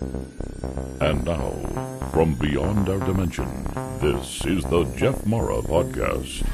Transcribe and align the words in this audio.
And 0.00 1.24
now, 1.24 1.50
from 2.12 2.34
beyond 2.34 2.88
our 2.88 3.00
dimension, 3.00 3.48
this 4.00 4.44
is 4.46 4.62
the 4.64 4.84
Jeff 4.96 5.26
Mara 5.26 5.60
Podcast. 5.62 6.46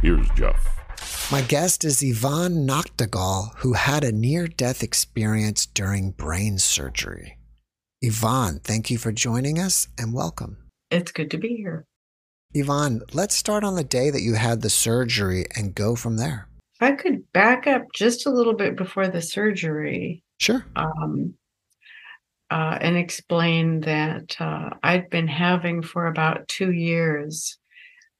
Here's 0.00 0.28
Jeff. 0.30 1.30
My 1.30 1.42
guest 1.42 1.84
is 1.84 2.02
Yvonne 2.02 2.66
Nachtigal, 2.66 3.54
who 3.58 3.74
had 3.74 4.02
a 4.02 4.12
near 4.12 4.46
death 4.46 4.82
experience 4.82 5.66
during 5.66 6.12
brain 6.12 6.58
surgery. 6.58 7.38
Yvonne, 8.00 8.60
thank 8.64 8.90
you 8.90 8.98
for 8.98 9.12
joining 9.12 9.58
us 9.58 9.88
and 9.98 10.14
welcome. 10.14 10.56
It's 10.90 11.12
good 11.12 11.30
to 11.32 11.38
be 11.38 11.56
here. 11.56 11.84
Yvonne, 12.54 13.02
let's 13.12 13.34
start 13.34 13.62
on 13.62 13.76
the 13.76 13.84
day 13.84 14.10
that 14.10 14.22
you 14.22 14.34
had 14.34 14.62
the 14.62 14.70
surgery 14.70 15.46
and 15.56 15.74
go 15.74 15.96
from 15.96 16.16
there. 16.16 16.48
If 16.76 16.82
I 16.82 16.92
could 16.92 17.30
back 17.32 17.66
up 17.66 17.82
just 17.94 18.26
a 18.26 18.30
little 18.30 18.54
bit 18.54 18.76
before 18.76 19.08
the 19.08 19.22
surgery. 19.22 20.22
Sure. 20.38 20.64
Um, 20.76 21.34
uh, 22.52 22.76
and 22.82 22.98
explain 22.98 23.80
that 23.80 24.36
uh, 24.38 24.68
I'd 24.82 25.08
been 25.08 25.26
having 25.26 25.80
for 25.80 26.06
about 26.06 26.48
two 26.48 26.70
years 26.70 27.56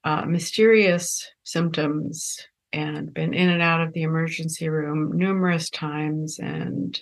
uh, 0.03 0.25
mysterious 0.25 1.29
symptoms 1.43 2.39
and 2.71 3.13
been 3.13 3.35
in 3.35 3.49
and 3.49 3.61
out 3.61 3.81
of 3.81 3.93
the 3.93 4.01
emergency 4.01 4.69
room 4.69 5.15
numerous 5.15 5.69
times 5.69 6.39
and 6.39 6.99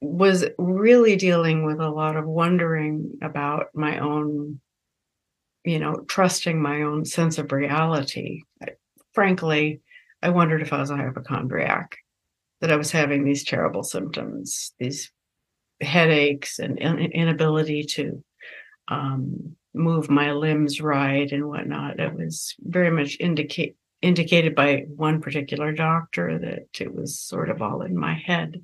was 0.00 0.44
really 0.58 1.16
dealing 1.16 1.66
with 1.66 1.80
a 1.80 1.90
lot 1.90 2.14
of 2.14 2.24
wondering 2.24 3.18
about 3.20 3.66
my 3.74 3.98
own 3.98 4.60
you 5.64 5.80
know 5.80 6.04
trusting 6.06 6.62
my 6.62 6.82
own 6.82 7.04
sense 7.04 7.36
of 7.36 7.50
reality. 7.50 8.42
Frankly 9.12 9.80
i 10.22 10.28
wondered 10.28 10.62
if 10.62 10.72
i 10.72 10.78
was 10.78 10.90
a 10.90 10.96
hypochondriac 10.96 11.96
that 12.60 12.70
i 12.70 12.76
was 12.76 12.92
having 12.92 13.24
these 13.24 13.42
terrible 13.42 13.82
symptoms 13.82 14.72
these 14.78 15.10
headaches 15.80 16.58
and 16.58 16.78
inability 16.78 17.84
to 17.84 18.22
um, 18.88 19.56
move 19.74 20.10
my 20.10 20.32
limbs 20.32 20.80
right 20.80 21.30
and 21.30 21.48
whatnot. 21.48 22.00
It 22.00 22.14
was 22.14 22.54
very 22.60 22.90
much 22.90 23.16
indicate 23.20 23.76
indicated 24.02 24.54
by 24.54 24.86
one 24.96 25.20
particular 25.20 25.72
doctor 25.72 26.38
that 26.38 26.80
it 26.80 26.94
was 26.94 27.18
sort 27.18 27.50
of 27.50 27.60
all 27.60 27.82
in 27.82 27.94
my 27.94 28.14
head. 28.14 28.62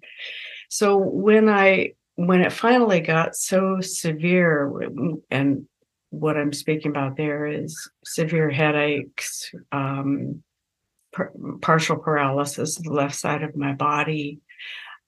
So 0.71 0.97
when 0.97 1.49
I 1.49 1.93
when 2.15 2.41
it 2.41 2.53
finally 2.53 3.01
got 3.01 3.37
so 3.37 3.81
severe 3.81 4.73
and 5.31 5.67
what 6.11 6.37
I'm 6.37 6.53
speaking 6.53 6.91
about 6.91 7.17
there 7.17 7.47
is 7.47 7.91
severe 8.05 8.51
headaches, 8.51 9.53
um, 9.71 10.43
per, 11.13 11.31
partial 11.61 11.97
paralysis 11.97 12.79
of 12.79 12.85
the 12.85 12.93
left 12.93 13.15
side 13.15 13.43
of 13.43 13.55
my 13.57 13.75
body, 13.75 14.41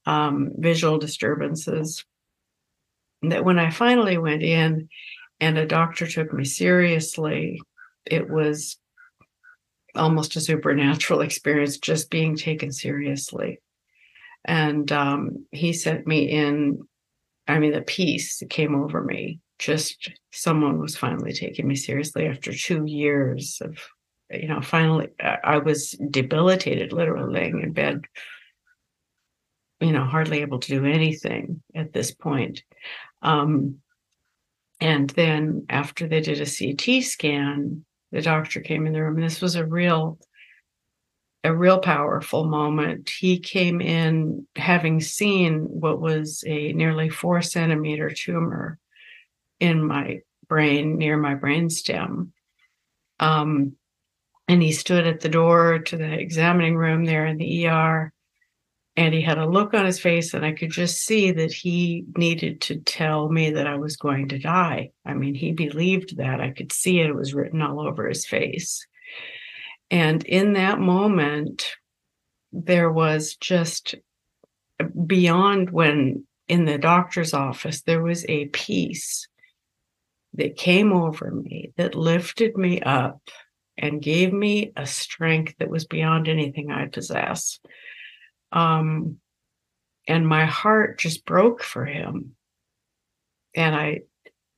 um, 0.06 0.52
visual 0.56 0.98
disturbances. 0.98 2.04
That 3.22 3.44
when 3.44 3.58
I 3.58 3.70
finally 3.70 4.16
went 4.16 4.42
in, 4.42 4.88
and 5.40 5.58
a 5.58 5.66
doctor 5.66 6.06
took 6.06 6.32
me 6.32 6.44
seriously, 6.44 7.60
it 8.04 8.28
was 8.28 8.78
almost 9.94 10.36
a 10.36 10.40
supernatural 10.40 11.20
experience 11.22 11.78
just 11.78 12.10
being 12.10 12.36
taken 12.36 12.72
seriously. 12.72 13.60
And 14.44 14.90
um, 14.92 15.46
he 15.52 15.72
sent 15.72 16.06
me 16.06 16.30
in. 16.30 16.86
I 17.46 17.58
mean, 17.58 17.72
the 17.72 17.80
peace 17.80 18.42
came 18.50 18.74
over 18.74 19.02
me. 19.02 19.40
Just 19.58 20.10
someone 20.30 20.78
was 20.78 20.96
finally 20.96 21.32
taking 21.32 21.66
me 21.66 21.74
seriously 21.74 22.26
after 22.26 22.52
two 22.52 22.84
years 22.84 23.60
of, 23.62 23.78
you 24.30 24.46
know, 24.46 24.60
finally, 24.60 25.08
I 25.18 25.58
was 25.58 25.98
debilitated, 26.10 26.92
literally 26.92 27.32
laying 27.32 27.60
in 27.62 27.72
bed, 27.72 28.04
you 29.80 29.92
know, 29.92 30.04
hardly 30.04 30.40
able 30.40 30.58
to 30.58 30.68
do 30.68 30.84
anything 30.84 31.62
at 31.74 31.92
this 31.92 32.12
point. 32.12 32.62
Um, 33.22 33.78
and 34.80 35.10
then 35.10 35.66
after 35.68 36.06
they 36.06 36.20
did 36.20 36.40
a 36.40 36.46
CT 36.46 37.02
scan, 37.04 37.84
the 38.12 38.22
doctor 38.22 38.60
came 38.60 38.86
in 38.86 38.92
the 38.92 39.02
room, 39.02 39.16
and 39.16 39.24
this 39.24 39.40
was 39.40 39.56
a 39.56 39.66
real, 39.66 40.18
a 41.44 41.54
real 41.54 41.78
powerful 41.78 42.44
moment. 42.44 43.10
He 43.10 43.38
came 43.38 43.80
in 43.80 44.46
having 44.56 45.00
seen 45.00 45.60
what 45.64 46.00
was 46.00 46.42
a 46.46 46.72
nearly 46.72 47.08
four 47.08 47.42
centimeter 47.42 48.10
tumor 48.10 48.78
in 49.60 49.84
my 49.84 50.20
brain 50.48 50.96
near 50.96 51.16
my 51.16 51.34
brain 51.34 51.68
stem. 51.68 52.32
Um, 53.20 53.74
and 54.46 54.62
he 54.62 54.72
stood 54.72 55.06
at 55.06 55.20
the 55.20 55.28
door 55.28 55.80
to 55.80 55.96
the 55.96 56.10
examining 56.10 56.76
room 56.76 57.04
there 57.04 57.26
in 57.26 57.36
the 57.36 57.66
ER 57.66 58.12
and 58.98 59.14
he 59.14 59.22
had 59.22 59.38
a 59.38 59.46
look 59.46 59.74
on 59.74 59.86
his 59.86 60.00
face 60.00 60.34
and 60.34 60.44
i 60.44 60.50
could 60.52 60.70
just 60.70 60.96
see 60.98 61.30
that 61.30 61.52
he 61.52 62.04
needed 62.16 62.60
to 62.60 62.80
tell 62.80 63.28
me 63.28 63.52
that 63.52 63.66
i 63.66 63.76
was 63.76 63.96
going 63.96 64.28
to 64.28 64.38
die. 64.38 64.90
I 65.06 65.14
mean 65.14 65.34
he 65.34 65.52
believed 65.52 66.16
that. 66.16 66.40
I 66.40 66.50
could 66.50 66.72
see 66.72 66.98
it 66.98 67.08
it 67.08 67.14
was 67.14 67.32
written 67.32 67.62
all 67.62 67.80
over 67.80 68.08
his 68.08 68.26
face. 68.26 68.86
And 69.90 70.24
in 70.24 70.54
that 70.54 70.80
moment 70.80 71.76
there 72.52 72.90
was 72.90 73.36
just 73.36 73.94
beyond 75.06 75.70
when 75.70 76.26
in 76.48 76.64
the 76.64 76.78
doctor's 76.78 77.34
office 77.34 77.82
there 77.82 78.02
was 78.02 78.24
a 78.28 78.46
peace 78.46 79.28
that 80.34 80.56
came 80.56 80.92
over 80.92 81.30
me 81.30 81.72
that 81.76 81.94
lifted 81.94 82.56
me 82.56 82.80
up 82.80 83.20
and 83.76 84.02
gave 84.02 84.32
me 84.32 84.72
a 84.76 84.86
strength 84.86 85.54
that 85.58 85.70
was 85.70 85.84
beyond 85.86 86.26
anything 86.26 86.70
i 86.70 86.86
possess 86.86 87.60
um, 88.52 89.18
and 90.06 90.26
my 90.26 90.46
heart 90.46 90.98
just 90.98 91.24
broke 91.24 91.62
for 91.62 91.84
him. 91.84 92.34
And 93.54 93.74
I 93.74 94.00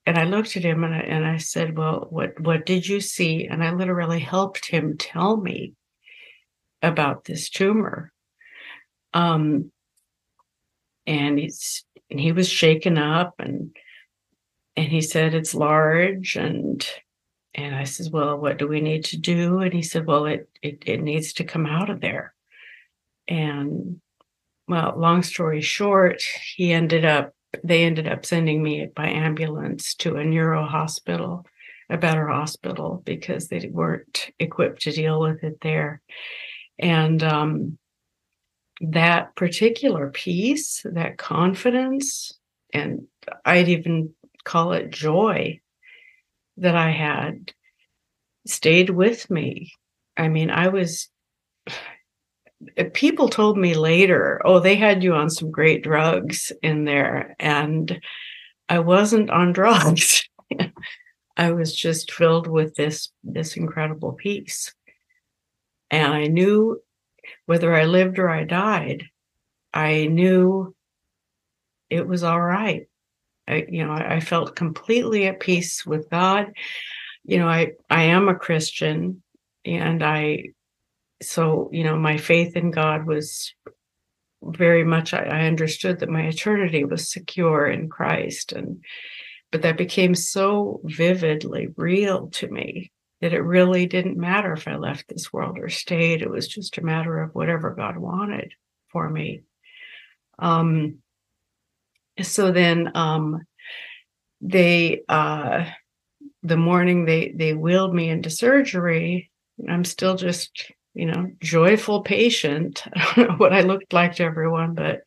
and 0.07 0.19
I 0.19 0.25
looked 0.25 0.57
at 0.57 0.65
him 0.65 0.83
and 0.85 0.95
I, 0.95 0.99
and 0.99 1.27
I 1.27 1.37
said, 1.37 1.77
"Well, 1.77 2.07
what 2.11 2.41
what 2.41 2.67
did 2.67 2.89
you 2.89 3.01
see?" 3.01 3.47
And 3.47 3.63
I 3.63 3.73
literally 3.73 4.21
helped 4.21 4.67
him 4.67 4.97
tell 4.99 5.37
me 5.37 5.75
about 6.83 7.25
this 7.25 7.51
tumor. 7.51 8.13
Um, 9.13 9.73
and 11.07 11.39
he's 11.39 11.85
and 12.11 12.21
he 12.21 12.33
was 12.33 12.49
shaken 12.49 12.99
up 12.99 13.35
and 13.39 13.77
and 14.77 14.89
he 14.89 15.01
said 15.01 15.35
it's 15.35 15.55
large 15.55 16.37
and 16.37 16.87
and 17.55 17.75
I 17.75 17.85
said, 17.85 18.13
"Well, 18.13 18.39
what 18.39 18.59
do 18.59 18.69
we 18.69 18.81
need 18.81 19.05
to 19.07 19.17
do?" 19.19 19.59
And 19.59 19.73
he 19.73 19.83
said, 19.83 20.07
"Well, 20.07 20.27
it 20.27 20.49
it, 20.63 20.83
it 20.87 21.03
needs 21.03 21.33
to 21.35 21.45
come 21.45 21.67
out 21.67 21.91
of 21.91 22.01
there." 22.01 22.35
And 23.31 24.01
well 24.69 24.95
long 24.97 25.23
story 25.23 25.61
short 25.61 26.23
he 26.57 26.73
ended 26.73 27.05
up 27.05 27.33
they 27.65 27.85
ended 27.85 28.07
up 28.07 28.27
sending 28.27 28.63
me 28.63 28.87
by 28.95 29.09
ambulance 29.09 29.95
to 29.95 30.17
a 30.17 30.25
neuro 30.25 30.67
hospital 30.67 31.47
a 31.91 31.99
better 31.99 32.29
hospital 32.29 33.03
because 33.05 33.49
they 33.49 33.69
weren't 33.71 34.31
equipped 34.39 34.83
to 34.83 34.93
deal 34.93 35.21
with 35.21 35.43
it 35.43 35.59
there. 35.61 36.01
And 36.79 37.21
um, 37.23 37.79
that 38.81 39.35
particular 39.35 40.09
piece 40.11 40.87
that 40.91 41.19
confidence 41.19 42.33
and 42.73 43.03
i'd 43.45 43.69
even 43.69 44.15
call 44.45 44.73
it 44.73 44.89
joy 44.91 45.61
that 46.57 46.75
i 46.75 46.91
had 46.91 47.53
stayed 48.47 48.89
with 48.89 49.29
me. 49.31 49.75
I 50.17 50.29
mean 50.29 50.49
i 50.49 50.69
was 50.69 51.11
Uh, 52.79 52.85
people 52.93 53.29
told 53.29 53.57
me 53.57 53.75
later, 53.75 54.41
oh, 54.45 54.61
they 54.61 54.77
had 54.77 55.03
you 55.03 55.15
on 55.15 55.31
some 55.31 55.51
great 55.51 55.83
drugs 55.83 56.53
in 56.63 56.85
there. 56.85 57.35
And 57.39 58.01
I 58.69 58.81
wasn't 58.81 59.31
on 59.31 59.53
drugs. 59.61 60.29
I 61.37 61.53
was 61.53 61.75
just 61.75 62.13
filled 62.13 62.47
with 62.47 62.75
this 62.75 63.11
this 63.25 63.57
incredible 63.57 64.13
peace. 64.13 64.75
And 65.91 66.13
I 66.13 66.27
knew 66.27 66.81
whether 67.47 67.75
I 67.75 67.85
lived 67.85 68.19
or 68.19 68.29
I 68.29 68.45
died, 68.45 69.05
I 69.73 70.07
knew 70.07 70.75
it 71.89 72.07
was 72.07 72.23
all 72.23 72.41
right. 72.41 72.87
I, 73.49 73.67
you 73.69 73.85
know, 73.85 73.93
I 73.93 74.21
felt 74.21 74.55
completely 74.55 75.27
at 75.27 75.41
peace 75.41 75.85
with 75.85 76.11
God. 76.11 76.53
You 77.25 77.39
know, 77.39 77.49
I 77.49 77.73
I 77.89 78.05
am 78.05 78.29
a 78.29 78.35
Christian 78.35 79.23
and 79.65 80.05
I 80.05 80.51
so 81.23 81.69
you 81.73 81.85
know 81.85 81.97
my 81.97 82.17
faith 82.17 82.57
in 82.57 82.71
god 82.71 83.07
was 83.07 83.55
very 84.43 84.85
much 84.85 85.13
I, 85.13 85.23
I, 85.25 85.47
understood 85.47 86.01
that 86.01 86.09
my 86.09 86.23
eternity 86.23 86.85
was 86.85 87.11
secure 87.13 87.67
in 87.67 87.89
christ 87.89 88.53
and 88.53 88.83
but 89.53 89.63
that 89.63 89.77
became 89.77 90.15
so 90.15 90.81
vividly 90.85 91.69
real 91.77 92.29
to 92.29 92.49
me 92.49 92.93
that 93.21 93.35
it 93.35 93.41
really 93.41 93.87
didn't 93.87 94.17
matter 94.17 94.53
if 94.53 94.67
I 94.67 94.77
left 94.77 95.09
this 95.09 95.33
world 95.33 95.59
or 95.59 95.69
stayed. 95.69 96.23
It 96.23 96.31
was 96.31 96.49
just 96.49 96.79
a 96.79 96.85
matter 96.85 97.21
of 97.21 97.35
whatever 97.35 97.75
God 97.75 97.97
wanted 97.97 98.53
for 98.89 99.09
me. 99.09 99.43
Um, 100.39 100.99
so 102.23 102.51
then 102.51 102.93
um, 102.95 103.43
they 104.41 105.03
uh, 105.09 105.67
the 106.43 106.57
morning 106.57 107.05
they 107.05 107.33
they 107.37 107.53
wheeled 107.53 107.95
me 107.95 108.09
into 108.09 108.31
surgery. 108.31 109.31
I'm 109.69 109.85
still 109.85 110.17
just 110.17 110.73
you 111.01 111.07
know 111.07 111.33
joyful 111.41 112.03
patient. 112.03 112.85
I 112.95 113.13
don't 113.17 113.29
know 113.31 113.37
what 113.37 113.55
I 113.55 113.63
looked 113.63 113.95
like 113.95 114.17
to 114.17 114.25
everyone, 114.25 114.75
but 114.75 115.01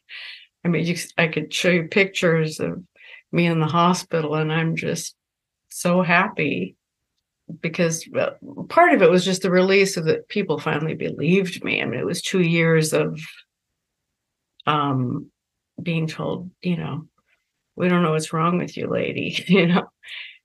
I 0.66 0.68
mean, 0.68 0.86
you, 0.86 0.96
I 1.20 1.28
could 1.28 1.54
show 1.54 1.70
you 1.70 1.84
pictures 1.84 2.60
of 2.60 2.84
me 3.32 3.46
in 3.46 3.60
the 3.60 3.68
hospital, 3.68 4.34
and 4.34 4.52
I'm 4.52 4.76
just 4.76 5.16
so 5.70 6.02
happy 6.02 6.76
because 7.62 8.08
part 8.70 8.94
of 8.94 9.04
it 9.04 9.10
was 9.12 9.24
just 9.24 9.44
the 9.44 9.52
release 9.52 9.96
of 9.96 10.06
that 10.06 10.28
people 10.30 10.60
finally 10.60 10.96
believed 10.96 11.64
me. 11.64 11.80
I 11.80 11.86
mean, 11.86 12.00
it 12.00 12.06
was 12.06 12.24
two 12.24 12.42
years 12.42 12.94
of 12.94 13.20
um 14.66 15.30
being 15.82 16.08
told, 16.08 16.50
you 16.62 16.78
know, 16.78 17.08
we 17.76 17.88
don't 17.88 18.02
know 18.02 18.14
what's 18.14 18.34
wrong 18.34 18.58
with 18.58 18.76
you, 18.78 18.88
lady, 18.88 19.44
you 19.48 19.68
know. 19.68 19.88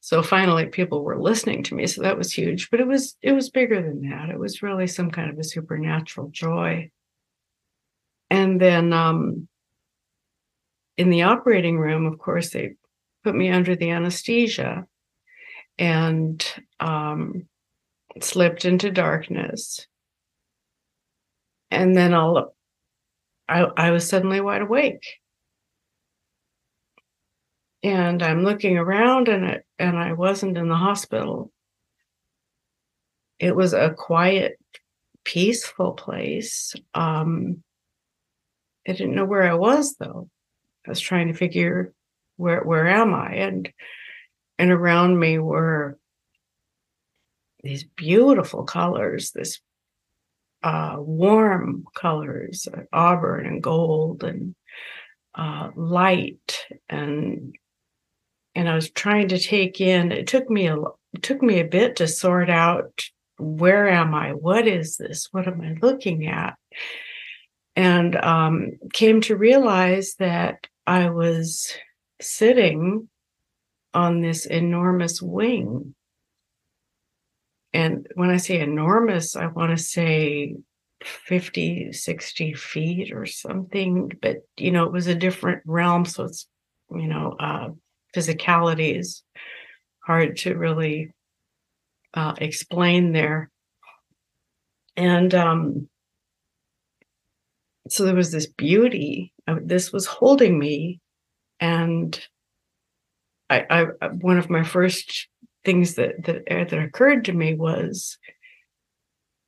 So 0.08 0.22
finally 0.22 0.64
people 0.64 1.04
were 1.04 1.20
listening 1.20 1.62
to 1.64 1.74
me. 1.74 1.86
So 1.86 2.00
that 2.00 2.16
was 2.16 2.32
huge. 2.32 2.70
But 2.70 2.80
it 2.80 2.86
was 2.86 3.14
it 3.20 3.32
was 3.32 3.50
bigger 3.50 3.82
than 3.82 4.08
that. 4.08 4.30
It 4.30 4.38
was 4.38 4.62
really 4.62 4.86
some 4.86 5.10
kind 5.10 5.30
of 5.30 5.38
a 5.38 5.44
supernatural 5.44 6.30
joy. 6.30 6.90
And 8.30 8.58
then 8.58 8.94
um 8.94 9.48
in 10.96 11.10
the 11.10 11.24
operating 11.24 11.78
room, 11.78 12.06
of 12.06 12.18
course, 12.18 12.48
they 12.48 12.76
put 13.22 13.34
me 13.34 13.50
under 13.50 13.76
the 13.76 13.90
anesthesia 13.90 14.86
and 15.76 16.42
um, 16.80 17.46
slipped 18.18 18.64
into 18.64 18.90
darkness. 18.90 19.86
And 21.70 21.94
then 21.94 22.14
all 22.14 22.54
I, 23.46 23.60
I 23.76 23.90
was 23.90 24.08
suddenly 24.08 24.40
wide 24.40 24.62
awake. 24.62 25.04
And 27.82 28.22
I'm 28.22 28.42
looking 28.42 28.76
around 28.76 29.28
and 29.28 29.44
it, 29.44 29.64
and 29.78 29.96
I 29.96 30.12
wasn't 30.12 30.56
in 30.56 30.68
the 30.68 30.76
hospital. 30.76 31.52
It 33.38 33.54
was 33.54 33.72
a 33.72 33.94
quiet, 33.96 34.58
peaceful 35.24 35.92
place. 35.92 36.74
Um, 36.94 37.62
I 38.86 38.92
didn't 38.92 39.14
know 39.14 39.26
where 39.26 39.48
I 39.48 39.54
was 39.54 39.94
though. 39.96 40.28
I 40.86 40.90
was 40.90 41.00
trying 41.00 41.28
to 41.28 41.34
figure 41.34 41.92
where 42.36 42.62
where 42.62 42.88
am 42.88 43.14
I? 43.14 43.34
And 43.34 43.70
and 44.58 44.70
around 44.70 45.18
me 45.18 45.38
were 45.38 45.98
these 47.62 47.84
beautiful 47.84 48.64
colors, 48.64 49.32
this 49.32 49.60
uh, 50.62 50.96
warm 50.98 51.84
colors, 51.94 52.66
uh, 52.72 52.82
auburn 52.92 53.46
and 53.46 53.62
gold 53.62 54.24
and 54.24 54.54
uh, 55.34 55.70
light, 55.76 56.66
and 56.88 57.54
and 58.58 58.68
I 58.68 58.74
was 58.74 58.90
trying 58.90 59.28
to 59.28 59.38
take 59.38 59.80
in. 59.80 60.10
It 60.10 60.26
took 60.26 60.50
me 60.50 60.66
a 60.66 60.76
it 61.12 61.22
took 61.22 61.40
me 61.40 61.60
a 61.60 61.64
bit 61.64 61.94
to 61.96 62.08
sort 62.08 62.50
out 62.50 63.04
where 63.38 63.88
am 63.88 64.16
I? 64.16 64.32
What 64.32 64.66
is 64.66 64.96
this? 64.96 65.28
What 65.30 65.46
am 65.46 65.60
I 65.60 65.76
looking 65.80 66.26
at? 66.26 66.56
And 67.76 68.16
um, 68.16 68.72
came 68.92 69.20
to 69.22 69.36
realize 69.36 70.16
that 70.18 70.66
I 70.88 71.10
was 71.10 71.72
sitting 72.20 73.08
on 73.94 74.22
this 74.22 74.44
enormous 74.44 75.22
wing. 75.22 75.94
And 77.72 78.08
when 78.16 78.30
I 78.30 78.38
say 78.38 78.58
enormous, 78.58 79.36
I 79.36 79.46
want 79.46 79.70
to 79.70 79.82
say 79.82 80.56
50, 81.04 81.92
60 81.92 82.54
feet 82.54 83.12
or 83.12 83.24
something. 83.24 84.10
But, 84.20 84.38
you 84.56 84.72
know, 84.72 84.84
it 84.84 84.92
was 84.92 85.06
a 85.06 85.14
different 85.14 85.62
realm. 85.64 86.04
So 86.06 86.24
it's, 86.24 86.48
you 86.90 87.06
know, 87.06 87.36
uh, 87.38 87.68
physicality 88.18 88.98
is 88.98 89.22
hard 90.04 90.36
to 90.38 90.56
really 90.56 91.12
uh, 92.14 92.34
explain 92.38 93.12
there. 93.12 93.50
And 94.96 95.34
um, 95.34 95.88
so 97.88 98.04
there 98.04 98.14
was 98.14 98.32
this 98.32 98.46
beauty. 98.46 99.32
this 99.62 99.92
was 99.92 100.06
holding 100.06 100.58
me. 100.58 101.00
And 101.60 102.18
I, 103.50 103.64
I 103.70 104.06
one 104.08 104.38
of 104.38 104.50
my 104.50 104.62
first 104.62 105.28
things 105.64 105.94
that 105.94 106.24
that 106.24 106.36
uh, 106.50 106.64
that 106.64 106.78
occurred 106.78 107.24
to 107.26 107.32
me 107.32 107.54
was 107.54 108.18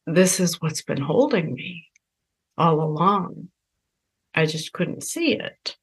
this 0.06 0.40
is 0.40 0.60
what's 0.60 0.82
been 0.82 1.00
holding 1.00 1.54
me 1.54 1.86
all 2.56 2.82
along. 2.82 3.48
I 4.34 4.46
just 4.46 4.72
couldn't 4.72 5.02
see 5.02 5.34
it. 5.34 5.76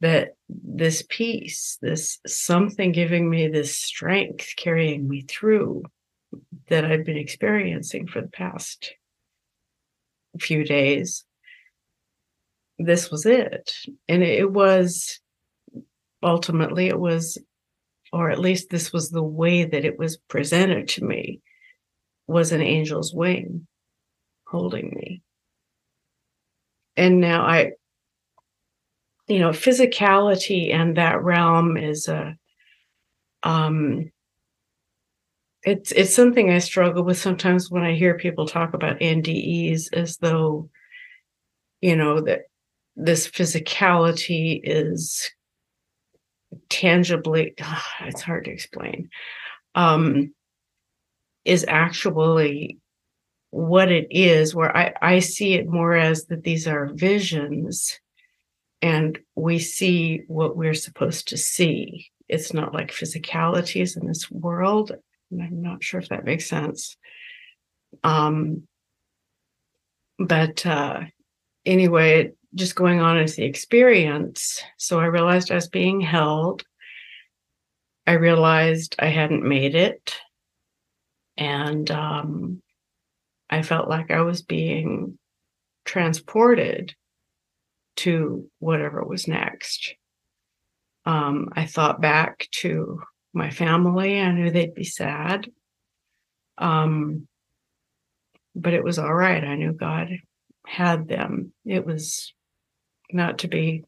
That 0.00 0.36
this 0.64 1.04
peace, 1.08 1.78
this 1.80 2.18
something 2.26 2.92
giving 2.92 3.28
me 3.28 3.48
this 3.48 3.76
strength, 3.76 4.54
carrying 4.56 5.08
me 5.08 5.22
through 5.22 5.84
that 6.68 6.84
I've 6.84 7.04
been 7.04 7.16
experiencing 7.16 8.06
for 8.06 8.20
the 8.20 8.28
past 8.28 8.94
few 10.38 10.64
days. 10.64 11.24
This 12.78 13.10
was 13.10 13.26
it. 13.26 13.74
And 14.08 14.22
it 14.22 14.50
was 14.50 15.20
ultimately 16.22 16.88
it 16.88 16.98
was 16.98 17.38
or 18.12 18.30
at 18.30 18.40
least 18.40 18.70
this 18.70 18.92
was 18.92 19.10
the 19.10 19.22
way 19.22 19.64
that 19.64 19.84
it 19.84 19.98
was 19.98 20.16
presented 20.28 20.88
to 20.88 21.04
me 21.04 21.40
was 22.26 22.52
an 22.52 22.60
angel's 22.60 23.14
wing 23.14 23.66
holding 24.46 24.90
me 24.90 25.22
and 26.96 27.20
now 27.20 27.42
i 27.42 27.70
you 29.30 29.38
know 29.38 29.50
physicality 29.50 30.74
and 30.74 30.96
that 30.96 31.22
realm 31.22 31.76
is 31.76 32.08
a 32.08 32.36
um 33.44 34.10
it's 35.62 35.92
it's 35.92 36.14
something 36.14 36.50
i 36.50 36.58
struggle 36.58 37.04
with 37.04 37.18
sometimes 37.18 37.70
when 37.70 37.84
i 37.84 37.94
hear 37.94 38.16
people 38.18 38.46
talk 38.46 38.74
about 38.74 38.98
ndes 38.98 39.92
as 39.92 40.16
though 40.16 40.68
you 41.80 41.94
know 41.94 42.20
that 42.20 42.40
this 42.96 43.28
physicality 43.28 44.60
is 44.64 45.30
tangibly 46.68 47.54
it's 48.00 48.22
hard 48.22 48.46
to 48.46 48.50
explain 48.50 49.08
um 49.76 50.34
is 51.44 51.64
actually 51.68 52.78
what 53.50 53.92
it 53.92 54.06
is 54.10 54.54
where 54.54 54.76
i 54.76 54.92
i 55.00 55.18
see 55.20 55.54
it 55.54 55.68
more 55.68 55.94
as 55.94 56.26
that 56.26 56.42
these 56.42 56.66
are 56.66 56.90
visions 56.94 58.00
and 58.82 59.18
we 59.34 59.58
see 59.58 60.22
what 60.26 60.56
we're 60.56 60.74
supposed 60.74 61.28
to 61.28 61.36
see 61.36 62.10
it's 62.28 62.54
not 62.54 62.74
like 62.74 62.92
physicalities 62.92 64.00
in 64.00 64.06
this 64.06 64.30
world 64.30 64.92
i'm 65.32 65.62
not 65.62 65.82
sure 65.82 66.00
if 66.00 66.08
that 66.08 66.24
makes 66.24 66.48
sense 66.48 66.96
um 68.04 68.62
but 70.18 70.64
uh 70.66 71.00
anyway 71.66 72.32
just 72.54 72.74
going 72.74 73.00
on 73.00 73.16
as 73.16 73.36
the 73.36 73.44
experience. 73.44 74.62
So 74.76 74.98
I 74.98 75.06
realized 75.06 75.50
I 75.50 75.56
was 75.56 75.68
being 75.68 76.00
held. 76.00 76.64
I 78.06 78.12
realized 78.12 78.96
I 78.98 79.06
hadn't 79.06 79.44
made 79.44 79.74
it. 79.74 80.16
And 81.36 81.90
um, 81.90 82.62
I 83.48 83.62
felt 83.62 83.88
like 83.88 84.10
I 84.10 84.22
was 84.22 84.42
being 84.42 85.18
transported 85.84 86.94
to 87.96 88.48
whatever 88.58 89.04
was 89.04 89.28
next. 89.28 89.94
Um, 91.04 91.48
I 91.52 91.66
thought 91.66 92.00
back 92.00 92.46
to 92.52 93.00
my 93.32 93.50
family. 93.50 94.20
I 94.20 94.32
knew 94.32 94.50
they'd 94.50 94.74
be 94.74 94.84
sad. 94.84 95.50
Um, 96.58 97.26
but 98.54 98.74
it 98.74 98.84
was 98.84 98.98
all 98.98 99.14
right. 99.14 99.42
I 99.42 99.56
knew 99.56 99.72
God 99.72 100.08
had 100.66 101.08
them. 101.08 101.52
It 101.64 101.86
was 101.86 102.34
not 103.12 103.38
to 103.38 103.48
be 103.48 103.84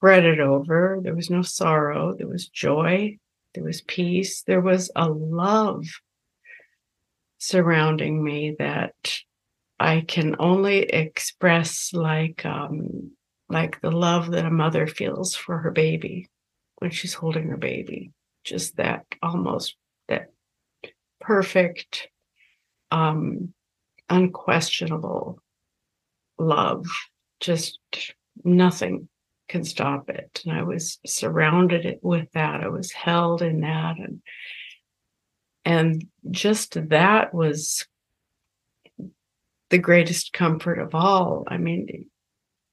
fretted 0.00 0.40
over. 0.40 1.00
There 1.02 1.14
was 1.14 1.30
no 1.30 1.42
sorrow. 1.42 2.14
There 2.16 2.28
was 2.28 2.48
joy. 2.48 3.18
There 3.54 3.64
was 3.64 3.82
peace. 3.82 4.42
There 4.42 4.60
was 4.60 4.90
a 4.96 5.08
love 5.08 5.84
surrounding 7.38 8.22
me 8.22 8.56
that 8.58 8.94
I 9.78 10.02
can 10.02 10.36
only 10.38 10.82
express 10.82 11.92
like 11.92 12.44
um, 12.44 13.12
like 13.48 13.80
the 13.80 13.90
love 13.90 14.30
that 14.30 14.46
a 14.46 14.50
mother 14.50 14.86
feels 14.86 15.34
for 15.34 15.58
her 15.58 15.70
baby 15.70 16.28
when 16.78 16.90
she's 16.90 17.14
holding 17.14 17.48
her 17.48 17.56
baby. 17.56 18.12
Just 18.44 18.76
that 18.76 19.06
almost 19.22 19.76
that 20.08 20.32
perfect, 21.20 22.08
um, 22.90 23.54
unquestionable 24.08 25.40
love 26.38 26.86
just 27.40 27.78
nothing 28.44 29.08
can 29.48 29.64
stop 29.64 30.08
it. 30.08 30.40
And 30.44 30.56
I 30.56 30.62
was 30.62 30.98
surrounded 31.04 31.98
with 32.00 32.30
that. 32.32 32.62
I 32.62 32.68
was 32.68 32.92
held 32.92 33.42
in 33.42 33.60
that. 33.60 33.98
And 33.98 34.22
and 35.64 36.06
just 36.30 36.88
that 36.88 37.34
was 37.34 37.86
the 39.72 39.78
greatest 39.78 40.34
comfort 40.34 40.78
of 40.78 40.94
all. 40.94 41.44
I 41.48 41.56
mean, 41.56 42.10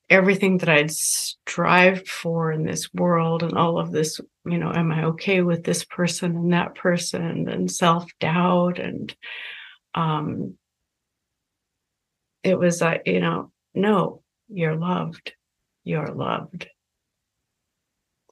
everything 0.10 0.58
that 0.58 0.68
I'd 0.68 0.92
strived 0.92 2.10
for 2.10 2.52
in 2.52 2.66
this 2.66 2.94
world 2.94 3.42
and 3.42 3.58
all 3.58 3.80
of 3.80 3.92
this, 3.92 4.20
you 4.46 4.58
know, 4.58 4.72
am 4.74 4.92
I 4.92 5.06
okay 5.06 5.42
with 5.42 5.64
this 5.64 5.86
person 5.86 6.36
and 6.36 6.54
that 6.54 6.76
person 6.76 7.48
and 7.48 7.72
self 7.72 8.06
doubt 8.20 8.80
and 8.80 9.16
um 9.96 10.56
it 12.44 12.60
was 12.60 12.82
like, 12.82 13.00
uh, 13.08 13.12
you 13.12 13.20
know, 13.22 13.52
no, 13.74 14.24
you're 14.50 14.76
loved. 14.76 15.34
You're 15.86 16.14
loved. 16.14 16.68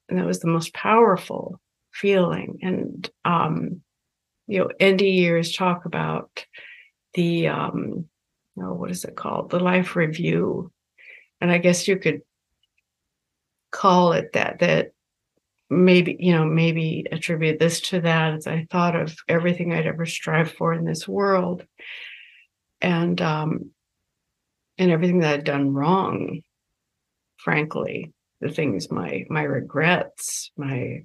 And 0.10 0.20
that 0.20 0.26
was 0.26 0.40
the 0.40 0.48
most 0.48 0.74
powerful 0.74 1.60
feeling. 1.92 2.60
And 2.62 3.10
um, 3.24 3.82
you 4.46 4.60
know, 4.60 4.70
NDEers 4.80 5.58
talk 5.58 5.86
about 5.86 6.46
the 7.14 7.48
um, 7.48 8.10
what 8.74 8.92
is 8.92 9.06
it 9.06 9.16
called? 9.16 9.50
The 9.50 9.60
life 9.60 9.96
review. 9.96 10.72
And 11.40 11.52
I 11.52 11.60
guess 11.60 11.88
you 11.88 11.98
could 11.98 12.22
call 13.72 14.14
it 14.14 14.34
that 14.34 14.60
that 14.60 14.92
maybe 15.70 16.16
you 16.20 16.32
know 16.32 16.46
maybe 16.46 17.06
attribute 17.12 17.60
this 17.60 17.82
to 17.82 18.02
that 18.02 18.34
as 18.34 18.48
I 18.48 18.66
thought 18.72 18.96
of 18.96 19.16
everything 19.28 19.74
I'd 19.74 19.86
ever 19.86 20.06
strived 20.06 20.52
for 20.52 20.74
in 20.74 20.86
this 20.86 21.08
world. 21.08 21.66
And 22.82 23.22
um 23.22 23.72
and 24.78 24.92
everything 24.92 25.20
that 25.20 25.34
I'd 25.34 25.44
done 25.44 25.74
wrong 25.74 26.42
frankly 27.38 28.12
the 28.42 28.50
things 28.50 28.92
my 28.92 29.26
my 29.30 29.44
regrets 29.44 30.52
my 30.58 31.04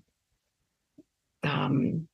um 1.44 2.08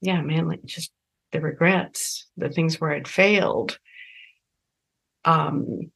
yeah 0.00 0.22
mainly 0.22 0.58
just 0.64 0.92
the 1.32 1.40
regrets 1.40 2.26
the 2.36 2.48
things 2.48 2.80
where 2.80 2.92
I'd 2.92 3.08
failed 3.08 3.78
um 5.26 5.90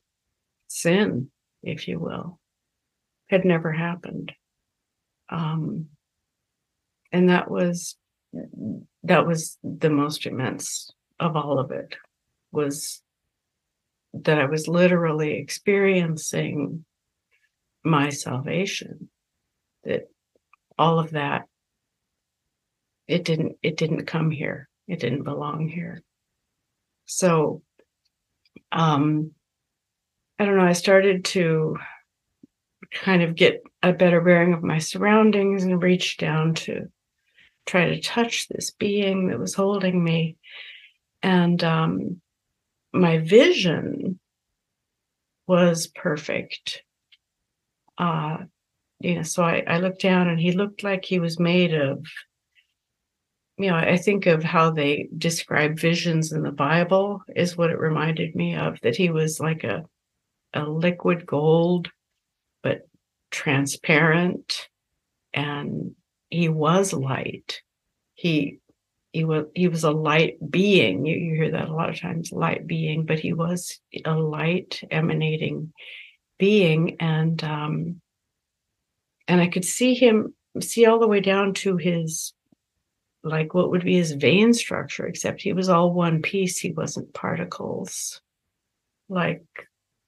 sin 0.69 1.31
if 1.63 1.89
you 1.89 1.99
will, 1.99 2.39
had 3.29 3.45
never 3.45 3.73
happened. 3.73 4.33
Um, 5.29 5.87
and 7.13 7.29
that 7.29 7.51
was 7.51 7.97
that 9.03 9.27
was 9.27 9.59
the 9.63 9.91
most 9.91 10.27
immense 10.27 10.91
of 11.19 11.37
all 11.37 11.59
of 11.59 11.73
it 11.73 11.97
was 12.53 13.03
that 14.13 14.39
I 14.39 14.47
was 14.47 14.69
literally 14.69 15.35
experiencing 15.35 16.85
my 17.85 18.11
salvation 18.11 19.09
that 19.85 20.03
all 20.79 20.99
of 21.01 21.11
that 21.11 21.47
it 23.09 23.25
didn't 23.25 23.57
it 23.63 23.77
didn't 23.77 24.07
come 24.07 24.31
here 24.31 24.69
it 24.87 25.01
didn't 25.01 25.25
belong 25.25 25.69
here 25.69 26.03
so 27.07 27.63
um 28.73 29.33
I 30.39 30.47
don't 30.47 30.57
know, 30.57 30.65
I 30.65 30.73
started 30.73 31.27
to 31.27 31.77
kind 32.91 33.23
of 33.23 33.35
get 33.35 33.63
a 33.83 33.93
better 33.93 34.23
bearing 34.23 34.55
of 34.55 34.63
my 34.63 34.79
surroundings 34.79 35.65
and 35.65 35.83
reach 35.83 36.17
down 36.17 36.55
to 36.55 36.89
try 37.67 37.91
to 37.91 38.01
touch 38.01 38.49
this 38.49 38.71
being 38.71 39.29
that 39.29 39.39
was 39.39 39.55
holding 39.55 40.03
me. 40.03 40.39
And 41.23 41.63
um, 41.63 42.21
my 42.93 43.19
vision 43.19 44.19
was 45.47 45.89
perfect. 45.89 46.83
Uh, 47.99 48.39
you 49.01 49.17
know, 49.17 49.23
so 49.23 49.43
I, 49.43 49.63
I 49.67 49.79
looked 49.79 50.01
down 50.01 50.29
and 50.29 50.41
he 50.41 50.53
looked 50.53 50.83
like 50.83 51.05
he 51.05 51.21
was 51.21 51.39
made 51.39 51.75
of, 51.75 52.07
you 53.61 53.71
know, 53.71 53.77
I 53.77 53.97
think 53.97 54.27
of 54.27 54.43
how 54.43 54.71
they 54.71 55.09
describe 55.17 55.79
visions 55.79 56.33
in 56.33 56.43
the 56.43 56.53
Bible, 56.53 57.23
is 57.37 57.57
what 57.57 57.71
it 57.71 57.79
reminded 57.79 58.35
me 58.35 58.57
of, 58.57 58.79
that 58.83 58.97
he 58.97 59.11
was 59.11 59.41
like 59.41 59.65
a 59.65 59.85
a 60.53 60.65
liquid 60.65 61.27
gold, 61.27 61.91
but 62.63 62.89
transparent. 63.31 64.69
And 65.33 65.95
he 66.31 66.49
was 66.49 66.93
light. 66.93 67.61
He 68.15 68.61
he 69.13 69.25
was 69.25 69.47
he 69.55 69.69
was 69.69 69.85
a 69.85 69.91
light 69.91 70.39
being. 70.51 71.05
You, 71.07 71.17
you 71.17 71.35
hear 71.35 71.51
that 71.53 71.69
a 71.69 71.75
lot 71.75 71.91
of 71.91 72.01
times, 72.01 72.33
light 72.33 72.67
being, 72.67 73.05
but 73.05 73.19
he 73.19 73.33
was 73.33 73.79
a 74.05 74.15
light 74.15 74.81
emanating 74.91 75.73
being, 76.39 76.97
and 77.01 77.43
um, 77.45 78.01
and 79.29 79.41
I 79.41 79.49
could 79.49 79.65
see 79.65 79.95
him 79.95 80.35
see 80.61 80.87
all 80.87 80.99
the 80.99 81.09
way 81.09 81.21
down 81.21 81.55
to 81.55 81.77
his 81.77 82.33
like 83.23 83.55
what 83.55 83.71
would 83.71 83.85
be 83.85 83.97
his 83.97 84.13
vein 84.13 84.55
structure, 84.55 85.07
except 85.07 85.43
he 85.43 85.53
was 85.53 85.69
all 85.69 85.93
one 85.93 86.23
piece. 86.23 86.59
He 86.59 86.73
wasn't 86.73 87.13
particles 87.13 88.21
like 89.09 89.45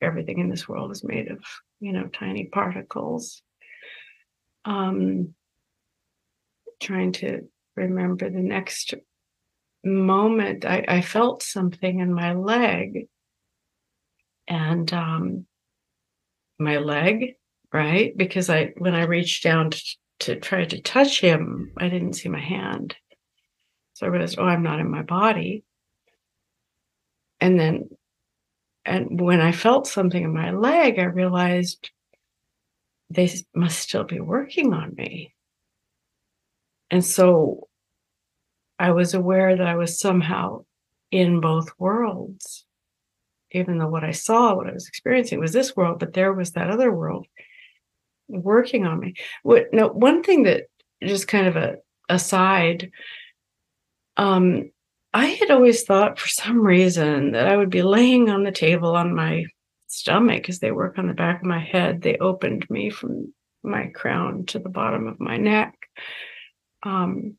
everything 0.00 0.38
in 0.38 0.48
this 0.48 0.68
world 0.68 0.90
is 0.90 1.04
made 1.04 1.30
of, 1.30 1.40
you 1.80 1.92
know, 1.92 2.06
tiny 2.06 2.46
particles. 2.46 3.42
Um, 4.64 5.34
trying 6.80 7.12
to 7.12 7.48
remember 7.76 8.30
the 8.30 8.40
next 8.40 8.94
moment, 9.84 10.64
I, 10.64 10.84
I 10.88 11.00
felt 11.00 11.42
something 11.42 12.00
in 12.00 12.12
my 12.12 12.34
leg. 12.34 13.08
And 14.48 14.92
um, 14.92 15.46
my 16.58 16.78
leg, 16.78 17.34
right? 17.72 18.16
Because 18.16 18.50
I, 18.50 18.72
when 18.78 18.94
I 18.94 19.04
reached 19.04 19.44
down 19.44 19.70
to, 19.70 19.82
to 20.20 20.36
try 20.36 20.64
to 20.64 20.80
touch 20.80 21.20
him, 21.20 21.72
I 21.78 21.88
didn't 21.88 22.14
see 22.14 22.28
my 22.28 22.40
hand. 22.40 22.94
So 23.94 24.06
I 24.06 24.10
realized, 24.10 24.38
oh, 24.38 24.44
I'm 24.44 24.62
not 24.62 24.80
in 24.80 24.90
my 24.90 25.02
body. 25.02 25.64
And 27.40 27.58
then 27.58 27.88
and 28.84 29.20
when 29.20 29.40
I 29.40 29.52
felt 29.52 29.86
something 29.86 30.24
in 30.24 30.34
my 30.34 30.50
leg, 30.50 30.98
I 30.98 31.04
realized 31.04 31.90
they 33.10 33.30
must 33.54 33.78
still 33.78 34.04
be 34.04 34.20
working 34.20 34.72
on 34.72 34.94
me. 34.96 35.34
And 36.90 37.04
so 37.04 37.68
I 38.78 38.90
was 38.90 39.14
aware 39.14 39.56
that 39.56 39.66
I 39.66 39.76
was 39.76 40.00
somehow 40.00 40.64
in 41.10 41.40
both 41.40 41.70
worlds, 41.78 42.64
even 43.52 43.78
though 43.78 43.88
what 43.88 44.04
I 44.04 44.10
saw, 44.10 44.54
what 44.54 44.68
I 44.68 44.72
was 44.72 44.88
experiencing 44.88 45.38
was 45.38 45.52
this 45.52 45.76
world, 45.76 46.00
but 46.00 46.14
there 46.14 46.32
was 46.32 46.52
that 46.52 46.70
other 46.70 46.90
world 46.90 47.26
working 48.28 48.86
on 48.86 48.98
me. 48.98 49.14
What 49.42 49.66
now 49.72 49.88
one 49.88 50.22
thing 50.22 50.42
that 50.44 50.64
just 51.02 51.28
kind 51.28 51.46
of 51.46 51.56
a 51.56 51.76
aside, 52.08 52.90
um, 54.16 54.70
I 55.14 55.26
had 55.26 55.50
always 55.50 55.82
thought 55.82 56.18
for 56.18 56.28
some 56.28 56.60
reason 56.60 57.32
that 57.32 57.46
I 57.46 57.56
would 57.56 57.70
be 57.70 57.82
laying 57.82 58.30
on 58.30 58.44
the 58.44 58.52
table 58.52 58.96
on 58.96 59.14
my 59.14 59.44
stomach 59.88 60.48
as 60.48 60.58
they 60.58 60.72
work 60.72 60.98
on 60.98 61.06
the 61.06 61.14
back 61.14 61.40
of 61.40 61.46
my 61.46 61.60
head. 61.60 62.00
They 62.00 62.16
opened 62.16 62.68
me 62.70 62.88
from 62.90 63.34
my 63.62 63.88
crown 63.88 64.46
to 64.46 64.58
the 64.58 64.70
bottom 64.70 65.06
of 65.06 65.20
my 65.20 65.36
neck. 65.36 65.74
Um, 66.82 67.36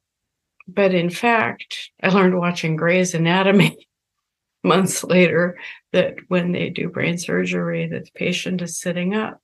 but 0.67 0.93
in 0.93 1.09
fact, 1.09 1.89
I 2.01 2.09
learned 2.09 2.37
watching 2.37 2.75
Grey's 2.75 3.13
Anatomy 3.13 3.87
months 4.63 5.03
later 5.03 5.57
that 5.91 6.15
when 6.27 6.51
they 6.51 6.69
do 6.69 6.89
brain 6.89 7.17
surgery, 7.17 7.87
that 7.87 8.05
the 8.05 8.11
patient 8.15 8.61
is 8.61 8.79
sitting 8.79 9.15
up. 9.15 9.41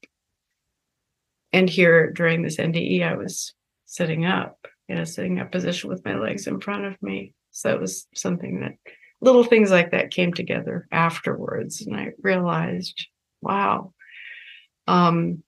And 1.52 1.68
here 1.68 2.12
during 2.12 2.44
this 2.44 2.58
NDE, 2.58 3.04
I 3.04 3.16
was 3.16 3.54
sitting 3.86 4.26
up 4.26 4.59
in 4.90 4.98
a 4.98 5.06
sitting 5.06 5.40
up 5.40 5.52
position 5.52 5.90
with 5.90 6.04
my 6.04 6.16
legs 6.16 6.48
in 6.48 6.60
front 6.60 6.86
of 6.86 7.02
me. 7.02 7.34
So 7.52 7.74
it 7.74 7.80
was 7.80 8.08
something 8.16 8.62
that 8.62 8.74
little 9.22 9.44
things 9.44 9.72
like 9.72 9.92
that 9.92 10.12
came 10.12 10.34
together 10.34 10.88
afterwards. 10.92 11.82
And 11.82 11.96
I 11.96 12.12
realized, 12.22 13.08
wow. 13.42 13.94
Um, 14.88 15.44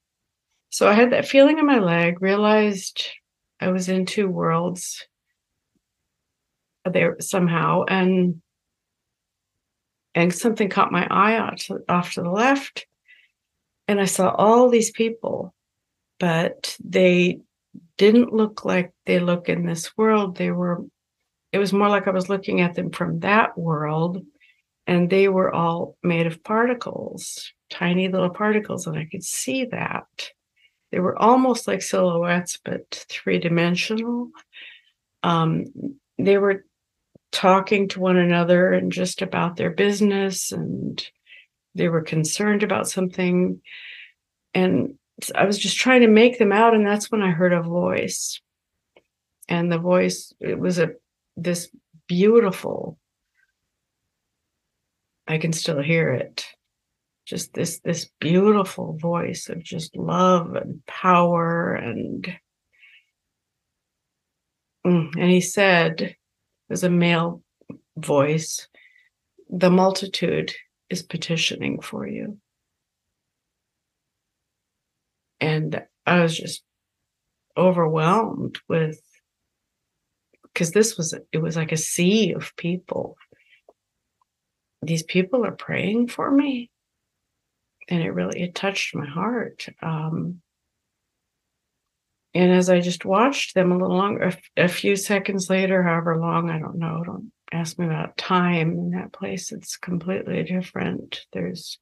so 0.69 0.87
I 0.87 0.93
had 0.93 1.11
that 1.11 1.27
feeling 1.27 1.57
in 1.59 1.65
my 1.65 1.79
leg, 1.79 2.21
realized 2.21 3.07
I 3.59 3.69
was 3.69 3.89
in 3.89 4.05
two 4.05 4.29
worlds 4.29 5.05
there 6.85 7.17
somehow, 7.19 7.83
and 7.87 8.41
and 10.13 10.33
something 10.33 10.69
caught 10.69 10.91
my 10.91 11.07
eye 11.09 11.37
off 11.39 11.55
to, 11.67 11.79
off 11.87 12.13
to 12.13 12.21
the 12.21 12.29
left. 12.29 12.85
And 13.87 13.99
I 13.99 14.05
saw 14.05 14.29
all 14.29 14.69
these 14.69 14.91
people, 14.91 15.53
but 16.19 16.75
they 16.83 17.39
didn't 17.97 18.33
look 18.33 18.65
like 18.65 18.91
they 19.05 19.19
look 19.19 19.49
in 19.49 19.65
this 19.65 19.95
world. 19.97 20.35
They 20.35 20.51
were 20.51 20.83
it 21.51 21.57
was 21.57 21.73
more 21.73 21.89
like 21.89 22.07
I 22.07 22.11
was 22.11 22.29
looking 22.29 22.61
at 22.61 22.75
them 22.75 22.91
from 22.91 23.19
that 23.19 23.57
world, 23.57 24.25
and 24.87 25.09
they 25.09 25.27
were 25.27 25.53
all 25.53 25.97
made 26.01 26.25
of 26.25 26.43
particles, 26.43 27.51
tiny 27.69 28.07
little 28.07 28.29
particles, 28.29 28.87
and 28.87 28.97
I 28.97 29.07
could 29.11 29.23
see 29.23 29.65
that. 29.65 30.29
They 30.91 30.99
were 30.99 31.17
almost 31.17 31.67
like 31.67 31.81
silhouettes, 31.81 32.59
but 32.63 33.05
three 33.09 33.39
dimensional. 33.39 34.31
Um, 35.23 35.65
they 36.17 36.37
were 36.37 36.65
talking 37.31 37.87
to 37.89 37.99
one 37.99 38.17
another 38.17 38.73
and 38.73 38.91
just 38.91 39.21
about 39.21 39.55
their 39.55 39.71
business, 39.71 40.51
and 40.51 41.05
they 41.75 41.89
were 41.89 42.01
concerned 42.01 42.63
about 42.63 42.89
something. 42.89 43.61
And 44.53 44.95
I 45.35 45.45
was 45.45 45.57
just 45.57 45.77
trying 45.77 46.01
to 46.01 46.07
make 46.07 46.39
them 46.39 46.51
out, 46.51 46.73
and 46.73 46.85
that's 46.85 47.11
when 47.11 47.21
I 47.21 47.31
heard 47.31 47.53
a 47.53 47.61
voice. 47.61 48.41
And 49.47 49.71
the 49.71 49.77
voice, 49.77 50.33
it 50.39 50.57
was 50.57 50.79
a 50.79 50.91
this 51.37 51.69
beautiful, 52.07 52.97
I 55.27 55.37
can 55.37 55.53
still 55.53 55.81
hear 55.81 56.11
it. 56.13 56.45
Just 57.25 57.53
this 57.53 57.79
this 57.79 58.09
beautiful 58.19 58.97
voice 58.97 59.49
of 59.49 59.63
just 59.63 59.95
love 59.95 60.55
and 60.55 60.85
power 60.87 61.73
and 61.75 62.25
mm, 64.85 65.15
and 65.15 65.29
he 65.29 65.41
said, 65.41 66.15
as 66.69 66.83
a 66.83 66.89
male 66.89 67.43
voice, 67.97 68.67
the 69.49 69.69
multitude 69.69 70.53
is 70.89 71.03
petitioning 71.03 71.81
for 71.81 72.07
you. 72.07 72.37
And 75.41 75.83
I 76.05 76.21
was 76.21 76.37
just 76.37 76.63
overwhelmed 77.57 78.59
with 78.69 79.01
because 80.43 80.71
this 80.71 80.97
was 80.97 81.13
it 81.31 81.39
was 81.39 81.57
like 81.57 81.73
a 81.73 81.77
sea 81.77 82.33
of 82.33 82.55
people. 82.55 83.17
These 84.81 85.03
people 85.03 85.45
are 85.45 85.51
praying 85.51 86.07
for 86.07 86.31
me. 86.31 86.69
And 87.89 88.01
it 88.01 88.11
really 88.11 88.41
it 88.41 88.55
touched 88.55 88.95
my 88.95 89.05
heart 89.05 89.67
um 89.81 90.41
and 92.33 92.53
as 92.53 92.69
i 92.69 92.79
just 92.79 93.03
watched 93.03 93.53
them 93.53 93.71
a 93.71 93.77
little 93.77 93.97
longer 93.97 94.31
a, 94.57 94.63
a 94.63 94.67
few 94.69 94.95
seconds 94.95 95.49
later 95.49 95.83
however 95.83 96.15
long 96.15 96.49
i 96.49 96.57
don't 96.57 96.77
know 96.77 97.03
don't 97.03 97.33
ask 97.51 97.77
me 97.77 97.85
about 97.85 98.17
time 98.17 98.71
in 98.71 98.91
that 98.91 99.11
place. 99.11 99.51
It's 99.51 99.77
completely 99.77 100.43
different. 100.43 101.21
There's 101.33 101.79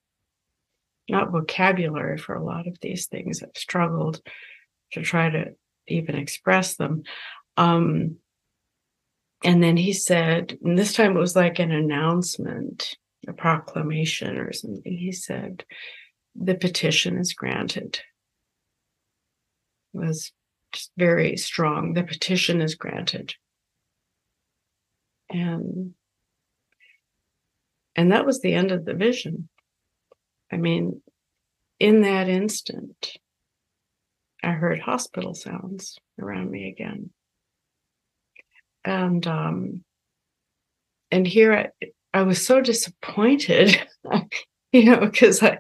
not 1.09 1.31
vocabulary 1.31 2.17
for 2.17 2.35
a 2.35 2.43
lot 2.43 2.67
of 2.67 2.77
these 2.81 3.07
things. 3.07 3.41
I've 3.43 3.49
struggled 3.55 4.21
to 4.93 5.01
try 5.01 5.29
to 5.29 5.55
even 5.87 6.15
express 6.15 6.75
them. 6.75 7.03
Um 7.57 8.17
and 9.43 9.63
then 9.63 9.77
he 9.77 9.93
said 9.93 10.57
and 10.63 10.77
this 10.77 10.93
time 10.93 11.15
it 11.15 11.19
was 11.19 11.35
like 11.35 11.59
an 11.59 11.71
announcement 11.71 12.95
a 13.27 13.33
proclamation 13.33 14.37
or 14.37 14.53
something. 14.53 14.97
He 14.97 15.11
said 15.11 15.63
the 16.35 16.55
petition 16.55 17.17
is 17.17 17.33
granted. 17.33 17.99
It 19.93 19.97
was 19.97 20.31
just 20.71 20.91
very 20.97 21.35
strong. 21.37 21.93
The 21.93 22.03
petition 22.03 22.61
is 22.61 22.75
granted. 22.75 23.35
And 25.29 25.93
and 27.95 28.11
that 28.11 28.25
was 28.25 28.39
the 28.39 28.53
end 28.53 28.71
of 28.71 28.85
the 28.85 28.93
vision 28.93 29.49
i 30.51 30.58
mean 30.58 31.01
in 31.79 32.01
that 32.01 32.27
instant 32.27 33.18
i 34.44 34.51
heard 34.51 34.79
hospital 34.79 35.34
sounds 35.34 35.98
around 36.20 36.50
me 36.51 36.70
again. 36.70 37.10
And 38.86 39.25
um 39.27 39.84
and 41.12 41.27
here 41.27 41.53
I, 41.53 41.89
I 42.13 42.24
was 42.24 42.46
so 42.46 42.62
disappointed 42.62 43.79
you 44.72 44.86
know 44.86 45.00
because 45.00 45.44
i 45.44 45.58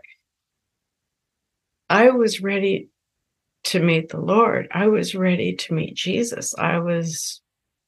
i 1.89 2.09
was 2.09 2.41
ready 2.41 2.89
to 3.65 3.81
meet 3.81 4.09
the 4.09 4.21
lord. 4.21 4.67
I 4.71 4.87
was 4.87 5.15
ready 5.15 5.55
to 5.55 5.73
meet 5.73 5.95
jesus. 5.95 6.55
I 6.57 6.79
was 6.79 7.41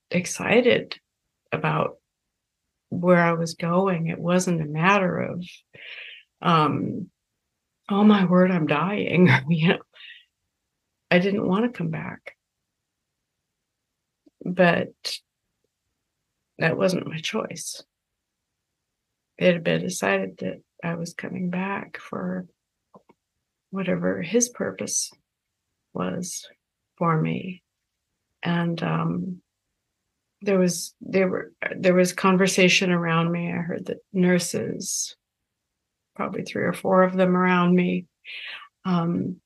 excited 0.09 0.99
about 1.51 1.97
where 2.89 3.23
i 3.23 3.31
was 3.31 3.53
going. 3.53 4.07
It 4.07 4.19
wasn't 4.19 4.61
a 4.61 4.65
matter 4.65 5.17
of 5.17 5.45
um 6.41 7.09
oh 7.89 8.03
my 8.03 8.25
word 8.25 8.51
i'm 8.51 8.67
dying 8.67 9.29
you 9.49 9.69
know 9.69 9.79
i 11.09 11.19
didn't 11.19 11.47
want 11.47 11.65
to 11.65 11.77
come 11.77 11.89
back 11.89 12.35
but 14.43 14.93
that 16.61 16.77
wasn't 16.77 17.07
my 17.07 17.17
choice. 17.17 17.83
It 19.37 19.53
had 19.53 19.63
been 19.63 19.81
decided 19.81 20.37
that 20.39 20.61
I 20.83 20.95
was 20.95 21.13
coming 21.13 21.49
back 21.49 21.97
for 21.97 22.45
whatever 23.71 24.21
his 24.21 24.49
purpose 24.49 25.11
was 25.93 26.47
for 26.97 27.19
me. 27.19 27.63
And 28.43 28.81
um, 28.83 29.41
there 30.41 30.59
was 30.59 30.93
there 31.01 31.27
were 31.27 31.51
there 31.75 31.93
was 31.93 32.13
conversation 32.13 32.91
around 32.91 33.31
me. 33.31 33.51
I 33.51 33.57
heard 33.57 33.85
that 33.87 34.03
nurses, 34.13 35.15
probably 36.15 36.43
three 36.43 36.63
or 36.63 36.73
four 36.73 37.03
of 37.03 37.13
them 37.13 37.35
around 37.35 37.75
me, 37.75 38.05
um, 38.85 39.37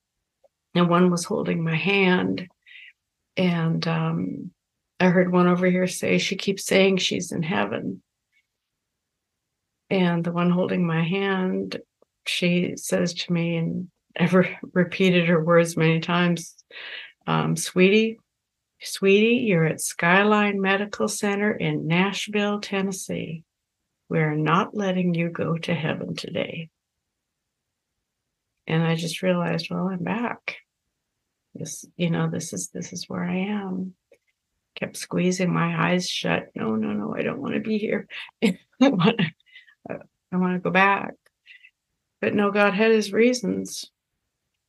and 0.73 0.89
one 0.89 1.10
was 1.12 1.25
holding 1.25 1.63
my 1.63 1.75
hand, 1.75 2.47
and 3.38 3.88
um, 3.88 4.51
I 4.99 5.08
heard 5.08 5.32
one 5.32 5.47
over 5.47 5.67
here 5.67 5.88
say 5.88 6.17
she 6.17 6.36
keeps 6.36 6.65
saying 6.65 6.97
she's 6.97 7.32
in 7.32 7.43
heaven. 7.43 8.01
And 9.89 10.23
the 10.23 10.32
one 10.32 10.49
holding 10.49 10.86
my 10.86 11.04
hand, 11.04 11.80
she 12.25 12.73
says 12.75 13.13
to 13.13 13.34
me, 13.34 13.58
and 13.58 13.89
I've 14.19 14.34
repeated 14.73 15.28
her 15.28 15.43
words 15.43 15.78
many 15.78 15.99
times 15.99 16.56
um, 17.28 17.56
Sweetie, 17.56 18.19
sweetie, 18.82 19.45
you're 19.45 19.65
at 19.65 19.82
Skyline 19.82 20.62
Medical 20.62 21.08
Center 21.08 21.51
in 21.51 21.88
Nashville, 21.88 22.60
Tennessee. 22.60 23.43
We're 24.10 24.36
not 24.36 24.76
letting 24.76 25.13
you 25.13 25.30
go 25.30 25.58
to 25.58 25.74
heaven 25.74 26.15
today. 26.15 26.70
And 28.68 28.84
I 28.84 28.96
just 28.96 29.22
realized, 29.22 29.68
well, 29.70 29.88
I'm 29.88 30.04
back. 30.04 30.58
This, 31.54 31.86
you 31.96 32.10
know, 32.10 32.30
this 32.30 32.52
is 32.54 32.70
this 32.70 32.91
is 32.91 33.06
where 33.08 33.24
I 33.24 33.38
am 33.38 33.96
kept 34.76 34.98
squeezing 34.98 35.52
my 35.52 35.89
eyes 35.89 36.10
shut. 36.10 36.48
No, 36.54 36.76
no, 36.76 36.91
no, 36.91 37.15
I 37.15 37.24
don't 37.24 37.41
want 37.41 37.56
to 37.56 37.62
be 37.62 37.78
here. 37.78 38.08
I 38.44 38.58
want 38.82 39.18
to, 39.18 40.00
I 40.32 40.38
want 40.38 40.54
to 40.54 40.60
go 40.60 40.70
back. 40.70 41.13
But 42.22 42.34
no, 42.34 42.52
God 42.52 42.74
had 42.74 42.91
his 42.91 43.13
reasons 43.13 43.89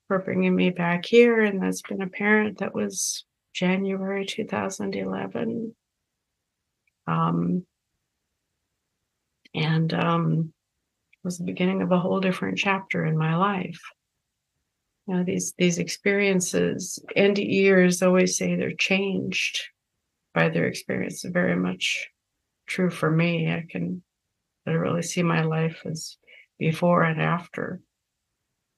for 0.09 0.21
bringing 0.21 0.55
me 0.55 0.71
back 0.71 1.05
here. 1.05 1.41
And 1.41 1.63
that's 1.63 1.83
been 1.83 2.03
apparent. 2.03 2.59
That 2.59 2.75
was 2.75 3.25
January 3.53 4.25
2011. 4.25 5.75
Um, 7.09 7.67
and 9.55 9.93
um, 9.95 10.53
was 11.25 11.39
the 11.39 11.45
beginning 11.45 11.83
of 11.83 11.93
a 11.93 11.99
whole 11.99 12.21
different 12.21 12.57
chapter 12.57 13.05
in 13.05 13.19
my 13.19 13.37
life. 13.37 13.81
You 15.07 15.15
know, 15.15 15.25
these 15.25 15.55
these 15.59 15.79
experiences, 15.79 16.99
NDEers 17.17 18.05
always 18.05 18.37
say 18.37 18.55
they're 18.55 18.73
changed 18.73 19.63
by 20.35 20.49
their 20.49 20.67
experience 20.67 21.25
very 21.25 21.57
much 21.57 22.09
true 22.67 22.91
for 22.91 23.11
me. 23.11 23.51
I 23.51 23.67
can 23.71 24.03
I 24.67 24.73
really 24.73 25.03
see 25.03 25.23
my 25.23 25.43
life 25.43 25.83
as 25.85 26.17
before 26.59 27.03
and 27.03 27.21
after 27.21 27.81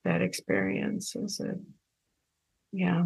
that 0.04 0.22
experience. 0.22 1.16
Is 1.16 1.40
it? 1.40 1.58
Yeah. 2.72 3.04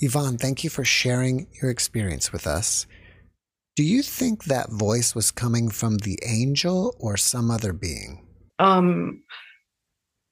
Yvonne, 0.00 0.38
thank 0.38 0.64
you 0.64 0.70
for 0.70 0.84
sharing 0.84 1.46
your 1.62 1.70
experience 1.70 2.32
with 2.32 2.46
us. 2.46 2.86
Do 3.76 3.82
you 3.82 4.02
think 4.02 4.44
that 4.44 4.70
voice 4.70 5.14
was 5.14 5.30
coming 5.30 5.68
from 5.68 5.96
the 5.98 6.18
angel 6.24 6.94
or 6.98 7.16
some 7.16 7.50
other 7.50 7.72
being? 7.72 8.26
Um 8.58 9.22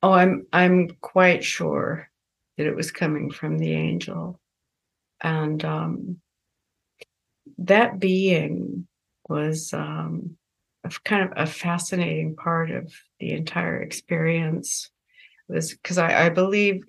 oh 0.02 0.12
I'm 0.12 0.46
I'm 0.52 0.90
quite 1.00 1.42
sure 1.42 2.08
that 2.56 2.66
it 2.66 2.76
was 2.76 2.92
coming 2.92 3.30
from 3.30 3.58
the 3.58 3.72
angel. 3.72 4.40
And 5.20 5.64
um 5.64 6.20
that 7.58 7.98
being 7.98 8.86
was 9.28 9.72
um, 9.72 10.36
a, 10.84 10.90
kind 11.04 11.30
of 11.30 11.32
a 11.36 11.46
fascinating 11.46 12.36
part 12.36 12.70
of 12.70 12.92
the 13.20 13.32
entire 13.32 13.80
experience. 13.80 14.90
Was 15.48 15.72
because 15.72 15.98
I, 15.98 16.26
I 16.26 16.28
believe 16.28 16.82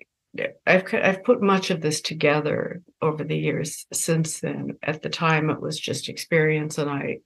I've 0.66 0.84
I've 0.92 1.24
put 1.24 1.42
much 1.42 1.70
of 1.70 1.80
this 1.80 2.00
together 2.00 2.82
over 3.00 3.24
the 3.24 3.36
years 3.36 3.86
since 3.92 4.40
then. 4.40 4.76
At 4.82 5.02
the 5.02 5.08
time, 5.08 5.50
it 5.50 5.60
was 5.60 5.78
just 5.78 6.08
experience, 6.08 6.78
and 6.78 6.90
I 6.90 7.18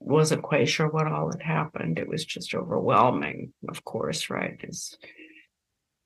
wasn't 0.00 0.42
quite 0.42 0.68
sure 0.68 0.88
what 0.88 1.06
all 1.06 1.30
had 1.30 1.42
happened. 1.42 1.98
It 1.98 2.08
was 2.08 2.24
just 2.24 2.54
overwhelming, 2.54 3.52
of 3.68 3.84
course, 3.84 4.30
right? 4.30 4.58
Is 4.62 4.96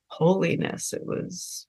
holiness. 0.08 0.92
It 0.92 1.06
was 1.06 1.66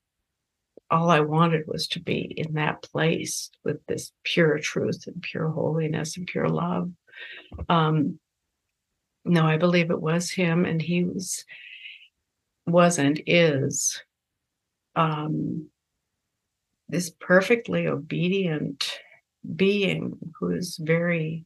all 0.90 1.10
I 1.10 1.22
wanted 1.22 1.64
was 1.66 1.88
to 1.90 2.02
be 2.02 2.34
in 2.36 2.54
that 2.54 2.84
place 2.84 3.50
with 3.64 3.86
this 3.88 4.12
pure 4.24 4.60
truth 4.60 5.06
and 5.08 5.22
pure 5.22 5.50
holiness 5.50 6.18
and 6.18 6.28
pure 6.28 6.50
love. 6.50 6.92
Um, 7.70 8.20
no, 9.26 9.46
I 9.46 9.58
believe 9.58 9.92
it 9.92 10.02
was 10.02 10.30
him, 10.30 10.66
and 10.66 10.82
he 10.82 11.06
was 11.06 11.46
wasn't 12.66 13.22
is 13.26 14.02
um, 14.96 15.70
this 16.90 17.10
perfectly 17.20 17.88
obedient 17.88 19.00
being 19.56 20.18
whose 20.40 20.78
very 20.78 21.46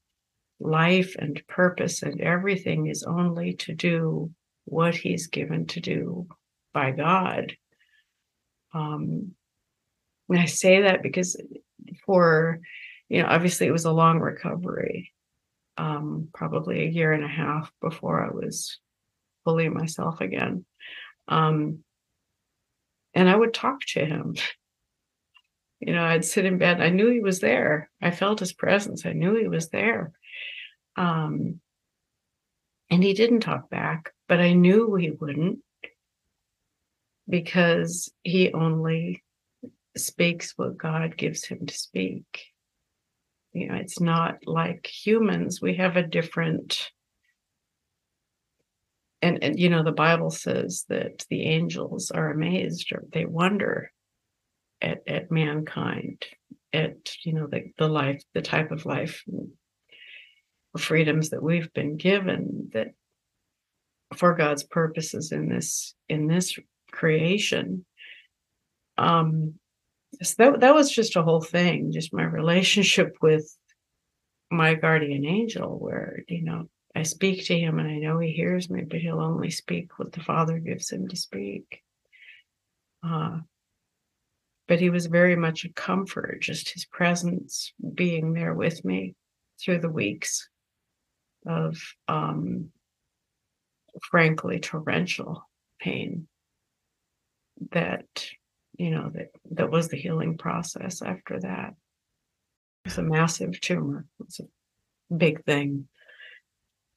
life 0.59 1.15
and 1.19 1.41
purpose 1.47 2.03
and 2.03 2.21
everything 2.21 2.87
is 2.87 3.03
only 3.03 3.53
to 3.53 3.73
do 3.75 4.31
what 4.65 4.95
he's 4.95 5.27
given 5.27 5.65
to 5.67 5.79
do 5.79 6.27
by 6.73 6.91
God 6.91 7.53
Um, 8.73 9.31
and 10.29 10.39
I 10.39 10.45
say 10.45 10.81
that 10.81 11.03
because 11.03 11.41
for, 12.05 12.59
you 13.09 13.21
know, 13.21 13.27
obviously 13.29 13.67
it 13.67 13.71
was 13.71 13.85
a 13.85 13.91
long 13.91 14.19
recovery, 14.19 15.13
um, 15.77 16.29
probably 16.33 16.83
a 16.83 16.89
year 16.89 17.13
and 17.13 17.23
a 17.23 17.27
half 17.29 17.71
before 17.81 18.25
I 18.25 18.33
was 18.33 18.79
fully 19.45 19.69
myself 19.69 20.21
again. 20.21 20.65
Um, 21.27 21.83
and 23.17 23.27
I 23.27 23.35
would 23.35 23.53
talk 23.53 23.79
to 23.93 24.05
him. 24.05 24.35
You 25.79 25.93
know, 25.93 26.03
I'd 26.03 26.23
sit 26.23 26.45
in 26.45 26.59
bed. 26.59 26.81
I 26.81 26.89
knew 26.89 27.09
he 27.09 27.19
was 27.19 27.39
there. 27.39 27.89
I 27.99 28.11
felt 28.11 28.39
his 28.39 28.53
presence. 28.53 29.07
I 29.07 29.13
knew 29.13 29.35
he 29.35 29.47
was 29.47 29.69
there. 29.69 30.11
Um, 30.95 31.59
and 32.91 33.03
he 33.03 33.13
didn't 33.13 33.39
talk 33.39 33.71
back, 33.71 34.13
but 34.27 34.39
I 34.39 34.53
knew 34.53 34.93
he 34.93 35.09
wouldn't 35.09 35.59
because 37.27 38.11
he 38.21 38.53
only 38.53 39.23
speaks 39.95 40.53
what 40.55 40.77
God 40.77 41.17
gives 41.17 41.43
him 41.43 41.65
to 41.65 41.73
speak. 41.73 42.45
You 43.51 43.69
know, 43.69 43.75
it's 43.75 43.99
not 43.99 44.45
like 44.45 44.85
humans. 44.85 45.59
We 45.59 45.77
have 45.77 45.97
a 45.97 46.05
different 46.05 46.91
and, 49.21 49.43
and 49.43 49.59
you 49.59 49.69
know, 49.69 49.83
the 49.83 49.91
Bible 49.91 50.29
says 50.29 50.85
that 50.89 51.25
the 51.29 51.43
angels 51.43 52.11
are 52.11 52.31
amazed 52.31 52.91
or 52.91 53.03
they 53.11 53.25
wonder 53.25 53.91
at, 54.81 54.99
at 55.07 55.31
mankind, 55.31 56.23
at 56.71 56.97
you 57.23 57.33
know, 57.33 57.47
the, 57.47 57.71
the 57.77 57.87
life, 57.87 58.21
the 58.33 58.41
type 58.41 58.71
of 58.71 58.85
life 58.85 59.23
freedoms 60.77 61.29
that 61.29 61.43
we've 61.43 61.71
been 61.73 61.97
given 61.97 62.69
that 62.73 62.89
for 64.15 64.35
God's 64.35 64.63
purposes 64.63 65.31
in 65.31 65.49
this 65.49 65.93
in 66.07 66.27
this 66.27 66.57
creation. 66.91 67.85
Um, 68.97 69.55
so 70.21 70.35
that 70.37 70.59
that 70.61 70.75
was 70.75 70.91
just 70.91 71.15
a 71.15 71.23
whole 71.23 71.41
thing, 71.41 71.91
just 71.91 72.13
my 72.13 72.23
relationship 72.39 73.17
with 73.21 73.55
my 74.49 74.75
guardian 74.75 75.25
angel, 75.25 75.77
where 75.77 76.23
you 76.27 76.43
know 76.43 76.69
I 76.97 77.03
speak 77.03 77.45
to 77.45 77.59
him 77.59 77.77
and 77.77 77.87
I 77.87 77.99
know 77.99 78.17
he 78.17 78.31
hears 78.31 78.71
me, 78.71 78.81
but 78.81 78.99
he'll 78.99 79.21
only 79.21 79.51
speak 79.51 79.99
what 79.99 80.13
the 80.13 80.19
Father 80.19 80.57
gives 80.57 80.89
him 80.89 81.07
to 81.09 81.15
speak. 81.15 81.83
Uh, 83.03 83.41
but 84.67 84.79
he 84.79 84.89
was 84.89 85.05
very 85.05 85.35
much 85.35 85.63
a 85.63 85.69
comfort, 85.69 86.41
just 86.41 86.69
his 86.69 86.85
presence 86.85 87.71
being 87.93 88.33
there 88.33 88.55
with 88.55 88.83
me 88.83 89.13
through 89.61 89.77
the 89.77 89.91
weeks 89.91 90.49
of 91.45 91.77
um, 92.07 92.71
frankly 94.01 94.59
torrential 94.59 95.47
pain 95.79 96.27
that 97.71 98.25
you 98.75 98.89
know 98.89 99.11
that 99.13 99.29
that 99.51 99.69
was 99.69 99.87
the 99.89 99.97
healing 99.97 100.35
process 100.35 101.03
after 101.03 101.39
that. 101.41 101.75
It 102.85 102.89
was 102.89 102.97
a 102.97 103.03
massive 103.03 103.61
tumor. 103.61 104.05
It's 104.19 104.39
a 104.39 105.15
big 105.15 105.45
thing 105.45 105.87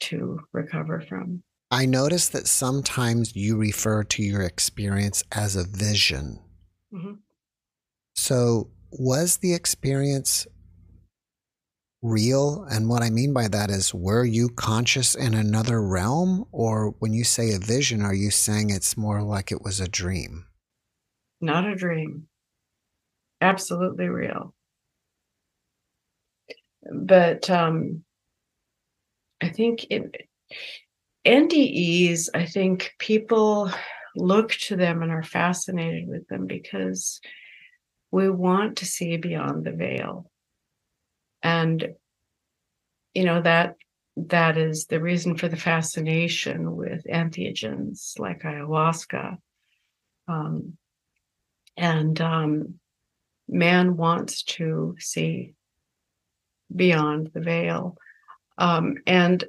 to 0.01 0.39
recover 0.51 0.99
from 0.99 1.41
i 1.71 1.85
notice 1.85 2.27
that 2.27 2.47
sometimes 2.47 3.35
you 3.35 3.55
refer 3.55 4.03
to 4.03 4.21
your 4.21 4.41
experience 4.41 5.23
as 5.31 5.55
a 5.55 5.63
vision 5.63 6.39
mm-hmm. 6.93 7.13
so 8.15 8.69
was 8.91 9.37
the 9.37 9.53
experience 9.53 10.45
real? 12.01 12.65
And 12.69 12.89
what 12.89 13.03
I 13.03 13.09
mean 13.09 13.33
by 13.33 13.47
that 13.47 13.69
is, 13.69 13.93
were 13.93 14.25
you 14.25 14.49
conscious 14.49 15.15
in 15.15 15.33
another 15.33 15.81
realm? 15.81 16.45
Or 16.51 16.95
when 16.99 17.13
you 17.13 17.23
say 17.23 17.53
a 17.53 17.59
vision, 17.59 18.01
are 18.01 18.13
you 18.13 18.31
saying 18.31 18.69
it's 18.69 18.97
more 18.97 19.21
like 19.21 19.51
it 19.51 19.61
was 19.61 19.79
a 19.79 19.87
dream? 19.87 20.45
Not 21.39 21.65
a 21.65 21.75
dream. 21.75 22.27
Absolutely 23.39 24.07
real. 24.07 24.53
But 26.91 27.49
um, 27.49 28.03
I 29.41 29.49
think 29.49 29.87
it, 29.89 30.27
NDEs, 31.25 32.29
I 32.33 32.45
think 32.45 32.93
people 32.99 33.71
look 34.15 34.51
to 34.51 34.75
them 34.75 35.01
and 35.01 35.11
are 35.11 35.23
fascinated 35.23 36.07
with 36.07 36.27
them 36.27 36.47
because 36.47 37.21
we 38.11 38.29
want 38.29 38.77
to 38.77 38.85
see 38.85 39.17
beyond 39.17 39.65
the 39.65 39.71
veil. 39.71 40.29
And 41.41 41.95
you 43.13 43.25
know 43.25 43.41
that 43.41 43.75
that 44.15 44.57
is 44.57 44.85
the 44.85 44.99
reason 44.99 45.37
for 45.37 45.47
the 45.47 45.57
fascination 45.57 46.75
with 46.75 47.03
entheogens 47.05 48.19
like 48.19 48.43
ayahuasca. 48.43 49.37
Um, 50.27 50.77
and 51.77 52.19
um, 52.19 52.75
man 53.47 53.97
wants 53.97 54.43
to 54.43 54.95
see 54.99 55.53
beyond 56.73 57.31
the 57.33 57.41
veil 57.41 57.97
um, 58.61 58.95
and 59.07 59.43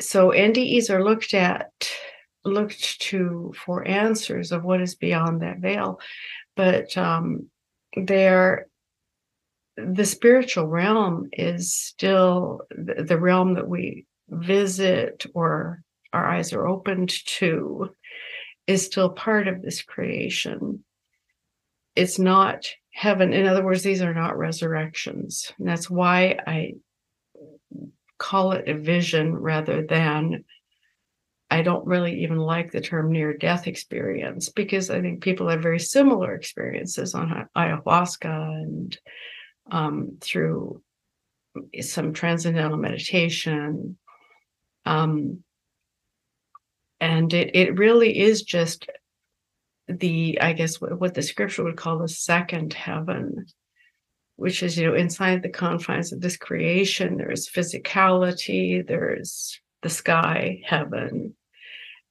so 0.00 0.30
ndes 0.30 0.90
are 0.90 1.04
looked 1.04 1.34
at 1.34 1.70
looked 2.44 3.00
to 3.00 3.52
for 3.56 3.86
answers 3.86 4.52
of 4.52 4.64
what 4.64 4.80
is 4.80 4.94
beyond 4.94 5.42
that 5.42 5.58
veil 5.58 6.00
but 6.56 6.96
um, 6.96 7.48
they're 7.96 8.66
the 9.76 10.04
spiritual 10.04 10.66
realm 10.66 11.28
is 11.32 11.72
still 11.72 12.62
the 12.70 13.18
realm 13.18 13.54
that 13.54 13.68
we 13.68 14.06
visit 14.28 15.24
or 15.34 15.82
our 16.12 16.28
eyes 16.28 16.52
are 16.52 16.66
opened 16.66 17.10
to 17.26 17.90
is 18.66 18.84
still 18.84 19.10
part 19.10 19.48
of 19.48 19.62
this 19.62 19.82
creation. 19.82 20.84
It's 21.96 22.18
not 22.18 22.66
heaven. 22.92 23.32
In 23.32 23.46
other 23.46 23.64
words, 23.64 23.82
these 23.82 24.02
are 24.02 24.14
not 24.14 24.36
resurrections. 24.36 25.52
And 25.58 25.66
that's 25.66 25.90
why 25.90 26.38
I 26.46 26.74
call 28.18 28.52
it 28.52 28.68
a 28.68 28.74
vision 28.74 29.34
rather 29.34 29.84
than 29.86 30.44
I 31.50 31.60
don't 31.60 31.86
really 31.86 32.22
even 32.22 32.38
like 32.38 32.72
the 32.72 32.80
term 32.80 33.12
near 33.12 33.36
death 33.36 33.66
experience 33.66 34.48
because 34.48 34.88
I 34.88 35.02
think 35.02 35.22
people 35.22 35.48
have 35.48 35.60
very 35.60 35.78
similar 35.78 36.34
experiences 36.34 37.14
on 37.14 37.46
ayahuasca 37.54 38.24
and 38.62 38.98
um, 39.70 40.16
through 40.20 40.82
some 41.80 42.14
transcendental 42.14 42.78
meditation. 42.78 43.98
Um, 44.86 45.44
and 47.00 47.32
it, 47.34 47.54
it 47.54 47.78
really 47.78 48.18
is 48.18 48.42
just 48.42 48.88
the, 49.88 50.40
I 50.40 50.54
guess, 50.54 50.80
what, 50.80 50.98
what 50.98 51.12
the 51.12 51.22
scripture 51.22 51.64
would 51.64 51.76
call 51.76 51.98
the 51.98 52.08
second 52.08 52.72
heaven, 52.72 53.46
which 54.42 54.64
is, 54.64 54.76
you 54.76 54.88
know, 54.88 54.94
inside 54.94 55.40
the 55.40 55.48
confines 55.48 56.12
of 56.12 56.20
this 56.20 56.36
creation, 56.36 57.16
there's 57.16 57.48
physicality, 57.48 58.84
there's 58.84 59.60
the 59.82 59.88
sky, 59.88 60.60
heaven, 60.66 61.36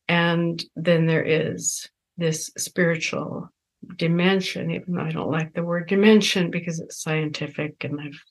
and 0.08 0.64
then 0.78 1.08
there 1.08 1.24
is 1.24 1.90
this 2.18 2.50
spiritual 2.58 3.50
dimension, 3.98 4.72
even 4.72 4.94
though 4.94 5.02
I 5.04 5.12
don't 5.12 5.30
like 5.30 5.54
the 5.54 5.64
word 5.64 5.90
dimension 5.90 6.52
because 6.52 6.80
it's 6.80 7.04
scientific 7.04 7.84
and 7.84 8.00
I've, 8.00 8.24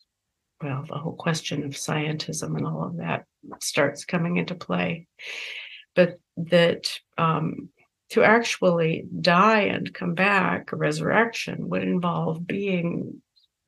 well, 0.63 0.85
the 0.89 0.97
whole 0.97 1.17
question 1.17 1.63
of 1.65 1.73
scientism 1.73 2.57
and 2.57 2.67
all 2.67 2.85
of 2.85 2.97
that 2.99 3.25
starts 3.61 4.07
coming 4.07 4.39
into 4.39 4.55
play. 4.55 5.09
But 5.95 6.19
that 6.39 6.99
um, 7.19 7.69
to 8.11 8.23
actually 8.23 9.05
die 9.21 9.63
and 9.63 9.93
come 9.93 10.15
back, 10.15 10.71
resurrection 10.73 11.69
would 11.69 11.83
involve 11.83 12.47
being 12.47 13.21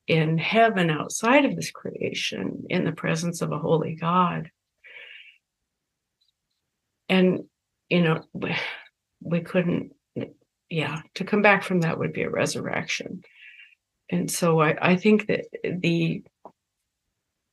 in 0.07 0.37
heaven 0.37 0.89
outside 0.89 1.45
of 1.45 1.55
this 1.55 1.71
creation 1.71 2.65
in 2.69 2.83
the 2.83 2.91
presence 2.91 3.41
of 3.41 3.51
a 3.51 3.57
holy 3.57 3.95
God. 3.95 4.49
And, 7.09 7.45
you 7.89 8.01
know, 8.01 8.23
we 9.21 9.41
couldn't 9.41 9.93
yeah, 10.73 11.01
to 11.13 11.23
come 11.23 11.43
back 11.43 11.61
from 11.63 11.81
that 11.81 11.99
would 11.99 12.13
be 12.13 12.23
a 12.23 12.29
resurrection. 12.29 13.23
And 14.09 14.29
so 14.29 14.59
I, 14.59 14.93
I 14.93 14.95
think 14.95 15.27
that 15.27 15.45
the 15.63 16.23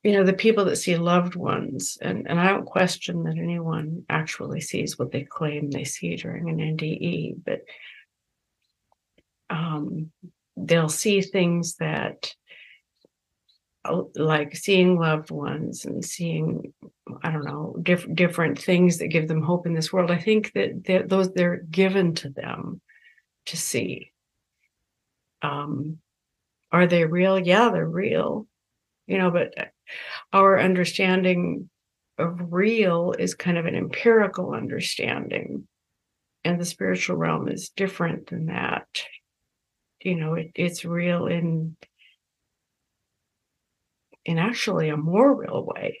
you 0.03 0.13
know 0.13 0.23
the 0.23 0.33
people 0.33 0.65
that 0.65 0.77
see 0.77 0.97
loved 0.97 1.35
ones 1.35 1.99
and, 2.01 2.27
and 2.27 2.39
i 2.39 2.47
don't 2.47 2.65
question 2.65 3.21
that 3.25 3.37
anyone 3.37 4.03
actually 4.09 4.59
sees 4.59 4.97
what 4.97 5.11
they 5.11 5.21
claim 5.21 5.69
they 5.69 5.83
see 5.83 6.15
during 6.15 6.49
an 6.49 6.75
nde 6.75 7.35
but 7.45 7.61
um, 9.51 10.09
they'll 10.57 10.89
see 10.89 11.21
things 11.21 11.75
that 11.75 12.33
like 14.15 14.55
seeing 14.55 14.97
loved 14.97 15.31
ones 15.31 15.85
and 15.85 16.05
seeing 16.05 16.71
i 17.23 17.31
don't 17.31 17.45
know 17.45 17.75
diff- 17.81 18.13
different 18.13 18.59
things 18.59 18.99
that 18.99 19.07
give 19.07 19.27
them 19.27 19.41
hope 19.41 19.65
in 19.65 19.73
this 19.73 19.91
world 19.91 20.11
i 20.11 20.17
think 20.17 20.51
that 20.53 20.83
they're, 20.85 21.03
those 21.03 21.33
they're 21.33 21.63
given 21.71 22.13
to 22.13 22.29
them 22.29 22.79
to 23.47 23.57
see. 23.57 24.11
Um, 25.41 25.99
are 26.71 26.87
they 26.87 27.05
real? 27.05 27.39
Yeah, 27.39 27.69
they're 27.69 27.87
real. 27.87 28.47
You 29.07 29.17
know, 29.17 29.31
but 29.31 29.53
our 30.31 30.59
understanding 30.59 31.69
of 32.17 32.53
real 32.53 33.13
is 33.17 33.33
kind 33.33 33.57
of 33.57 33.65
an 33.65 33.75
empirical 33.75 34.53
understanding. 34.53 35.67
And 36.43 36.59
the 36.59 36.65
spiritual 36.65 37.17
realm 37.17 37.47
is 37.47 37.69
different 37.69 38.27
than 38.27 38.47
that. 38.47 38.87
you 40.03 40.15
know, 40.15 40.35
it, 40.35 40.51
it's 40.55 40.85
real 40.85 41.27
in 41.27 41.75
in 44.25 44.37
actually 44.37 44.89
a 44.89 44.97
more 44.97 45.35
real 45.35 45.65
way 45.65 45.99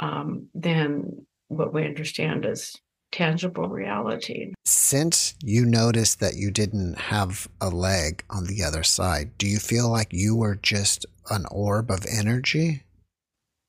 um, 0.00 0.48
than 0.54 1.26
what 1.48 1.72
we 1.72 1.84
understand 1.84 2.44
as 2.44 2.74
tangible 3.12 3.68
reality. 3.68 4.52
Since 4.64 5.34
you 5.42 5.64
noticed 5.64 6.20
that 6.20 6.34
you 6.34 6.50
didn't 6.50 6.98
have 6.98 7.48
a 7.60 7.70
leg 7.70 8.24
on 8.28 8.44
the 8.44 8.62
other 8.62 8.82
side, 8.82 9.36
do 9.38 9.46
you 9.46 9.58
feel 9.58 9.88
like 9.88 10.08
you 10.10 10.36
were 10.36 10.56
just 10.56 11.06
an 11.30 11.46
orb 11.50 11.90
of 11.90 12.04
energy? 12.06 12.82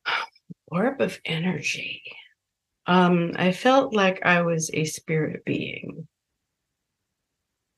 Orb 0.72 1.00
of 1.00 1.20
energy. 1.24 2.02
Um, 2.88 3.32
I 3.36 3.52
felt 3.54 3.94
like 3.94 4.26
I 4.26 4.42
was 4.42 4.70
a 4.74 4.84
spirit 4.86 5.46
being, 5.46 6.08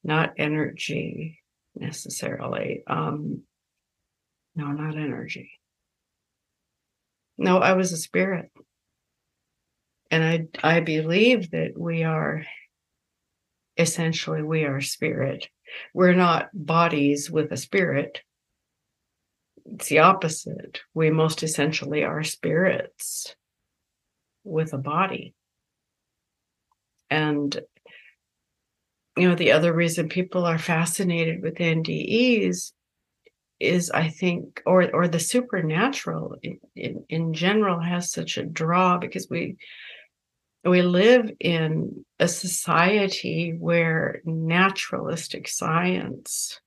not 0.03 0.33
energy 0.37 1.39
necessarily. 1.75 2.83
Um, 2.87 3.43
no, 4.59 4.71
not 4.71 4.97
energy. 4.97 5.51
No, 7.37 7.59
I 7.59 7.73
was 7.73 7.93
a 7.93 7.97
spirit. 7.97 8.51
And 10.11 10.51
I 10.61 10.75
I 10.75 10.79
believe 10.81 11.51
that 11.51 11.79
we 11.79 12.03
are 12.03 12.43
essentially 13.77 14.43
we 14.43 14.65
are 14.65 14.81
spirit. 14.81 15.47
We're 15.93 16.13
not 16.13 16.49
bodies 16.53 17.31
with 17.31 17.51
a 17.53 17.57
spirit. 17.57 18.21
It's 19.65 19.87
the 19.87 19.99
opposite. 19.99 20.81
We 20.93 21.09
most 21.09 21.41
essentially 21.41 22.03
are 22.03 22.23
spirits 22.23 23.35
with 24.43 24.73
a 24.73 24.77
body. 24.77 25.33
And 27.09 27.57
you 29.15 29.29
know, 29.29 29.35
the 29.35 29.53
other 29.53 29.73
reason 29.73 30.09
people 30.09 30.45
are 30.45 30.57
fascinated 30.57 31.41
with 31.41 31.55
NDEs 31.55 32.73
is, 33.59 33.91
I 33.91 34.09
think, 34.09 34.61
or 34.65 34.89
or 34.93 35.07
the 35.07 35.19
supernatural 35.19 36.37
in, 36.41 36.59
in, 36.75 37.05
in 37.09 37.33
general 37.33 37.79
has 37.79 38.11
such 38.11 38.37
a 38.37 38.45
draw 38.45 38.97
because 38.97 39.27
we 39.29 39.57
we 40.63 40.81
live 40.81 41.31
in 41.39 42.05
a 42.19 42.27
society 42.27 43.55
where 43.57 44.21
naturalistic 44.25 45.47
science 45.47 46.59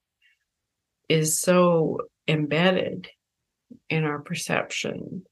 is 1.09 1.39
so 1.39 1.99
embedded 2.27 3.09
in 3.91 4.05
our 4.05 4.21
perception. 4.21 5.25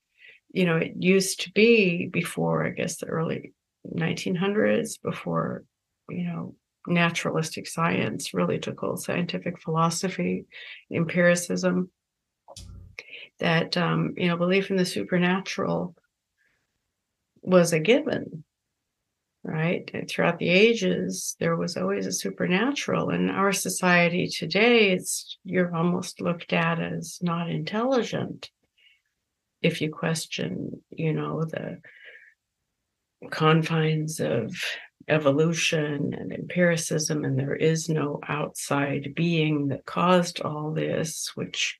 You 0.52 0.66
know, 0.66 0.76
it 0.76 0.92
used 0.98 1.42
to 1.42 1.52
be 1.52 2.06
before, 2.06 2.66
I 2.66 2.70
guess, 2.70 2.96
the 2.96 3.06
early 3.06 3.52
1900s, 3.86 5.00
before, 5.02 5.64
you 6.08 6.24
know, 6.24 6.54
naturalistic 6.86 7.66
science 7.66 8.34
really 8.34 8.58
took 8.58 8.80
hold, 8.80 9.02
scientific 9.02 9.60
philosophy, 9.60 10.46
empiricism, 10.92 11.90
that, 13.38 13.76
um, 13.76 14.14
you 14.16 14.28
know, 14.28 14.36
belief 14.36 14.70
in 14.70 14.76
the 14.76 14.84
supernatural 14.84 15.94
was 17.42 17.72
a 17.72 17.80
given, 17.80 18.44
right? 19.42 19.90
And 19.94 20.08
throughout 20.08 20.38
the 20.38 20.48
ages, 20.48 21.36
there 21.40 21.56
was 21.56 21.76
always 21.76 22.06
a 22.06 22.12
supernatural. 22.12 23.10
In 23.10 23.30
our 23.30 23.52
society 23.52 24.28
today, 24.28 24.92
it's 24.92 25.38
you're 25.44 25.74
almost 25.74 26.20
looked 26.20 26.52
at 26.52 26.80
as 26.80 27.18
not 27.22 27.50
intelligent 27.50 28.50
if 29.62 29.80
you 29.80 29.90
question, 29.90 30.82
you 30.90 31.12
know, 31.12 31.44
the 31.44 31.80
confines 33.30 34.20
of 34.20 34.54
evolution 35.08 36.14
and 36.14 36.32
empiricism, 36.32 37.24
and 37.24 37.38
there 37.38 37.54
is 37.54 37.88
no 37.88 38.20
outside 38.28 39.14
being 39.14 39.68
that 39.68 39.86
caused 39.86 40.40
all 40.40 40.72
this, 40.72 41.32
which 41.34 41.78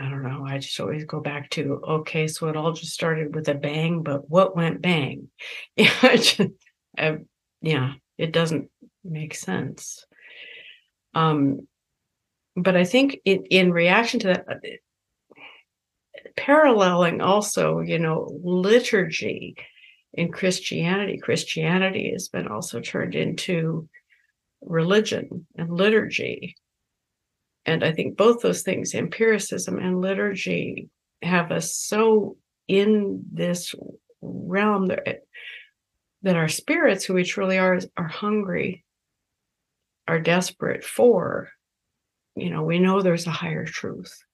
I 0.00 0.08
don't 0.08 0.22
know. 0.24 0.44
I 0.44 0.58
just 0.58 0.80
always 0.80 1.04
go 1.04 1.20
back 1.20 1.50
to 1.50 1.80
okay, 1.86 2.26
so 2.26 2.48
it 2.48 2.56
all 2.56 2.72
just 2.72 2.92
started 2.92 3.34
with 3.34 3.48
a 3.48 3.54
bang, 3.54 4.02
but 4.02 4.28
what 4.28 4.56
went 4.56 4.82
bang? 4.82 5.28
Yeah, 6.96 7.16
yeah, 7.60 7.94
it 8.18 8.30
doesn't 8.30 8.70
make 9.02 9.34
sense. 9.34 10.06
Um, 11.12 11.66
but 12.54 12.76
I 12.76 12.84
think 12.84 13.18
in, 13.24 13.44
in 13.46 13.72
reaction 13.72 14.20
to 14.20 14.26
that, 14.28 14.62
paralleling 16.36 17.20
also, 17.20 17.80
you 17.80 17.98
know, 17.98 18.28
liturgy 18.42 19.56
in 20.14 20.30
Christianity. 20.30 21.18
Christianity 21.18 22.10
has 22.12 22.28
been 22.28 22.48
also 22.48 22.80
turned 22.80 23.14
into 23.14 23.88
religion 24.62 25.46
and 25.56 25.70
liturgy. 25.70 26.56
And 27.66 27.84
I 27.84 27.92
think 27.92 28.16
both 28.16 28.40
those 28.40 28.62
things, 28.62 28.94
empiricism 28.94 29.78
and 29.78 30.00
liturgy, 30.00 30.88
have 31.22 31.50
us 31.50 31.74
so 31.74 32.36
in 32.68 33.24
this 33.32 33.74
realm 34.20 34.86
that, 34.86 35.24
that 36.22 36.36
our 36.36 36.48
spirits, 36.48 37.04
who 37.04 37.14
we 37.14 37.24
truly 37.24 37.58
are, 37.58 37.80
are 37.96 38.08
hungry, 38.08 38.84
are 40.06 40.20
desperate 40.20 40.84
for. 40.84 41.50
You 42.36 42.50
know, 42.50 42.62
we 42.62 42.78
know 42.78 43.00
there's 43.00 43.26
a 43.26 43.30
higher 43.30 43.64
truth 43.64 44.24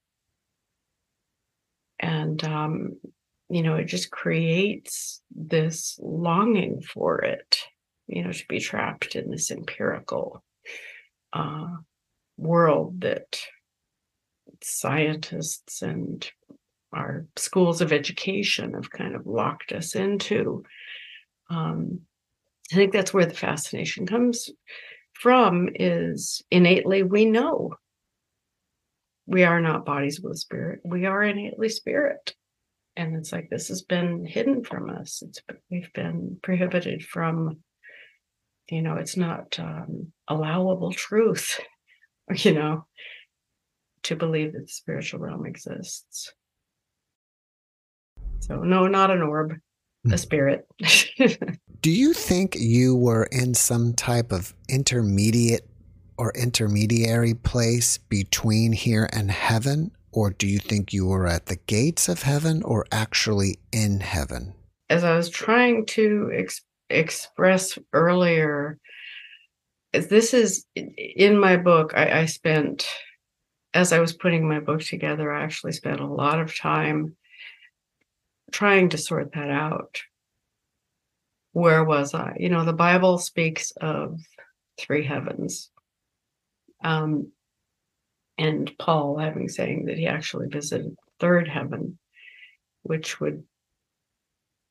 and 2.01 2.43
um, 2.45 2.97
you 3.51 3.63
know 3.63 3.75
it 3.75 3.87
just 3.87 4.11
creates 4.11 5.21
this 5.35 5.99
longing 6.01 6.81
for 6.81 7.19
it 7.23 7.59
you 8.07 8.23
know 8.23 8.33
to 8.33 8.45
be 8.49 8.61
trapped 8.61 9.17
in 9.17 9.31
this 9.31 9.51
empirical 9.51 10.43
uh, 11.33 11.77
world 12.37 13.01
that 13.01 13.41
scientists 14.63 15.83
and 15.83 16.31
our 16.93 17.27
schools 17.37 17.81
of 17.81 17.93
education 17.93 18.75
have 18.75 18.91
kind 18.91 19.15
of 19.15 19.27
locked 19.27 19.73
us 19.73 19.95
into 19.95 20.63
um, 21.51 22.01
i 22.73 22.77
think 22.77 22.93
that's 22.93 23.13
where 23.13 23.27
the 23.27 23.35
fascination 23.35 24.07
comes 24.07 24.51
from 25.13 25.69
is 25.75 26.43
innately 26.51 27.03
we 27.03 27.25
know 27.25 27.75
we 29.31 29.45
are 29.45 29.61
not 29.61 29.87
bodies 29.87 30.21
with 30.21 30.39
spirit. 30.39 30.81
We 30.85 31.07
are 31.07 31.23
innately 31.23 31.69
spirit. 31.69 32.35
And 32.97 33.17
it's 33.17 33.33
like 33.33 33.49
this 33.51 33.69
has 33.69 33.83
been 33.83 34.27
hidden 34.27 34.65
from 34.65 34.91
us. 34.91 35.23
It's 35.23 35.41
we've 35.71 35.93
been 35.95 36.39
prohibited 36.43 37.03
from, 37.05 37.59
you 38.69 38.83
know, 38.83 38.97
it's 38.97 39.17
not 39.17 39.59
um, 39.59 40.13
allowable 40.29 40.93
truth, 40.93 41.61
you 42.35 42.53
know, 42.53 42.87
to 44.05 44.17
believe 44.17 44.53
that 44.53 44.67
the 44.67 44.73
spiritual 44.73 45.21
realm 45.21 45.47
exists. 45.47 46.33
So 48.41 48.57
no, 48.57 48.87
not 48.87 49.11
an 49.11 49.23
orb, 49.23 49.53
a 49.53 50.09
hmm. 50.09 50.17
spirit. 50.17 50.67
Do 51.81 51.91
you 51.91 52.13
think 52.13 52.57
you 52.57 52.97
were 52.97 53.25
in 53.25 53.55
some 53.55 53.95
type 53.95 54.33
of 54.33 54.55
intermediate 54.69 55.67
or 56.19 56.33
intermediary 56.33 57.35
place 57.35 57.97
between 57.97 58.73
here 58.73 59.09
and 59.13 59.31
heaven? 59.31 59.91
Or 60.13 60.31
do 60.31 60.47
you 60.47 60.59
think 60.59 60.93
you 60.93 61.07
were 61.07 61.27
at 61.27 61.47
the 61.47 61.57
gates 61.57 62.09
of 62.09 62.23
heaven 62.23 62.63
or 62.63 62.87
actually 62.91 63.61
in 63.73 64.01
heaven? 64.01 64.55
As 64.89 65.05
I 65.05 65.17
was 65.17 65.31
trying 65.31 65.87
to 65.87 66.31
ex- 66.35 66.63
express 66.89 67.79
earlier, 67.93 68.79
this 69.93 70.35
is 70.35 70.67
in 70.75 71.39
my 71.39 71.57
book. 71.57 71.93
I, 71.95 72.21
I 72.21 72.27
spent, 72.27 72.89
as 73.73 73.93
I 73.93 74.01
was 74.01 74.13
putting 74.13 74.49
my 74.49 74.61
book 74.61 74.81
together, 74.81 75.33
I 75.33 75.45
actually 75.45 75.73
spent 75.73 76.01
a 76.01 76.07
lot 76.07 76.41
of 76.41 76.57
time 76.57 77.17
trying 78.51 78.89
to 78.91 78.99
sort 78.99 79.33
that 79.35 79.51
out. 79.51 80.01
Where 81.53 81.85
was 81.85 82.15
I? 82.15 82.37
You 82.39 82.49
know, 82.49 82.65
the 82.65 82.73
Bible 82.73 83.19
speaks 83.19 83.73
of 83.81 84.21
three 84.79 85.05
heavens 85.05 85.71
um, 86.83 87.33
and 88.41 88.73
Paul 88.79 89.19
having 89.19 89.51
saying 89.51 89.85
that 89.85 89.99
he 89.99 90.07
actually 90.07 90.49
visited 90.49 90.97
third 91.21 91.47
heaven, 91.47 91.99
which 92.83 93.21
would 93.21 93.45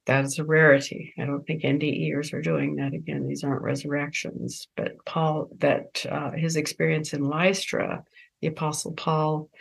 that 0.07 0.25
is 0.25 0.39
a 0.39 0.43
rarity. 0.43 1.13
I 1.19 1.25
don't 1.25 1.45
think 1.45 1.61
NDEers 1.61 2.33
are 2.33 2.41
doing 2.41 2.77
that 2.77 2.95
again. 2.95 3.27
These 3.27 3.43
aren't 3.43 3.61
resurrections, 3.61 4.67
but 4.75 4.93
Paul 5.05 5.49
that 5.59 6.03
uh, 6.09 6.31
his 6.31 6.55
experience 6.55 7.13
in 7.13 7.23
Lystra, 7.23 8.03
the 8.41 8.47
Apostle 8.47 8.93
Paul, 8.93 9.51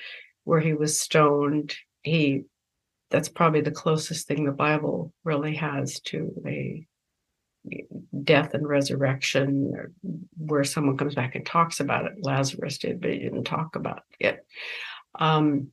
where 0.45 0.61
he 0.61 0.73
was 0.73 0.99
stoned, 0.99 1.77
he 2.03 2.45
that's 3.11 3.29
probably 3.29 3.61
the 3.61 3.71
closest 3.71 4.27
thing 4.27 4.45
the 4.45 4.53
Bible 4.53 5.13
really 5.23 5.55
has 5.57 6.01
to 6.01 6.33
a 6.47 6.87
death 8.25 8.55
and 8.55 8.69
resurrection 8.69 9.95
where 10.37 10.65
someone 10.65 10.97
comes 10.97 11.15
back 11.15 11.35
and 11.35 11.47
talks 11.47 11.81
about 11.81 12.07
it 12.07 12.13
lazarus 12.23 12.79
did 12.79 13.01
but 13.01 13.11
he 13.11 13.19
didn't 13.19 13.45
talk 13.45 13.77
about 13.77 14.03
it 14.21 14.45
um, 15.19 15.69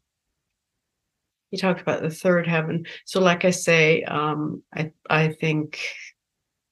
he 1.51 1.57
talked 1.57 1.81
about 1.81 2.01
the 2.01 2.09
third 2.09 2.47
heaven 2.47 2.85
so 3.05 3.19
like 3.19 3.45
i 3.45 3.51
say 3.51 4.03
um, 4.03 4.61
i 4.73 4.91
i 5.09 5.29
think 5.29 5.79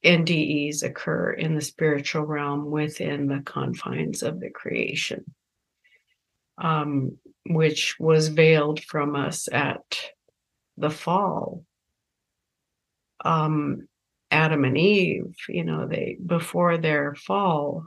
NDEs 0.04 0.82
occur 0.82 1.32
in 1.32 1.54
the 1.54 1.62
spiritual 1.62 2.24
realm 2.24 2.70
within 2.70 3.26
the 3.26 3.40
confines 3.40 4.22
of 4.22 4.38
the 4.38 4.50
creation, 4.50 5.24
um, 6.58 7.16
which 7.46 7.96
was 7.98 8.28
veiled 8.28 8.82
from 8.84 9.16
us 9.16 9.48
at 9.50 9.98
the 10.76 10.90
fall. 10.90 11.64
Um, 13.24 13.88
Adam 14.34 14.64
and 14.64 14.76
Eve, 14.76 15.36
you 15.48 15.64
know, 15.64 15.86
they 15.86 16.18
before 16.26 16.76
their 16.76 17.14
fall, 17.14 17.86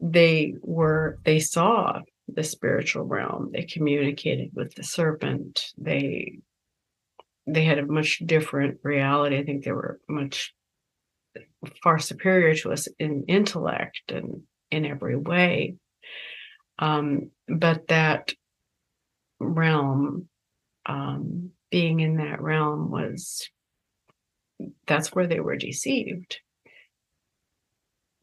they 0.00 0.54
were 0.62 1.18
they 1.24 1.38
saw 1.38 2.00
the 2.26 2.42
spiritual 2.42 3.04
realm. 3.04 3.50
They 3.52 3.64
communicated 3.64 4.50
with 4.54 4.74
the 4.74 4.82
serpent. 4.82 5.66
They 5.76 6.38
they 7.46 7.64
had 7.64 7.78
a 7.78 7.86
much 7.86 8.22
different 8.24 8.78
reality. 8.82 9.36
I 9.36 9.44
think 9.44 9.64
they 9.64 9.72
were 9.72 10.00
much 10.08 10.54
far 11.82 11.98
superior 11.98 12.54
to 12.54 12.72
us 12.72 12.88
in 12.98 13.24
intellect 13.28 14.00
and 14.08 14.42
in 14.70 14.86
every 14.86 15.16
way. 15.16 15.76
Um, 16.78 17.30
but 17.46 17.88
that 17.88 18.32
realm, 19.38 20.28
um, 20.86 21.50
being 21.70 22.00
in 22.00 22.16
that 22.16 22.40
realm 22.40 22.90
was 22.90 23.50
that's 24.86 25.12
where 25.12 25.26
they 25.26 25.40
were 25.40 25.56
deceived. 25.56 26.38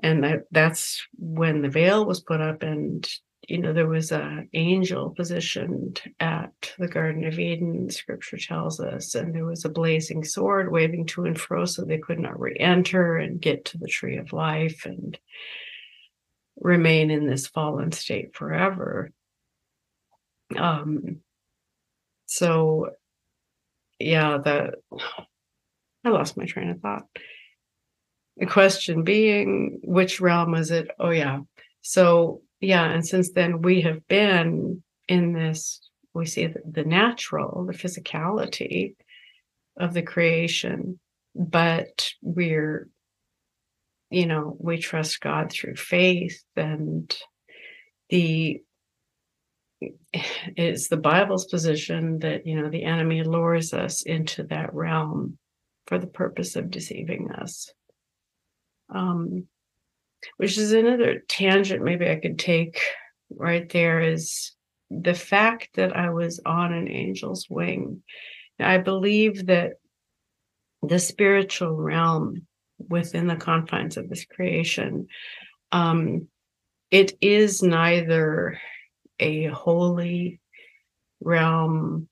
And 0.02 0.24
that 0.24 0.44
that's 0.52 1.06
when 1.18 1.62
the 1.62 1.70
veil 1.70 2.06
was 2.06 2.20
put 2.20 2.42
up 2.42 2.62
and 2.62 3.08
you 3.48 3.58
know 3.58 3.72
there 3.72 3.88
was 3.88 4.12
an 4.12 4.50
angel 4.54 5.12
positioned 5.12 6.02
at 6.20 6.74
the 6.78 6.88
garden 6.88 7.24
of 7.26 7.40
eden 7.40 7.90
scripture 7.90 8.38
tells 8.38 8.80
us 8.80 9.16
and 9.16 9.34
there 9.34 9.46
was 9.46 9.64
a 9.64 9.70
blazing 9.70 10.24
sword 10.24 10.72
waving 10.72 11.06
to 11.06 11.26
and 11.26 11.40
fro 11.40 11.66
so 11.66 11.84
they 11.84 11.98
could 11.98 12.20
not 12.20 12.40
re-enter 12.40 13.18
and 13.18 13.42
get 13.42 13.66
to 13.66 13.78
the 13.78 13.88
tree 13.88 14.18
of 14.18 14.34
life 14.34 14.86
and 14.86 15.18
remain 16.60 17.10
in 17.10 17.26
this 17.28 17.48
fallen 17.48 17.92
state 17.92 18.36
forever 18.36 19.12
um 20.58 21.18
so 22.26 22.90
yeah 24.00 24.38
the 24.38 24.74
i 26.08 26.10
lost 26.10 26.38
my 26.38 26.46
train 26.46 26.70
of 26.70 26.80
thought. 26.80 27.06
The 28.38 28.46
question 28.46 29.04
being 29.04 29.80
which 29.84 30.22
realm 30.22 30.52
was 30.52 30.72
it? 30.72 30.90
Oh 31.00 31.10
yeah. 31.10 31.40
So 31.82 32.42
yeah 32.60 32.86
and 32.86 33.06
since 33.06 33.32
then 33.32 33.62
we 33.62 33.82
have 33.82 34.08
been 34.08 34.84
in 35.08 35.34
this 35.34 35.82
we 36.14 36.26
see 36.26 36.48
the, 36.48 36.62
the 36.70 36.84
natural 36.84 37.66
the 37.66 37.74
physicality 37.74 38.96
of 39.78 39.94
the 39.94 40.02
creation 40.02 41.00
but 41.36 42.12
we're 42.22 42.90
you 44.10 44.26
know 44.26 44.58
we 44.60 44.78
trust 44.78 45.22
god 45.22 45.52
through 45.52 45.76
faith 45.76 46.44
and 46.56 47.16
the 48.10 48.62
it's 50.56 50.88
the 50.88 50.98
bible's 50.98 51.46
position 51.46 52.18
that 52.20 52.48
you 52.48 52.60
know 52.60 52.70
the 52.70 52.84
enemy 52.84 53.24
lures 53.24 53.74
us 53.74 54.02
into 54.02 54.44
that 54.44 54.74
realm 54.74 55.38
for 55.88 55.98
the 55.98 56.08
purpose 56.08 56.56
of 56.56 56.70
deceiving 56.70 57.32
us 57.32 57.72
um 58.94 59.46
which 60.38 60.58
is 60.58 60.72
another 60.72 61.24
tangent 61.28 61.84
maybe 61.84 62.10
I 62.10 62.16
could 62.16 62.40
take 62.40 62.80
right 63.30 63.68
there 63.70 64.02
is 64.02 64.56
the 64.90 65.14
fact 65.14 65.70
that 65.76 65.96
I 65.96 66.10
was 66.10 66.40
on 66.46 66.74
an 66.74 66.88
angel's 66.88 67.48
wing. 67.50 68.04
I 68.60 68.78
believe 68.78 69.48
that 69.48 69.74
the 70.82 71.00
spiritual 71.00 71.76
realm 71.76 72.48
within 72.90 73.28
the 73.28 73.36
confines 73.36 73.98
of 73.98 74.10
this 74.10 74.26
creation, 74.26 75.08
um, 75.72 76.28
it 76.92 77.18
is 77.22 77.62
neither 77.62 78.60
a 79.20 79.46
holy 79.46 80.40
realm 81.20 82.08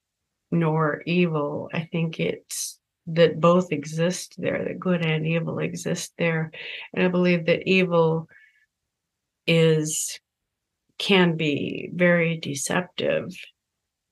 nor 0.51 1.01
evil. 1.05 1.69
I 1.73 1.87
think 1.91 2.19
it's 2.19 2.79
that 3.07 3.39
both 3.39 3.71
exist 3.71 4.35
there, 4.37 4.63
that 4.63 4.79
good 4.79 5.05
and 5.05 5.25
evil 5.25 5.59
exist 5.59 6.13
there. 6.17 6.51
And 6.93 7.05
I 7.05 7.07
believe 7.07 7.45
that 7.45 7.69
evil 7.69 8.27
is 9.45 10.19
can 10.97 11.35
be 11.35 11.89
very 11.93 12.37
deceptive 12.37 13.35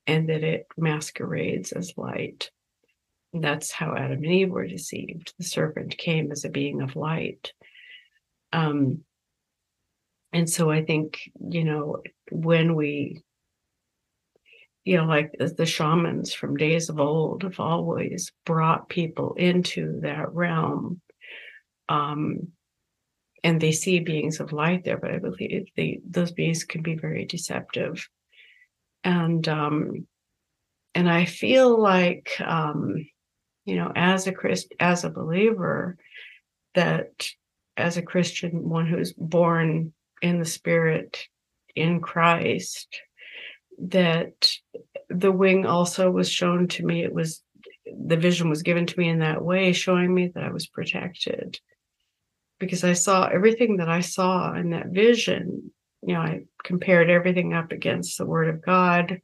and 0.06 0.30
that 0.30 0.44
it 0.44 0.68
masquerades 0.78 1.72
as 1.72 1.94
light. 1.98 2.52
That's 3.34 3.72
how 3.72 3.96
Adam 3.96 4.24
and 4.24 4.26
Eve 4.26 4.52
were 4.52 4.68
deceived. 4.68 5.34
The 5.38 5.46
serpent 5.46 5.98
came 5.98 6.32
as 6.32 6.46
a 6.46 6.50
being 6.50 6.82
of 6.82 6.96
light. 6.96 7.54
Um, 8.52 9.04
and 10.34 10.50
so 10.50 10.70
I 10.70 10.84
think, 10.84 11.32
you 11.40 11.64
know, 11.64 12.04
when 12.32 12.76
we 12.76 13.24
you 14.84 14.98
know, 14.98 15.06
like 15.06 15.32
the 15.40 15.66
shamans 15.66 16.34
from 16.34 16.58
days 16.58 16.90
of 16.90 17.00
old 17.00 17.44
have 17.44 17.60
always 17.60 18.32
brought 18.46 18.90
people 18.90 19.34
into 19.36 20.00
that 20.02 20.34
realm. 20.34 21.02
Um, 21.88 22.50
and 23.44 23.60
they 23.60 23.72
see 23.72 24.00
beings 24.00 24.40
of 24.40 24.54
light 24.54 24.84
there, 24.84 24.98
but 24.98 25.12
I 25.12 25.20
believe 25.20 25.68
they, 25.76 26.00
those 26.10 26.32
beings 26.32 26.64
can 26.64 26.82
be 26.82 26.96
very 26.96 27.26
deceptive. 27.26 28.08
And 29.04 29.46
um, 29.50 30.08
and 30.96 31.10
I 31.10 31.26
feel 31.26 31.78
like 31.78 32.30
um, 32.40 33.06
you 33.66 33.76
know, 33.76 33.92
as 33.96 34.28
a 34.28 34.32
Christ, 34.32 34.74
as 34.80 35.04
a 35.04 35.10
believer, 35.10 35.98
that 36.76 37.28
as 37.76 37.98
a 37.98 38.02
Christian, 38.02 38.70
one 38.70 38.88
who's 38.88 39.14
born 39.14 39.94
in 40.22 40.40
the 40.40 40.46
Spirit 40.46 41.28
in 41.76 42.00
Christ, 42.00 43.02
that 43.80 44.54
the 45.10 45.32
wing 45.32 45.66
also 45.66 46.10
was 46.10 46.30
shown 46.30 46.68
to 46.70 46.86
me. 46.86 47.04
It 47.04 47.14
was 47.14 47.44
the 47.86 48.18
vision 48.18 48.50
was 48.50 48.64
given 48.64 48.86
to 48.86 49.00
me 49.00 49.10
in 49.10 49.20
that 49.20 49.44
way 49.44 49.74
showing 49.74 50.14
me 50.14 50.28
that 50.34 50.44
i 50.44 50.52
was 50.52 50.68
protected. 50.68 51.60
Because 52.60 52.84
i 52.84 52.94
saw 52.94 53.28
everything 53.28 53.78
that 53.78 53.90
i 53.90 54.00
saw 54.00 54.54
in 54.54 54.72
that 54.72 54.88
vision 54.88 55.72
you 56.02 56.14
know 56.14 56.22
i 56.22 56.42
compared 56.64 57.10
everything 57.10 57.54
up 57.54 57.72
against 57.72 58.18
the 58.18 58.26
word 58.26 58.50
of 58.50 58.62
god. 58.62 59.22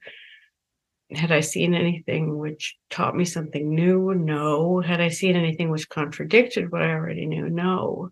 Had 1.11 1.31
i 1.31 1.39
seen 1.39 1.73
anything 1.73 2.37
which 2.37 2.77
taught 2.89 3.15
me 3.15 3.25
something 3.25 3.73
new? 3.73 4.13
No. 4.13 4.79
Had 4.79 5.01
i 5.01 5.09
seen 5.09 5.35
anything 5.35 5.69
which 5.69 5.89
contradicted 5.89 6.71
what 6.71 6.81
i 6.81 6.91
already 6.91 7.25
knew? 7.25 7.49
No. 7.49 8.11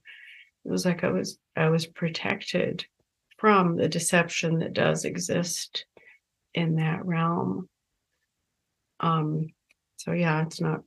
It 0.65 0.71
was 0.71 0.85
like 0.85 1.03
i 1.03 1.09
was 1.09 1.37
i 1.55 1.69
was 1.69 1.85
protected 1.85 2.85
from 3.37 3.75
the 3.75 3.87
deception 3.87 4.59
that 4.59 4.73
does 4.73 5.05
exist 5.05 5.85
in 6.57 6.77
that 6.77 7.05
realm. 7.05 7.69
Um, 8.99 9.45
so 9.97 10.11
yeah, 10.11 10.41
it's 10.41 10.59
not 10.59 10.81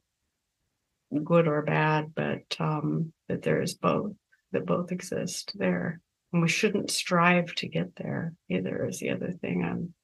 good 1.25 1.47
or 1.47 1.63
bad, 1.63 2.13
but 2.15 2.43
um, 2.59 3.13
that 3.29 3.43
there 3.43 3.63
is 3.63 3.75
both, 3.75 4.13
that 4.51 4.67
both 4.67 4.91
exist 4.91 5.53
there. 5.55 6.01
And 6.33 6.43
we 6.43 6.49
shouldn't 6.49 6.91
strive 6.91 7.55
to 7.57 7.69
get 7.69 7.95
there 7.95 8.35
either, 8.49 8.85
is 8.87 8.99
the 8.99 9.11
other 9.11 9.31
thing 9.31 9.65
I'm 9.65 9.95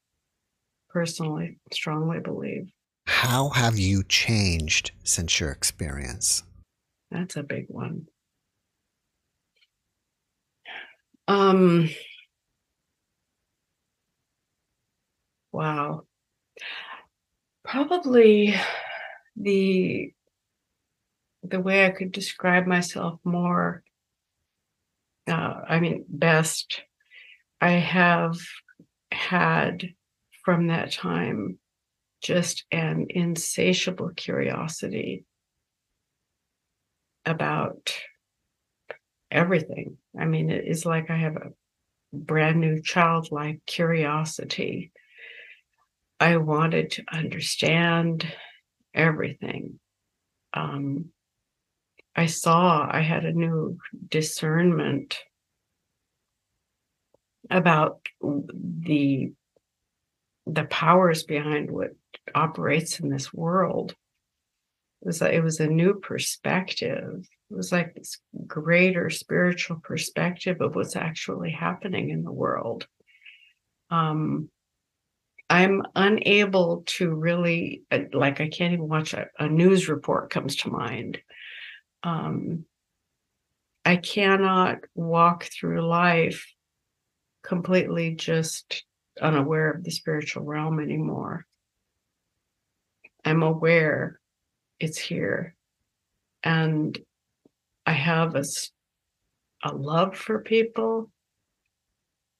personally 0.89 1.59
strongly 1.73 2.21
believe. 2.21 2.71
How 3.09 3.49
have 3.49 3.77
you 3.77 4.05
changed 4.05 4.93
since 5.03 5.41
your 5.41 5.51
experience? 5.51 6.45
That's 7.11 7.37
a 7.37 7.43
big 7.43 7.67
one. 7.69 8.07
Um, 11.27 11.91
Wow. 15.57 16.05
Probably 17.65 18.55
the 19.37 20.13
the 21.43 21.61
way 21.61 21.87
I 21.87 21.91
could 21.91 22.13
describe 22.13 22.67
myself 22.67 23.21
more 23.25 23.83
uh, 25.29 25.61
I 25.69 25.81
mean 25.81 26.05
best 26.09 26.83
I 27.61 27.73
have 27.73 28.37
had 29.13 29.89
from 30.45 30.69
that 30.69 30.93
time 30.93 31.59
just 32.23 32.65
an 32.73 33.07
insatiable 33.11 34.11
curiosity 34.17 35.25
about 37.27 37.93
everything. 39.31 39.97
I 40.19 40.25
mean, 40.25 40.51
it 40.51 40.65
is 40.67 40.87
like 40.87 41.11
I 41.11 41.17
have 41.17 41.37
a 41.37 41.53
brand 42.13 42.61
new 42.61 42.81
childlike 42.83 43.61
curiosity 43.67 44.93
I 46.19 46.39
wanted 46.39 46.93
to 46.93 47.05
understand 47.13 48.27
everything. 48.95 49.79
Um, 50.55 51.07
I 52.15 52.27
saw 52.27 52.89
I 52.91 53.03
had 53.03 53.25
a 53.27 53.33
new 53.33 53.79
discernment 54.09 55.19
about 57.51 58.01
the 58.21 59.33
the 60.47 60.65
powers 60.65 61.25
behind 61.25 61.71
what 61.71 61.91
operates 62.35 63.01
in 63.01 63.11
this 63.11 63.33
world. 63.35 63.95
It 65.03 65.07
was 65.07 65.21
a, 65.23 65.35
it 65.35 65.43
was 65.43 65.61
a 65.61 65.67
new 65.67 65.95
perspective 65.95 67.29
It 67.51 67.57
was 67.57 67.73
like 67.73 67.95
this 67.95 68.19
greater 68.47 69.11
spiritual 69.11 69.81
perspective 69.83 70.61
of 70.61 70.75
what's 70.75 70.97
actually 70.97 71.51
happening 71.51 72.11
in 72.11 72.23
the 72.23 72.33
world. 72.33 72.87
Um, 73.91 74.49
I'm 75.49 75.83
unable 75.95 76.83
to 76.87 77.15
really 77.15 77.83
uh, 77.91 78.01
like 78.13 78.41
I 78.41 78.49
can't 78.49 78.73
even 78.73 78.89
watch 78.89 79.15
a, 79.15 79.27
a 79.39 79.49
news 79.49 79.89
report 79.89 80.31
comes 80.31 80.57
to 80.57 80.71
mind. 80.71 81.19
Um, 82.03 82.65
I 83.85 83.97
cannot 83.97 84.79
walk 84.95 85.45
through 85.45 85.87
life 85.87 86.45
completely 87.45 88.15
just 88.17 88.85
unaware 89.21 89.71
of 89.71 89.85
the 89.85 89.93
spiritual 89.93 90.43
realm 90.43 90.81
anymore. 90.81 91.47
I'm 93.25 93.43
aware 93.43 94.21
it's 94.81 94.99
here. 94.99 95.55
And 96.43 96.99
I 97.87 97.93
have 97.93 98.35
a, 98.35 98.45
a 99.65 99.75
love 99.75 100.17
for 100.17 100.41
people 100.41 101.11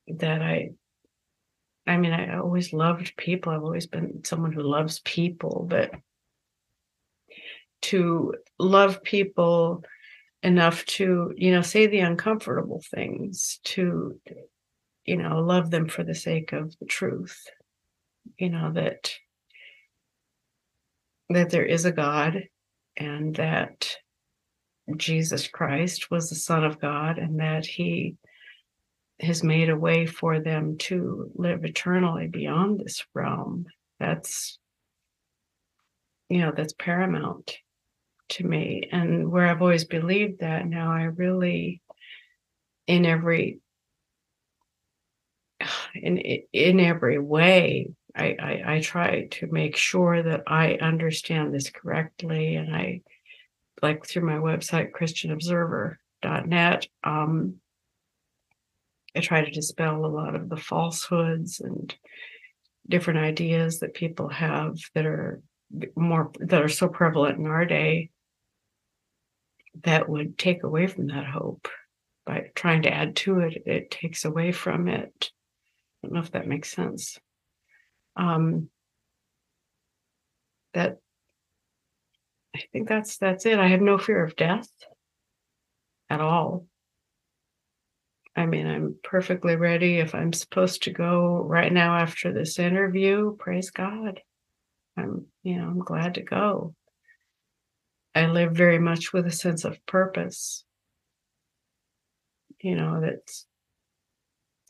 that 0.09 0.43
I, 0.43 0.71
I 1.87 1.97
mean, 1.97 2.13
I 2.13 2.37
always 2.39 2.73
loved 2.73 3.17
people. 3.17 3.53
I've 3.53 3.63
always 3.63 3.87
been 3.87 4.25
someone 4.25 4.53
who 4.53 4.63
loves 4.63 5.01
people, 5.01 5.67
but 5.69 5.93
to 7.83 8.35
love 8.59 9.03
people 9.03 9.85
enough 10.43 10.85
to, 10.87 11.33
you 11.37 11.53
know, 11.53 11.63
say 11.63 11.87
the 11.87 12.01
uncomfortable 12.01 12.83
things, 12.91 13.61
to, 13.65 14.19
you 15.05 15.17
know, 15.17 15.41
love 15.41 15.71
them 15.71 15.89
for 15.89 16.03
the 16.03 16.15
sake 16.15 16.53
of 16.53 16.77
the 16.79 16.87
truth, 16.87 17.47
you 18.39 18.51
know, 18.51 18.73
that 18.73 19.13
that 21.29 21.51
there 21.51 21.67
is 21.67 21.85
a 21.85 21.93
God 21.93 22.45
and 22.97 23.35
that 23.37 23.97
Jesus 24.97 25.49
Christ 25.49 26.11
was 26.11 26.29
the 26.31 26.37
Son 26.37 26.65
of 26.65 26.81
God 26.81 27.19
and 27.19 27.41
that 27.41 27.67
He 27.67 28.17
has 29.21 29.43
made 29.43 29.71
a 29.71 29.77
way 29.77 30.07
for 30.07 30.41
them 30.41 30.77
to 30.79 31.31
live 31.35 31.65
eternally 31.65 32.27
beyond 32.27 32.81
this 32.81 33.05
realm. 33.15 33.67
That's, 33.99 34.59
you 36.29 36.39
know, 36.39 36.53
that's 36.55 36.75
paramount 36.75 37.57
to 38.31 38.45
me. 38.45 38.89
And 38.93 39.31
where 39.31 39.47
I've 39.47 39.63
always 39.63 39.85
believed 39.85 40.41
that, 40.41 40.67
now 40.67 40.93
I 40.93 41.05
really, 41.05 41.81
in 42.87 43.07
every 43.07 43.61
in 45.95 46.19
in 46.53 46.81
every 46.81 47.19
way 47.19 47.89
I, 48.17 48.37
I, 48.41 48.77
I 48.77 48.81
try 48.81 49.27
to 49.33 49.47
make 49.49 49.77
sure 49.77 50.23
that 50.23 50.43
I 50.47 50.75
understand 50.75 51.53
this 51.53 51.71
correctly. 51.71 52.57
And 52.57 52.75
I, 52.75 53.03
like 53.83 54.07
through 54.07 54.25
my 54.25 54.39
website, 54.39 54.93
ChristianObserver.net, 54.93 56.87
um, 57.05 57.57
I 59.17 59.21
try 59.21 59.45
to 59.45 59.51
dispel 59.51 60.05
a 60.05 60.07
lot 60.07 60.35
of 60.35 60.49
the 60.49 60.57
falsehoods 60.57 61.61
and 61.61 61.95
different 62.89 63.21
ideas 63.21 63.81
that 63.81 63.95
people 63.95 64.29
have 64.29 64.77
that 64.95 65.07
are 65.07 65.43
more 65.97 66.31
that 66.39 66.63
are 66.63 66.69
so 66.69 66.89
prevalent 66.89 67.39
in 67.39 67.47
our 67.47 67.65
day 67.65 68.11
that 69.83 70.09
would 70.09 70.39
take 70.39 70.63
away 70.63 70.87
from 70.87 71.09
that 71.09 71.27
hope 71.27 71.69
by 72.25 72.51
trying 72.55 72.83
to 72.83 72.93
add 72.93 73.17
to 73.17 73.41
it 73.41 73.63
it 73.67 73.91
takes 73.91 74.25
away 74.25 74.53
from 74.53 74.87
it 74.87 75.31
i 76.03 76.07
don't 76.07 76.15
know 76.15 76.21
if 76.21 76.31
that 76.31 76.47
makes 76.47 76.71
sense 76.71 77.19
um, 78.17 78.71
that 80.73 80.99
I 82.55 82.65
think 82.73 82.89
that's 82.89 83.19
that's 83.19 83.45
it. 83.45 83.59
I 83.59 83.69
have 83.69 83.83
no 83.83 83.99
fear 83.99 84.25
of 84.25 84.37
death 84.37 84.69
at 86.09 86.21
all. 86.21 86.67
I 88.37 88.45
mean, 88.45 88.67
I'm 88.67 88.97
perfectly 89.03 89.57
ready 89.57 89.97
if 89.97 90.15
I'm 90.15 90.33
supposed 90.35 90.83
to 90.83 90.93
go 90.93 91.43
right 91.43 91.73
now 91.73 91.97
after 91.97 92.33
this 92.33 92.59
interview. 92.59 93.35
Praise 93.39 93.71
God. 93.71 94.21
I'm, 94.97 95.27
you 95.43 95.57
know, 95.57 95.69
I'm 95.69 95.79
glad 95.79 96.15
to 96.15 96.23
go. 96.23 96.75
I 98.15 98.27
live 98.27 98.53
very 98.53 98.79
much 98.79 99.13
with 99.13 99.27
a 99.27 99.31
sense 99.31 99.65
of 99.65 99.85
purpose. 99.87 100.65
You 102.61 102.77
know, 102.77 103.01
that's 103.01 103.47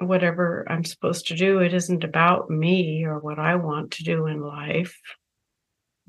whatever 0.01 0.65
I'm 0.69 0.85
supposed 0.85 1.29
to 1.29 1.37
do. 1.37 1.59
It 1.59 1.75
isn't 1.75 2.05
about 2.05 2.49
me 2.51 3.05
or 3.05 3.19
what 3.19 3.39
I 3.39 3.57
want 3.57 3.93
to 3.93 4.05
do 4.05 4.27
in 4.27 4.41
life 4.41 4.97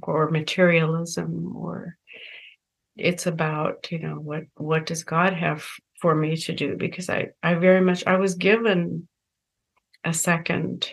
or 0.02 0.30
materialism 0.30 1.56
or 1.56 1.98
it's 2.96 3.26
about, 3.26 3.92
you 3.92 4.00
know, 4.00 4.16
what 4.16 4.44
what 4.56 4.86
does 4.86 5.04
God 5.04 5.34
have 5.34 5.68
for 6.02 6.16
me 6.16 6.36
to 6.38 6.54
do? 6.54 6.76
Because 6.76 7.10
I 7.10 7.30
I 7.44 7.56
very 7.56 7.82
much 7.82 8.06
I 8.06 8.18
was 8.18 8.36
given 8.36 9.08
a 10.04 10.14
second 10.14 10.90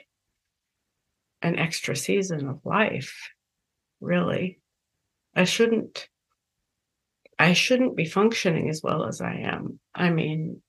an 1.43 1.59
extra 1.59 1.95
season 1.95 2.49
of 2.49 2.65
life, 2.65 3.15
really. 4.01 4.61
I 5.35 5.45
shouldn't 5.45 6.09
I 7.39 7.53
shouldn't 7.53 7.97
be 7.97 8.05
functioning 8.05 8.71
as 8.71 8.83
well 8.83 9.05
as 9.05 9.21
I 9.21 9.35
am. 9.35 9.79
I 9.95 10.11
mean, 10.11 10.63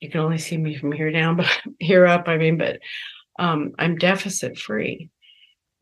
you 0.00 0.10
can 0.10 0.20
only 0.20 0.38
see 0.38 0.56
me 0.56 0.76
from 0.76 0.92
here 0.92 1.10
down, 1.10 1.36
but 1.38 1.50
here 1.78 2.06
up, 2.06 2.28
I 2.28 2.36
mean, 2.36 2.58
but 2.58 2.80
um, 3.38 3.72
I'm 3.78 3.96
deficit 3.96 4.58
free. 4.58 5.10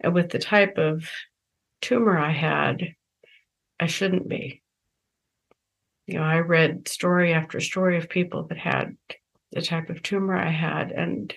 And 0.01 0.15
with 0.15 0.31
the 0.31 0.39
type 0.39 0.77
of 0.77 1.09
tumor 1.81 2.19
I 2.19 2.33
had, 2.33 2.95
I 3.81 3.87
shouldn't 3.87 4.29
be. 4.29 4.63
You 6.07 6.15
know, 6.15 6.23
I 6.23 6.39
read 6.39 6.89
story 6.89 7.33
after 7.33 7.61
story 7.61 7.97
of 7.99 8.09
people 8.09 8.45
that 8.45 8.59
had 8.59 8.97
the 9.53 9.63
type 9.63 9.91
of 9.91 10.03
tumor 10.03 10.37
I 10.37 10.51
had, 10.51 10.93
and 10.93 11.35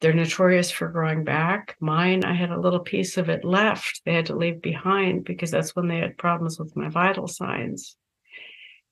they're 0.00 0.12
notorious 0.12 0.70
for 0.70 0.88
growing 0.88 1.24
back. 1.24 1.76
Mine, 1.80 2.24
I 2.24 2.34
had 2.34 2.50
a 2.50 2.60
little 2.60 2.80
piece 2.80 3.18
of 3.18 3.28
it 3.28 3.44
left. 3.44 4.02
They 4.04 4.14
had 4.14 4.26
to 4.26 4.36
leave 4.36 4.62
behind 4.62 5.24
because 5.24 5.50
that's 5.50 5.76
when 5.76 5.88
they 5.88 5.98
had 5.98 6.16
problems 6.16 6.58
with 6.58 6.76
my 6.76 6.88
vital 6.88 7.26
signs. 7.26 7.96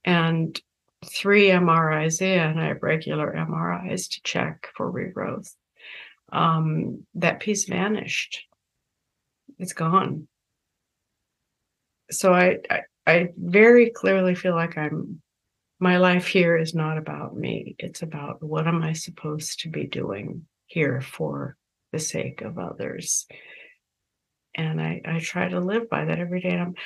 And 0.04 0.60
three 1.04 1.48
MRIs 1.48 2.20
in, 2.20 2.58
I 2.58 2.66
have 2.66 2.82
regular 2.82 3.32
MRIs 3.32 4.10
to 4.10 4.22
check 4.22 4.68
for 4.76 4.92
regrowth. 4.92 5.54
Um, 6.30 7.06
that 7.14 7.40
piece 7.40 7.64
vanished. 7.64 8.44
It's 9.58 9.72
gone. 9.72 10.28
So 12.10 12.34
I, 12.34 12.58
I, 12.70 12.80
I 13.08 13.30
very 13.38 13.88
clearly 13.88 14.34
feel 14.34 14.54
like 14.54 14.76
I'm 14.76 15.22
my 15.80 15.96
life 15.96 16.26
here 16.26 16.56
is 16.56 16.74
not 16.74 16.98
about 16.98 17.36
me. 17.36 17.74
It's 17.78 18.02
about 18.02 18.42
what 18.42 18.66
am 18.66 18.82
I 18.82 18.92
supposed 18.92 19.60
to 19.60 19.70
be 19.70 19.86
doing 19.86 20.44
here 20.66 21.00
for 21.00 21.56
the 21.92 22.00
sake 22.00 22.42
of 22.42 22.58
others. 22.58 23.26
And 24.54 24.80
I, 24.80 25.00
I 25.06 25.20
try 25.20 25.48
to 25.48 25.60
live 25.60 25.88
by 25.88 26.04
that 26.04 26.18
every 26.18 26.40
day. 26.40 26.50
And 26.50 26.76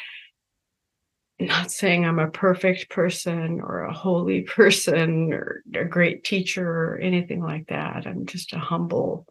I'm 1.40 1.46
not 1.46 1.72
saying 1.72 2.04
I'm 2.04 2.18
a 2.18 2.30
perfect 2.30 2.90
person 2.90 3.60
or 3.60 3.84
a 3.84 3.94
holy 3.94 4.42
person 4.58 5.32
or 5.32 5.64
a 5.74 5.84
great 5.84 6.22
teacher 6.22 6.68
or 6.68 6.98
anything 6.98 7.42
like 7.42 7.66
that. 7.68 8.06
I'm 8.06 8.26
just 8.26 8.52
a 8.52 8.58
humble, 8.58 9.26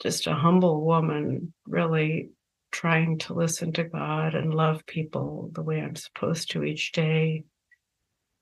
just 0.00 0.26
a 0.26 0.34
humble 0.34 0.84
woman, 0.84 1.54
really 1.66 2.30
trying 2.70 3.18
to 3.18 3.34
listen 3.34 3.72
to 3.72 3.84
God 3.84 4.34
and 4.34 4.54
love 4.54 4.86
people 4.86 5.50
the 5.52 5.62
way 5.62 5.80
I'm 5.80 5.96
supposed 5.96 6.50
to 6.52 6.64
each 6.64 6.92
day 6.92 7.44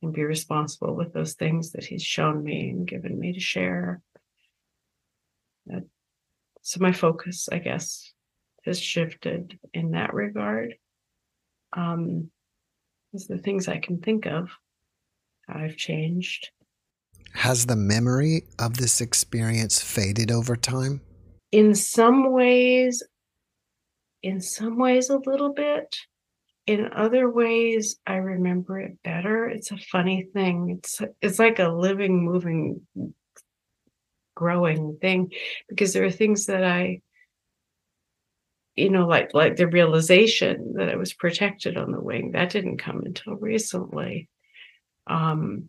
and 0.02 0.12
be 0.12 0.22
responsible 0.22 0.94
with 0.94 1.12
those 1.12 1.34
things 1.34 1.72
that 1.72 1.84
He's 1.84 2.02
shown 2.02 2.42
me 2.42 2.70
and 2.70 2.86
given 2.86 3.18
me 3.18 3.32
to 3.32 3.40
share. 3.40 4.00
so 6.62 6.80
my 6.80 6.92
focus, 6.92 7.48
I 7.50 7.58
guess, 7.58 8.12
has 8.64 8.80
shifted 8.80 9.58
in 9.72 9.92
that 9.92 10.12
regard 10.12 10.74
um, 11.74 12.30
is 13.14 13.26
the 13.26 13.38
things 13.38 13.68
I 13.68 13.78
can 13.78 14.00
think 14.00 14.26
of. 14.26 14.50
I've 15.48 15.76
changed. 15.76 16.50
Has 17.34 17.66
the 17.66 17.76
memory 17.76 18.42
of 18.58 18.76
this 18.76 19.00
experience 19.00 19.80
faded 19.80 20.30
over 20.30 20.56
time? 20.56 21.00
In 21.52 21.74
some 21.74 22.32
ways, 22.32 23.02
in 24.22 24.40
some 24.40 24.78
ways, 24.78 25.10
a 25.10 25.18
little 25.18 25.52
bit. 25.52 25.96
In 26.66 26.90
other 26.92 27.30
ways, 27.30 27.98
I 28.06 28.16
remember 28.16 28.78
it 28.78 29.02
better. 29.02 29.48
It's 29.48 29.70
a 29.70 29.78
funny 29.78 30.28
thing. 30.34 30.76
It's 30.78 31.00
it's 31.22 31.38
like 31.38 31.58
a 31.58 31.68
living, 31.68 32.24
moving, 32.24 32.86
growing 34.34 34.98
thing 35.00 35.32
because 35.68 35.92
there 35.92 36.04
are 36.04 36.10
things 36.10 36.46
that 36.46 36.64
I 36.64 37.00
you 38.78 38.90
know, 38.90 39.08
like 39.08 39.34
like 39.34 39.56
the 39.56 39.66
realization 39.66 40.74
that 40.76 40.88
I 40.88 40.94
was 40.94 41.12
protected 41.12 41.76
on 41.76 41.90
the 41.90 42.00
wing. 42.00 42.30
That 42.32 42.50
didn't 42.50 42.78
come 42.78 43.02
until 43.04 43.34
recently. 43.34 44.28
Um, 45.08 45.68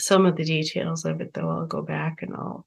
some 0.00 0.24
of 0.24 0.36
the 0.36 0.44
details 0.44 1.04
of 1.04 1.20
it, 1.20 1.34
though, 1.34 1.50
I'll 1.50 1.66
go 1.66 1.82
back 1.82 2.22
and 2.22 2.34
I'll, 2.34 2.66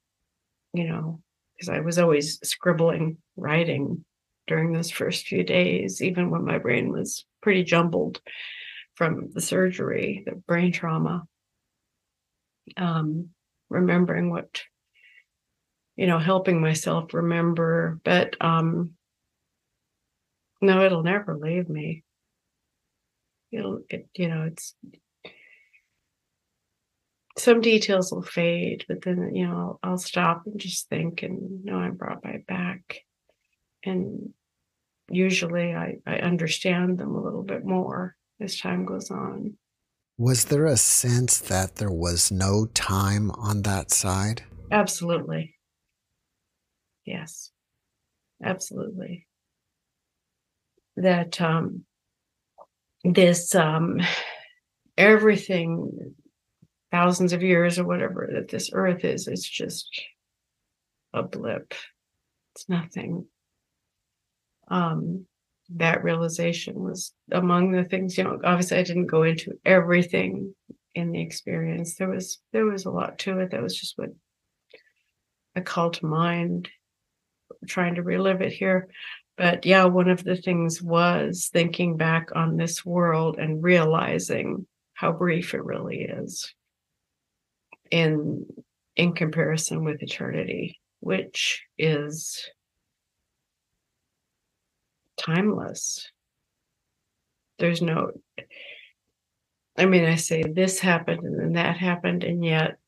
you 0.72 0.88
know, 0.88 1.20
because 1.56 1.68
I 1.68 1.80
was 1.80 1.98
always 1.98 2.38
scribbling, 2.44 3.16
writing 3.36 4.04
during 4.50 4.72
those 4.72 4.90
first 4.90 5.28
few 5.28 5.44
days, 5.44 6.02
even 6.02 6.28
when 6.28 6.44
my 6.44 6.58
brain 6.58 6.90
was 6.90 7.24
pretty 7.40 7.62
jumbled 7.62 8.20
from 8.96 9.30
the 9.32 9.40
surgery, 9.40 10.24
the 10.26 10.32
brain 10.34 10.72
trauma. 10.72 11.22
Um, 12.76 13.28
remembering 13.68 14.28
what, 14.28 14.62
you 15.94 16.08
know, 16.08 16.18
helping 16.18 16.60
myself 16.60 17.14
remember, 17.14 18.00
but 18.02 18.36
um, 18.40 18.94
no, 20.60 20.84
it'll 20.84 21.04
never 21.04 21.36
leave 21.36 21.68
me. 21.68 22.02
It'll, 23.52 23.82
it, 23.88 24.08
you 24.16 24.28
know, 24.28 24.42
it's 24.42 24.74
some 27.38 27.60
details 27.60 28.10
will 28.10 28.22
fade, 28.22 28.84
but 28.88 29.02
then 29.02 29.32
you 29.32 29.46
know 29.46 29.78
I'll, 29.84 29.92
I'll 29.92 29.98
stop 29.98 30.42
and 30.46 30.58
just 30.58 30.88
think 30.88 31.22
and 31.22 31.64
know 31.64 31.76
I'm 31.76 31.94
brought 31.94 32.20
by 32.20 32.42
back, 32.48 32.98
and 33.84 34.34
usually 35.10 35.74
I 35.74 35.96
I 36.06 36.16
understand 36.16 36.98
them 36.98 37.14
a 37.14 37.22
little 37.22 37.42
bit 37.42 37.64
more 37.64 38.16
as 38.40 38.58
time 38.58 38.84
goes 38.84 39.10
on. 39.10 39.56
Was 40.16 40.46
there 40.46 40.66
a 40.66 40.76
sense 40.76 41.38
that 41.38 41.76
there 41.76 41.90
was 41.90 42.30
no 42.30 42.66
time 42.66 43.30
on 43.32 43.62
that 43.62 43.90
side? 43.90 44.44
Absolutely. 44.70 45.56
Yes. 47.04 47.50
Absolutely. 48.42 49.26
That 50.96 51.40
um 51.40 51.84
this 53.04 53.54
um 53.54 54.00
everything 54.98 56.14
thousands 56.90 57.32
of 57.32 57.42
years 57.42 57.78
or 57.78 57.86
whatever 57.86 58.28
that 58.34 58.48
this 58.48 58.70
earth 58.72 59.04
is 59.04 59.26
it's 59.26 59.48
just 59.48 59.88
a 61.14 61.22
blip 61.22 61.72
it's 62.54 62.68
nothing 62.68 63.24
um 64.70 65.26
that 65.72 66.02
realization 66.02 66.74
was 66.80 67.12
among 67.30 67.70
the 67.70 67.84
things 67.84 68.18
you 68.18 68.24
know 68.24 68.38
obviously 68.44 68.78
i 68.78 68.82
didn't 68.82 69.06
go 69.06 69.22
into 69.22 69.52
everything 69.64 70.52
in 70.94 71.12
the 71.12 71.20
experience. 71.20 71.96
There 71.96 72.08
was 72.08 72.38
there 72.52 72.66
was 72.66 72.84
a 72.84 72.90
lot 72.90 73.18
to 73.20 73.38
it. 73.40 73.50
That 73.50 73.62
was 73.62 73.78
just 73.78 73.98
what 73.98 74.10
i 75.56 75.60
called 75.60 75.94
to 75.94 76.06
mind 76.06 76.68
trying 77.66 77.96
to 77.96 78.02
relive 78.02 78.40
it 78.40 78.52
here. 78.52 78.88
But 79.36 79.64
yeah 79.66 79.84
one 79.84 80.08
of 80.08 80.24
the 80.24 80.36
things 80.36 80.82
was 80.82 81.48
thinking 81.52 81.96
back 81.96 82.30
on 82.34 82.56
this 82.56 82.84
world 82.84 83.38
and 83.38 83.62
realizing 83.62 84.66
how 84.94 85.12
brief 85.12 85.54
it 85.54 85.64
really 85.64 86.02
is 86.02 86.54
in 87.90 88.46
in 88.96 89.12
comparison 89.14 89.82
with 89.82 90.02
eternity 90.02 90.78
which 91.00 91.64
is 91.78 92.46
timeless. 95.20 96.10
There's 97.58 97.82
no 97.82 98.12
i 99.76 99.84
mean 99.84 100.04
i 100.04 100.16
say 100.16 100.42
this 100.42 100.80
happened 100.80 101.22
and 101.22 101.38
then 101.38 101.52
that 101.52 101.76
happened 101.76 102.24
and 102.24 102.44
yet 102.44 102.78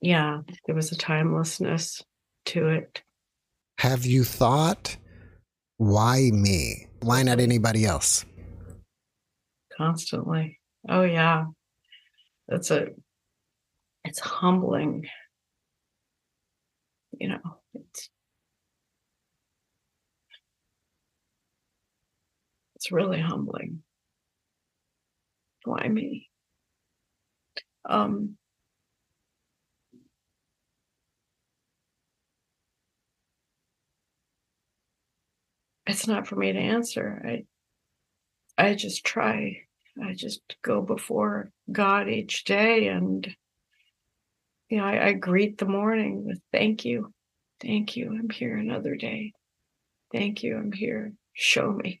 yeah 0.00 0.40
there 0.66 0.74
was 0.74 0.90
a 0.90 0.96
timelessness 0.96 2.02
to 2.44 2.68
it. 2.68 3.02
Have 3.78 4.06
you 4.06 4.24
thought 4.24 4.96
why 5.76 6.30
me? 6.32 6.86
Why 7.00 7.22
not 7.22 7.40
anybody 7.40 7.84
else? 7.84 8.24
Constantly. 9.76 10.60
Oh 10.88 11.02
yeah. 11.02 11.46
That's 12.48 12.70
a 12.70 12.88
it's 14.04 14.20
humbling. 14.20 15.06
You 17.18 17.28
know 17.30 17.58
it's 17.74 18.10
it's 22.76 22.81
really 22.92 23.20
humbling 23.20 23.82
why 25.64 25.86
me 25.88 26.28
um 27.88 28.36
it's 35.86 36.06
not 36.06 36.26
for 36.26 36.36
me 36.36 36.52
to 36.52 36.58
answer 36.58 37.22
i 37.26 37.44
i 38.62 38.74
just 38.74 39.04
try 39.04 39.56
i 40.02 40.12
just 40.12 40.40
go 40.62 40.80
before 40.80 41.50
god 41.72 42.08
each 42.08 42.44
day 42.44 42.88
and 42.88 43.34
you 44.72 44.78
know, 44.78 44.84
I, 44.84 45.08
I 45.08 45.12
greet 45.12 45.58
the 45.58 45.66
morning 45.66 46.24
with 46.24 46.40
thank 46.50 46.86
you. 46.86 47.12
Thank 47.60 47.94
you. 47.94 48.08
I'm 48.08 48.30
here 48.30 48.56
another 48.56 48.96
day. 48.96 49.34
Thank 50.10 50.42
you. 50.42 50.56
I'm 50.56 50.72
here. 50.72 51.12
Show 51.34 51.70
me. 51.70 52.00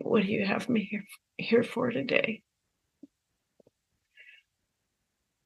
What 0.00 0.22
do 0.22 0.28
you 0.28 0.44
have 0.44 0.68
me 0.68 0.84
here, 0.84 1.04
here 1.36 1.62
for 1.62 1.90
today? 1.90 2.42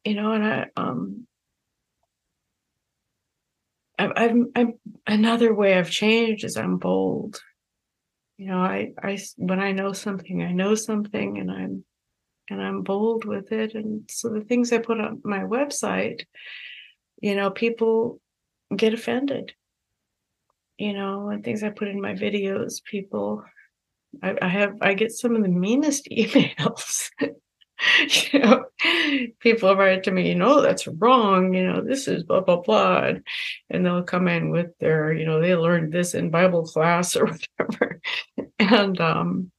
You 0.05 0.15
know, 0.15 0.33
and 0.33 0.45
I 0.45 0.67
um 0.77 1.27
I've, 3.99 4.13
I've 4.17 4.37
I'm 4.55 4.75
another 5.07 5.55
way 5.55 5.79
I've 5.79 5.91
changed 5.91 6.45
is 6.45 6.57
I'm 6.57 6.79
bold. 6.79 7.41
You 8.37 8.49
know, 8.49 8.59
I 8.59 8.93
I 9.03 9.19
when 9.37 9.61
I 9.61 9.73
know 9.73 9.93
something, 9.93 10.43
I 10.43 10.53
know 10.53 10.75
something, 10.75 11.39
and 11.39 11.51
I'm 11.51 11.85
and 12.51 12.63
I'm 12.63 12.83
bold 12.83 13.25
with 13.25 13.53
it. 13.53 13.75
And 13.75 14.03
so 14.11 14.29
the 14.29 14.43
things 14.43 14.73
I 14.73 14.79
put 14.79 15.01
on 15.01 15.23
my 15.25 15.41
website, 15.41 16.25
you 17.23 17.35
know, 17.35 17.51
people 17.51 18.21
get 18.75 18.95
offended. 18.95 19.53
You 20.77 20.93
know, 20.93 21.29
and 21.29 21.45
things 21.45 21.63
I 21.63 21.71
put 21.71 21.87
in 21.87 22.01
my 22.01 22.15
videos, 22.15 22.83
people, 22.83 23.45
I, 24.23 24.37
I 24.41 24.49
have, 24.49 24.77
I 24.81 24.95
get 24.95 25.13
some 25.13 25.37
of 25.37 25.43
the 25.43 25.49
meanest 25.49 26.09
emails. 26.13 27.11
you 28.33 28.39
know, 28.39 28.65
people 29.41 29.75
write 29.77 30.05
to 30.05 30.11
me, 30.11 30.29
you 30.29 30.35
know, 30.35 30.61
that's 30.63 30.87
wrong. 30.87 31.55
You 31.55 31.67
know, 31.67 31.81
this 31.83 32.07
is 32.09 32.23
blah 32.23 32.41
blah 32.41 32.61
blah, 32.61 33.13
and 33.71 33.85
they'll 33.85 34.05
come 34.05 34.29
in 34.29 34.51
with 34.51 34.77
their, 34.79 35.13
you 35.13 35.27
know, 35.27 35.41
they 35.41 35.57
learned 35.57 35.93
this 35.93 36.15
in 36.15 36.31
Bible 36.31 36.65
class 36.65 37.17
or 37.17 37.27
whatever, 37.27 38.01
and 38.59 39.01
um, 39.01 39.51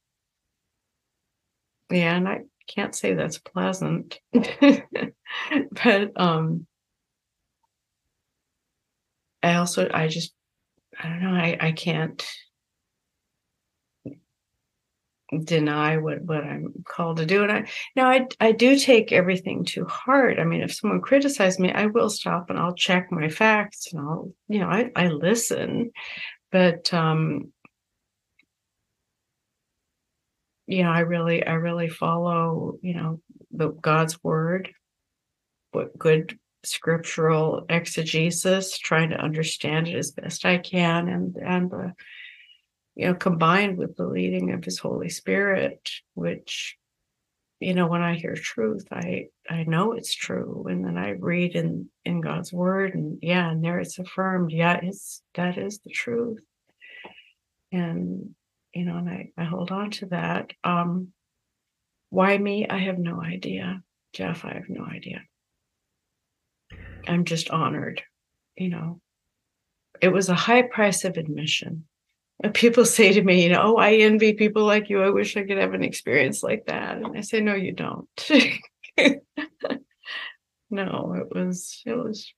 yeah, 1.90 2.16
and 2.16 2.28
I 2.28 2.40
can't 2.66 2.94
say 2.94 3.14
that's 3.14 3.38
pleasant 3.38 4.18
but 4.32 6.12
um 6.16 6.66
i 9.42 9.54
also 9.54 9.88
i 9.92 10.08
just 10.08 10.32
i 10.98 11.08
don't 11.08 11.22
know 11.22 11.30
i 11.30 11.56
i 11.60 11.72
can't 11.72 12.26
deny 15.44 15.96
what 15.96 16.22
what 16.22 16.44
i'm 16.44 16.72
called 16.84 17.16
to 17.18 17.26
do. 17.26 17.42
And 17.42 17.52
i 17.52 17.68
now 17.94 18.08
i 18.08 18.26
i 18.40 18.52
do 18.52 18.78
take 18.78 19.12
everything 19.12 19.64
to 19.66 19.84
heart. 19.84 20.38
I 20.38 20.44
mean 20.44 20.62
if 20.62 20.74
someone 20.74 21.00
criticizes 21.00 21.58
me 21.58 21.72
i 21.72 21.86
will 21.86 22.10
stop 22.10 22.50
and 22.50 22.58
i'll 22.58 22.74
check 22.74 23.10
my 23.10 23.28
facts 23.28 23.92
and 23.92 24.00
i'll 24.00 24.32
you 24.48 24.60
know 24.60 24.68
i 24.68 24.90
i 24.94 25.08
listen. 25.08 25.90
But 26.52 26.92
um 26.94 27.52
you 30.66 30.82
know, 30.82 30.90
I 30.90 31.00
really, 31.00 31.46
I 31.46 31.52
really 31.54 31.88
follow, 31.88 32.78
you 32.82 32.94
know, 32.94 33.20
the 33.52 33.68
God's 33.68 34.22
word, 34.22 34.70
what 35.72 35.96
good 35.96 36.38
scriptural 36.64 37.64
exegesis, 37.68 38.76
trying 38.78 39.10
to 39.10 39.20
understand 39.20 39.86
it 39.88 39.96
as 39.96 40.10
best 40.10 40.44
I 40.44 40.58
can, 40.58 41.08
and 41.08 41.36
and 41.36 41.70
the, 41.70 41.92
you 42.96 43.06
know, 43.06 43.14
combined 43.14 43.76
with 43.76 43.96
the 43.96 44.06
leading 44.06 44.52
of 44.52 44.64
His 44.64 44.78
Holy 44.78 45.10
Spirit, 45.10 45.90
which, 46.14 46.76
you 47.60 47.74
know, 47.74 47.86
when 47.86 48.02
I 48.02 48.14
hear 48.14 48.34
truth, 48.34 48.86
I 48.90 49.26
I 49.48 49.64
know 49.64 49.92
it's 49.92 50.14
true, 50.14 50.66
and 50.68 50.84
then 50.84 50.96
I 50.96 51.10
read 51.10 51.54
in 51.54 51.90
in 52.04 52.22
God's 52.22 52.52
word, 52.52 52.94
and 52.94 53.18
yeah, 53.22 53.50
and 53.50 53.62
there 53.62 53.78
it's 53.78 53.98
affirmed, 53.98 54.50
yeah, 54.50 54.80
it's 54.82 55.22
that 55.34 55.58
is 55.58 55.80
the 55.80 55.90
truth, 55.90 56.42
and 57.70 58.34
you 58.74 58.84
know, 58.84 58.96
and 58.96 59.08
I, 59.08 59.30
I 59.38 59.44
hold 59.44 59.70
on 59.70 59.90
to 59.92 60.06
that. 60.06 60.50
Um, 60.64 61.12
why 62.10 62.36
me? 62.36 62.66
I 62.68 62.78
have 62.78 62.98
no 62.98 63.22
idea. 63.22 63.82
Jeff, 64.12 64.44
I 64.44 64.54
have 64.54 64.68
no 64.68 64.84
idea. 64.84 65.22
I'm 67.06 67.24
just 67.24 67.50
honored, 67.50 68.02
you 68.56 68.70
know. 68.70 69.00
It 70.00 70.08
was 70.08 70.28
a 70.28 70.34
high 70.34 70.62
price 70.62 71.04
of 71.04 71.16
admission. 71.16 71.86
And 72.42 72.54
people 72.54 72.84
say 72.86 73.12
to 73.12 73.22
me, 73.22 73.44
you 73.44 73.50
know, 73.50 73.62
oh, 73.62 73.76
I 73.76 73.94
envy 73.94 74.32
people 74.34 74.64
like 74.64 74.90
you. 74.90 75.02
I 75.02 75.10
wish 75.10 75.36
I 75.36 75.44
could 75.44 75.58
have 75.58 75.74
an 75.74 75.84
experience 75.84 76.42
like 76.42 76.66
that. 76.66 76.96
And 76.96 77.16
I 77.16 77.20
say, 77.20 77.40
no, 77.40 77.54
you 77.54 77.72
don't. 77.72 78.08
no, 80.70 81.14
it 81.14 81.34
was 81.34 81.82
it 81.86 81.96
was 81.96 82.32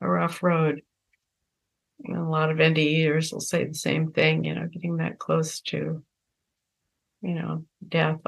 a 0.00 0.08
rough 0.08 0.42
road 0.42 0.82
a 2.10 2.20
lot 2.20 2.50
of 2.50 2.58
indie 2.58 2.98
NDEers 3.04 3.32
will 3.32 3.40
say 3.40 3.64
the 3.64 3.74
same 3.74 4.12
thing, 4.12 4.44
you 4.44 4.54
know, 4.54 4.66
getting 4.66 4.96
that 4.96 5.18
close 5.18 5.60
to, 5.60 6.02
you 7.20 7.34
know, 7.34 7.64
death 7.86 8.18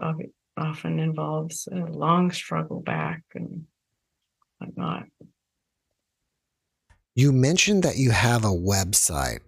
often 0.57 0.99
involves 0.99 1.69
a 1.71 1.77
long 1.77 2.31
struggle 2.31 2.81
back 2.81 3.23
and 3.35 3.65
whatnot. 4.59 5.05
You 7.15 7.33
mentioned 7.33 7.83
that 7.83 7.97
you 7.97 8.11
have 8.11 8.45
a 8.45 8.49
website. 8.49 9.41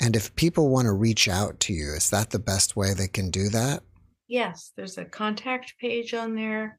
And 0.00 0.14
if 0.14 0.34
people 0.36 0.68
want 0.68 0.86
to 0.86 0.92
reach 0.92 1.28
out 1.28 1.60
to 1.60 1.72
you, 1.72 1.92
is 1.92 2.10
that 2.10 2.30
the 2.30 2.38
best 2.38 2.76
way 2.76 2.92
they 2.92 3.08
can 3.08 3.30
do 3.30 3.48
that? 3.50 3.82
Yes, 4.28 4.72
there's 4.76 4.98
a 4.98 5.04
contact 5.04 5.74
page 5.80 6.12
on 6.12 6.34
there, 6.34 6.78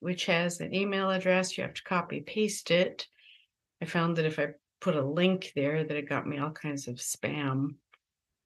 which 0.00 0.26
has 0.26 0.60
an 0.60 0.74
email 0.74 1.10
address. 1.10 1.56
You 1.56 1.64
have 1.64 1.74
to 1.74 1.82
copy 1.82 2.20
paste 2.20 2.70
it. 2.70 3.06
I 3.82 3.86
found 3.86 4.16
that 4.16 4.26
if 4.26 4.38
I 4.38 4.48
put 4.80 4.96
a 4.96 5.02
link 5.04 5.52
there, 5.56 5.84
that 5.84 5.96
it 5.96 6.08
got 6.08 6.26
me 6.26 6.38
all 6.38 6.50
kinds 6.50 6.88
of 6.88 6.96
spam. 6.96 7.76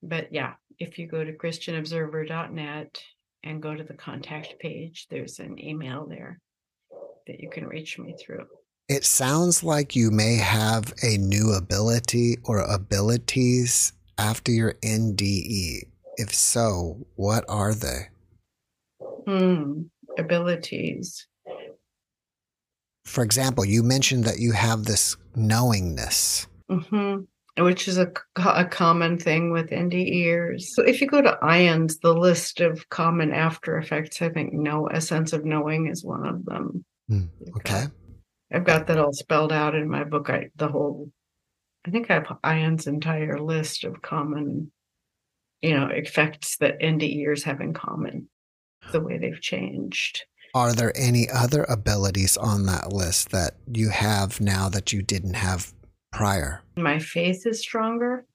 But 0.02 0.32
yeah, 0.32 0.54
if 0.78 0.98
you 0.98 1.06
go 1.06 1.24
to 1.24 1.32
christianobserver.net 1.32 3.02
and 3.44 3.62
go 3.62 3.74
to 3.74 3.84
the 3.84 3.94
contact 3.94 4.58
page, 4.58 5.06
there's 5.10 5.38
an 5.38 5.58
email 5.58 6.06
there 6.06 6.40
that 7.26 7.40
you 7.40 7.50
can 7.50 7.66
reach 7.66 7.98
me 7.98 8.16
through. 8.18 8.46
It 8.88 9.04
sounds 9.04 9.62
like 9.62 9.96
you 9.96 10.10
may 10.10 10.36
have 10.36 10.92
a 11.02 11.16
new 11.16 11.52
ability 11.52 12.38
or 12.44 12.58
abilities 12.58 13.92
after 14.18 14.52
your 14.52 14.74
NDE. 14.82 15.88
If 16.16 16.34
so, 16.34 17.06
what 17.14 17.44
are 17.48 17.74
they? 17.74 18.08
Hmm, 19.26 19.82
abilities. 20.18 21.26
For 23.04 23.22
example, 23.24 23.64
you 23.64 23.82
mentioned 23.82 24.24
that 24.24 24.38
you 24.38 24.52
have 24.52 24.84
this 24.84 25.16
knowingness. 25.34 26.46
Mm-hmm. 26.70 27.22
Which 27.62 27.86
is 27.86 27.98
a, 27.98 28.10
a 28.36 28.64
common 28.64 29.18
thing 29.18 29.52
with 29.52 29.70
NDEers. 29.70 30.62
So 30.68 30.82
if 30.82 31.00
you 31.00 31.06
go 31.06 31.20
to 31.20 31.38
IANDS, 31.42 32.00
the 32.00 32.14
list 32.14 32.60
of 32.60 32.88
common 32.88 33.32
after 33.32 33.76
effects, 33.76 34.22
I 34.22 34.30
think 34.30 34.54
no, 34.54 34.88
a 34.90 35.00
sense 35.00 35.32
of 35.32 35.44
knowing 35.44 35.88
is 35.88 36.02
one 36.02 36.26
of 36.26 36.44
them. 36.46 36.84
Mm, 37.10 37.28
okay. 37.56 37.86
I've 38.52 38.64
got 38.64 38.86
that 38.86 38.98
all 38.98 39.12
spelled 39.12 39.52
out 39.52 39.74
in 39.74 39.88
my 39.88 40.04
book. 40.04 40.28
I 40.30 40.50
the 40.56 40.68
whole 40.68 41.10
I 41.86 41.90
think 41.90 42.10
I 42.10 42.14
have 42.14 42.38
IANDS 42.44 42.86
entire 42.86 43.40
list 43.40 43.84
of 43.84 44.02
common, 44.02 44.70
you 45.62 45.74
know, 45.74 45.88
effects 45.88 46.56
that 46.58 46.80
NDEers 46.80 47.42
have 47.42 47.60
in 47.60 47.74
common, 47.74 48.28
the 48.92 49.00
way 49.00 49.18
they've 49.18 49.40
changed. 49.40 50.24
Are 50.54 50.74
there 50.74 50.92
any 50.94 51.28
other 51.30 51.64
abilities 51.64 52.36
on 52.36 52.66
that 52.66 52.92
list 52.92 53.30
that 53.30 53.56
you 53.72 53.88
have 53.88 54.40
now 54.40 54.68
that 54.68 54.92
you 54.92 55.02
didn't 55.02 55.34
have 55.34 55.72
prior? 56.12 56.62
My 56.76 56.98
faith 56.98 57.46
is 57.46 57.60
stronger. 57.60 58.26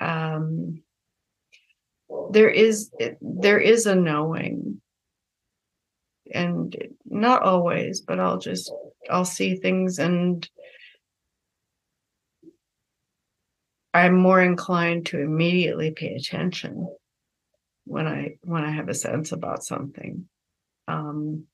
Um, 0.00 0.82
there 2.30 2.50
is 2.50 2.90
there 3.20 3.58
is 3.58 3.86
a 3.86 3.94
knowing 3.94 4.80
and 6.34 6.76
not 7.06 7.42
always 7.42 8.00
but 8.00 8.20
i'll 8.20 8.38
just 8.38 8.72
i'll 9.10 9.24
see 9.24 9.56
things 9.56 9.98
and 9.98 10.48
i'm 13.94 14.14
more 14.14 14.40
inclined 14.42 15.06
to 15.06 15.20
immediately 15.20 15.90
pay 15.90 16.14
attention 16.14 16.88
when 17.84 18.06
i 18.06 18.36
when 18.42 18.64
i 18.64 18.70
have 18.70 18.88
a 18.88 18.94
sense 18.94 19.32
about 19.32 19.64
something. 19.64 20.28
Um 20.86 21.46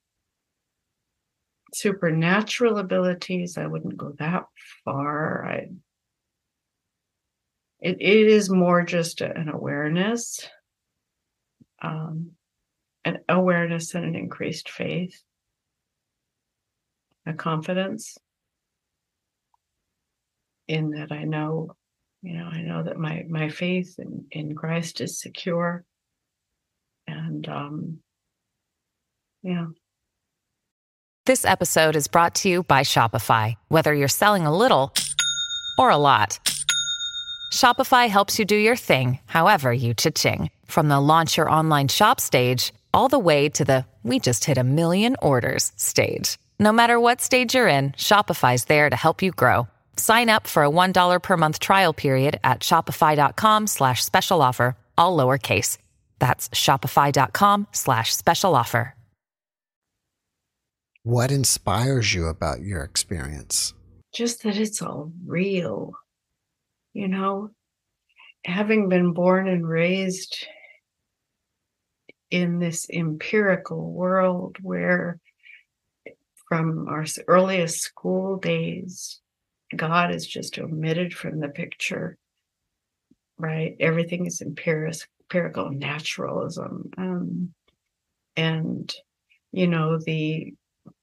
supernatural 1.73 2.79
abilities 2.79 3.59
i 3.59 3.67
wouldn't 3.67 3.97
go 3.97 4.15
that 4.19 4.45
far. 4.85 5.45
I 5.45 5.69
it, 7.81 7.97
it 8.01 8.29
is 8.29 8.49
more 8.49 8.83
just 8.85 9.21
an 9.21 9.49
awareness. 9.49 10.49
Um 11.83 12.33
an 13.05 13.19
awareness 13.29 13.95
and 13.95 14.05
an 14.05 14.15
increased 14.15 14.69
faith, 14.69 15.23
a 17.27 17.33
confidence 17.35 18.17
in 20.67 20.91
that 20.91 21.13
I 21.13 21.25
know, 21.25 21.77
you 22.23 22.39
know, 22.39 22.47
I 22.47 22.63
know 22.63 22.83
that 22.83 22.99
my 22.99 23.25
my 23.29 23.49
faith 23.49 23.97
in, 23.99 24.25
in 24.31 24.55
Christ 24.55 25.01
is 25.01 25.21
secure. 25.21 25.85
And 27.07 27.47
um 27.49 27.99
yeah. 29.43 29.67
This 31.27 31.45
episode 31.45 31.97
is 31.97 32.09
brought 32.09 32.35
to 32.37 32.49
you 32.49 32.63
by 32.63 32.81
Shopify. 32.83 33.55
Whether 33.69 33.95
you're 33.95 34.09
selling 34.09 34.47
a 34.47 34.57
little 34.57 34.93
or 35.79 35.91
a 35.91 35.97
lot. 35.97 36.39
Shopify 37.53 38.09
helps 38.09 38.39
you 38.39 38.45
do 38.45 38.57
your 38.57 38.77
thing, 38.77 39.19
however 39.27 39.73
you 39.73 39.95
cha-ching. 39.95 40.51
From 40.67 40.89
the 40.89 41.01
launch 41.01 41.37
your 41.37 41.51
online 41.51 41.89
shop 41.89 42.21
stage 42.21 42.73
all 42.95 43.09
the 43.09 43.19
way 43.19 43.49
to 43.49 43.65
the 43.65 43.85
we 44.03 44.21
just 44.21 44.45
hit 44.45 44.59
a 44.59 44.65
million 44.65 45.17
orders 45.23 45.73
stage. 45.77 46.37
No 46.59 46.73
matter 46.73 47.01
what 47.01 47.21
stage 47.21 47.55
you're 47.55 47.69
in, 47.69 47.93
Shopify's 47.93 48.67
there 48.67 48.91
to 48.91 48.97
help 48.97 49.23
you 49.23 49.33
grow. 49.33 49.67
Sign 49.97 50.29
up 50.29 50.47
for 50.47 50.63
a 50.63 50.71
$1 50.71 51.23
per 51.23 51.37
month 51.37 51.59
trial 51.59 51.95
period 51.95 52.39
at 52.45 52.61
shopify.com 52.61 53.67
slash 53.67 54.05
special 54.05 54.43
offer, 54.43 54.77
all 54.97 55.17
lowercase. 55.17 55.79
That's 56.19 56.49
shopify.com 56.51 57.69
slash 57.73 58.15
special 58.15 58.55
offer. 58.55 58.95
What 61.07 61.31
inspires 61.31 62.15
you 62.15 62.29
about 62.29 62.63
your 62.63 62.83
experience? 62.83 63.75
Just 64.15 64.43
that 64.45 64.57
it's 64.57 64.81
all 64.81 65.13
real. 65.27 65.93
You 66.95 67.09
know, 67.09 67.51
having 68.47 68.89
been 68.89 69.13
born 69.13 69.47
and 69.47 69.69
raised 69.69 70.47
in 72.35 72.59
this 72.59 72.89
empirical 72.93 73.93
world 73.93 74.57
where 74.61 75.21
from 76.49 76.89
our 76.89 77.05
earliest 77.29 77.81
school 77.81 78.39
days 78.39 79.21
god 79.77 80.13
is 80.13 80.27
just 80.27 80.59
omitted 80.59 81.15
from 81.15 81.39
the 81.39 81.49
picture 81.49 82.19
right? 83.39 83.77
Everything 83.81 84.27
is 84.27 84.41
empirical 84.41 85.71
naturalism 85.71 86.91
um, 86.97 87.55
and 88.37 88.93
you 89.53 89.69
know 89.69 89.99
the 89.99 90.55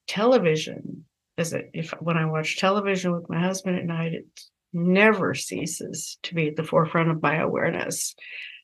television 0.07 1.05
is 1.37 1.53
it 1.53 1.69
if 1.73 1.91
when 2.01 2.17
i 2.17 2.25
watch 2.25 2.59
television 2.59 3.13
with 3.13 3.29
my 3.29 3.39
husband 3.39 3.77
at 3.77 3.85
night 3.85 4.13
it 4.13 4.25
never 4.73 5.33
ceases 5.33 6.17
to 6.23 6.35
be 6.35 6.49
at 6.49 6.57
the 6.57 6.63
forefront 6.63 7.09
of 7.09 7.21
my 7.21 7.37
awareness 7.37 8.15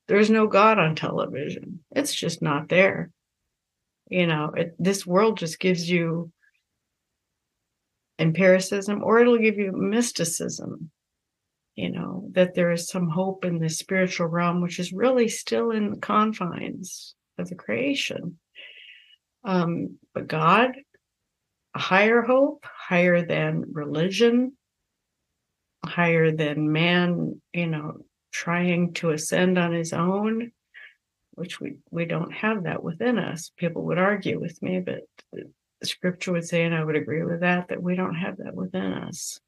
there's 0.08 0.30
no 0.30 0.47
God 0.47 0.80
on 0.80 0.95
television. 0.95 1.80
It's 1.91 2.14
just 2.14 2.41
not 2.41 2.70
there. 2.70 3.12
You 4.10 4.28
know, 4.28 4.51
it, 4.55 4.76
this 4.80 5.05
world 5.05 5.38
just 5.38 5.60
gives 5.60 5.89
you 5.89 6.32
empiricism 8.20 9.03
or 9.03 9.20
it'll 9.20 9.38
give 9.38 9.58
you 9.58 9.72
mysticism. 9.74 10.91
You 11.76 11.91
know, 11.91 12.30
that 12.32 12.55
there 12.55 12.72
is 12.72 12.88
some 12.88 13.08
hope 13.08 13.45
in 13.45 13.60
the 13.60 13.70
spiritual 13.70 14.28
realm, 14.28 14.62
which 14.62 14.80
is 14.80 14.91
really 14.91 15.28
still 15.28 15.70
in 15.70 15.91
the 15.91 15.97
confines 15.97 17.14
of 17.38 17.49
the 17.49 17.55
creation. 17.55 18.39
Um, 19.43 19.99
but 20.14 20.28
God, 20.28 20.72
a 21.76 21.80
higher 21.80 22.24
hope, 22.24 22.66
higher 22.66 23.24
than 23.24 23.66
religion, 23.72 24.53
higher 25.86 26.32
than 26.32 26.72
man, 26.72 27.39
you 27.53 27.68
know, 27.68 27.97
trying 28.38 28.94
to 28.94 29.10
ascend 29.10 29.58
on 29.58 29.74
his 29.74 29.94
own, 29.94 30.52
which 31.32 31.60
we, 31.60 31.78
we 31.90 32.06
don't 32.06 32.32
have 32.32 32.66
that 32.66 32.84
within 32.84 33.18
us. 33.18 33.52
People 33.58 33.86
would 33.86 33.98
argue 33.98 34.40
with 34.40 34.62
me, 34.62 34.80
but 34.80 35.02
the 35.34 35.88
scripture 35.88 36.34
would 36.34 36.48
say, 36.48 36.64
and 36.64 36.76
I 36.76 36.84
would 36.84 36.96
agree 36.96 37.24
with 37.24 37.40
that, 37.40 37.70
that 37.70 37.82
we 37.82 37.96
don't 37.96 38.14
have 38.14 38.38
that 38.38 38.54
within 38.54 38.94
us 38.94 39.40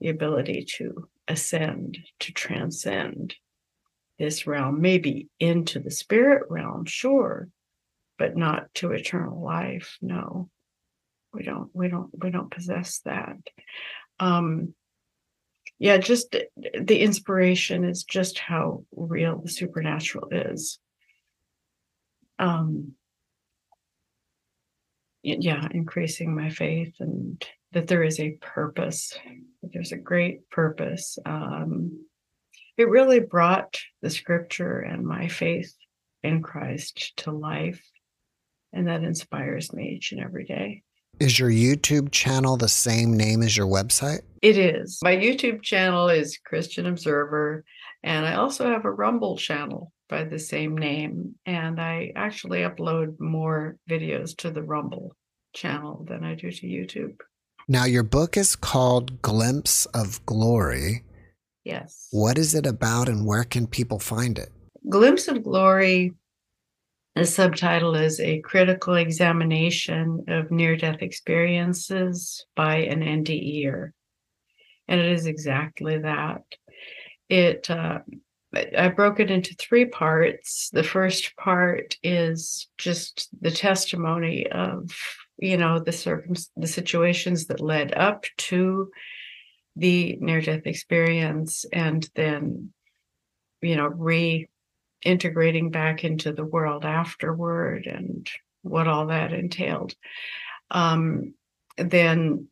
the 0.00 0.10
ability 0.10 0.66
to 0.76 1.08
ascend, 1.28 1.96
to 2.20 2.32
transcend 2.32 3.36
this 4.18 4.46
realm, 4.46 4.82
maybe 4.82 5.28
into 5.40 5.78
the 5.78 5.90
spirit 5.90 6.42
realm, 6.50 6.84
sure, 6.84 7.48
but 8.18 8.36
not 8.36 8.66
to 8.74 8.92
eternal 8.92 9.42
life. 9.42 9.96
No, 10.02 10.50
we 11.32 11.42
don't, 11.42 11.70
we 11.72 11.88
don't, 11.88 12.10
we 12.22 12.30
don't 12.30 12.50
possess 12.50 13.00
that. 13.06 13.38
Um, 14.20 14.74
yeah, 15.78 15.96
just 15.98 16.34
the 16.56 16.98
inspiration 17.00 17.84
is 17.84 18.04
just 18.04 18.38
how 18.38 18.84
real 18.94 19.40
the 19.40 19.50
supernatural 19.50 20.28
is. 20.30 20.78
Um, 22.38 22.92
yeah, 25.22 25.66
increasing 25.70 26.34
my 26.34 26.50
faith 26.50 26.94
and 27.00 27.42
that 27.72 27.86
there 27.86 28.04
is 28.04 28.20
a 28.20 28.32
purpose, 28.40 29.18
there's 29.62 29.92
a 29.92 29.96
great 29.96 30.48
purpose. 30.50 31.18
Um, 31.24 32.04
it 32.76 32.88
really 32.88 33.20
brought 33.20 33.78
the 34.02 34.10
scripture 34.10 34.80
and 34.80 35.04
my 35.04 35.28
faith 35.28 35.74
in 36.22 36.42
Christ 36.42 37.12
to 37.18 37.30
life. 37.30 37.82
And 38.72 38.88
that 38.88 39.04
inspires 39.04 39.72
me 39.72 39.90
each 39.90 40.12
and 40.12 40.20
every 40.20 40.44
day. 40.44 40.82
Is 41.20 41.38
your 41.38 41.50
YouTube 41.50 42.10
channel 42.10 42.56
the 42.56 42.68
same 42.68 43.16
name 43.16 43.42
as 43.42 43.56
your 43.56 43.68
website? 43.68 44.22
It 44.42 44.58
is. 44.58 44.98
My 45.02 45.16
YouTube 45.16 45.62
channel 45.62 46.08
is 46.08 46.38
Christian 46.44 46.86
Observer, 46.86 47.64
and 48.02 48.26
I 48.26 48.34
also 48.34 48.68
have 48.68 48.84
a 48.84 48.90
Rumble 48.90 49.36
channel 49.36 49.92
by 50.08 50.24
the 50.24 50.38
same 50.38 50.76
name. 50.76 51.36
And 51.46 51.80
I 51.80 52.12
actually 52.16 52.60
upload 52.60 53.20
more 53.20 53.76
videos 53.88 54.36
to 54.38 54.50
the 54.50 54.62
Rumble 54.62 55.16
channel 55.54 56.04
than 56.08 56.24
I 56.24 56.34
do 56.34 56.50
to 56.50 56.66
YouTube. 56.66 57.16
Now, 57.68 57.84
your 57.84 58.02
book 58.02 58.36
is 58.36 58.56
called 58.56 59.22
Glimpse 59.22 59.86
of 59.86 60.24
Glory. 60.26 61.04
Yes. 61.64 62.08
What 62.10 62.38
is 62.38 62.54
it 62.54 62.66
about 62.66 63.08
and 63.08 63.24
where 63.24 63.44
can 63.44 63.66
people 63.66 63.98
find 63.98 64.36
it? 64.36 64.50
Glimpse 64.90 65.28
of 65.28 65.44
Glory 65.44 66.12
The 67.14 67.24
subtitle 67.24 67.94
is 67.94 68.18
A 68.18 68.40
Critical 68.40 68.94
Examination 68.94 70.24
of 70.26 70.50
Near 70.50 70.76
Death 70.76 71.00
Experiences 71.00 72.44
by 72.56 72.78
an 72.78 73.02
NDEer. 73.02 73.92
And 74.88 75.00
it 75.00 75.12
is 75.12 75.26
exactly 75.26 75.98
that. 75.98 76.42
It, 77.28 77.70
uh, 77.70 78.00
I 78.76 78.88
broke 78.88 79.20
it 79.20 79.30
into 79.30 79.54
three 79.54 79.84
parts. 79.84 80.70
The 80.72 80.82
first 80.82 81.36
part 81.36 81.96
is 82.02 82.68
just 82.78 83.28
the 83.40 83.50
testimony 83.52 84.48
of, 84.50 84.90
you 85.38 85.56
know, 85.56 85.78
the 85.78 85.92
circum 85.92 86.34
the 86.56 86.66
situations 86.66 87.46
that 87.46 87.60
led 87.60 87.94
up 87.94 88.24
to 88.38 88.90
the 89.76 90.16
near 90.20 90.40
death 90.40 90.66
experience, 90.66 91.64
and 91.72 92.08
then, 92.14 92.72
you 93.60 93.76
know, 93.76 93.86
re 93.86 94.48
integrating 95.04 95.70
back 95.70 96.04
into 96.04 96.32
the 96.32 96.44
world 96.44 96.84
afterward 96.84 97.86
and 97.86 98.28
what 98.62 98.88
all 98.88 99.06
that 99.06 99.32
entailed. 99.32 99.94
Um, 100.70 101.34
then 101.76 102.48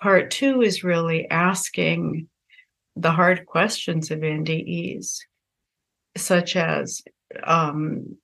part 0.00 0.30
two 0.30 0.62
is 0.62 0.84
really 0.84 1.28
asking 1.30 2.28
the 2.96 3.10
hard 3.10 3.46
questions 3.46 4.10
of 4.10 4.20
NDEs, 4.20 5.20
such 6.16 6.56
as, 6.56 7.02
um, 7.44 8.16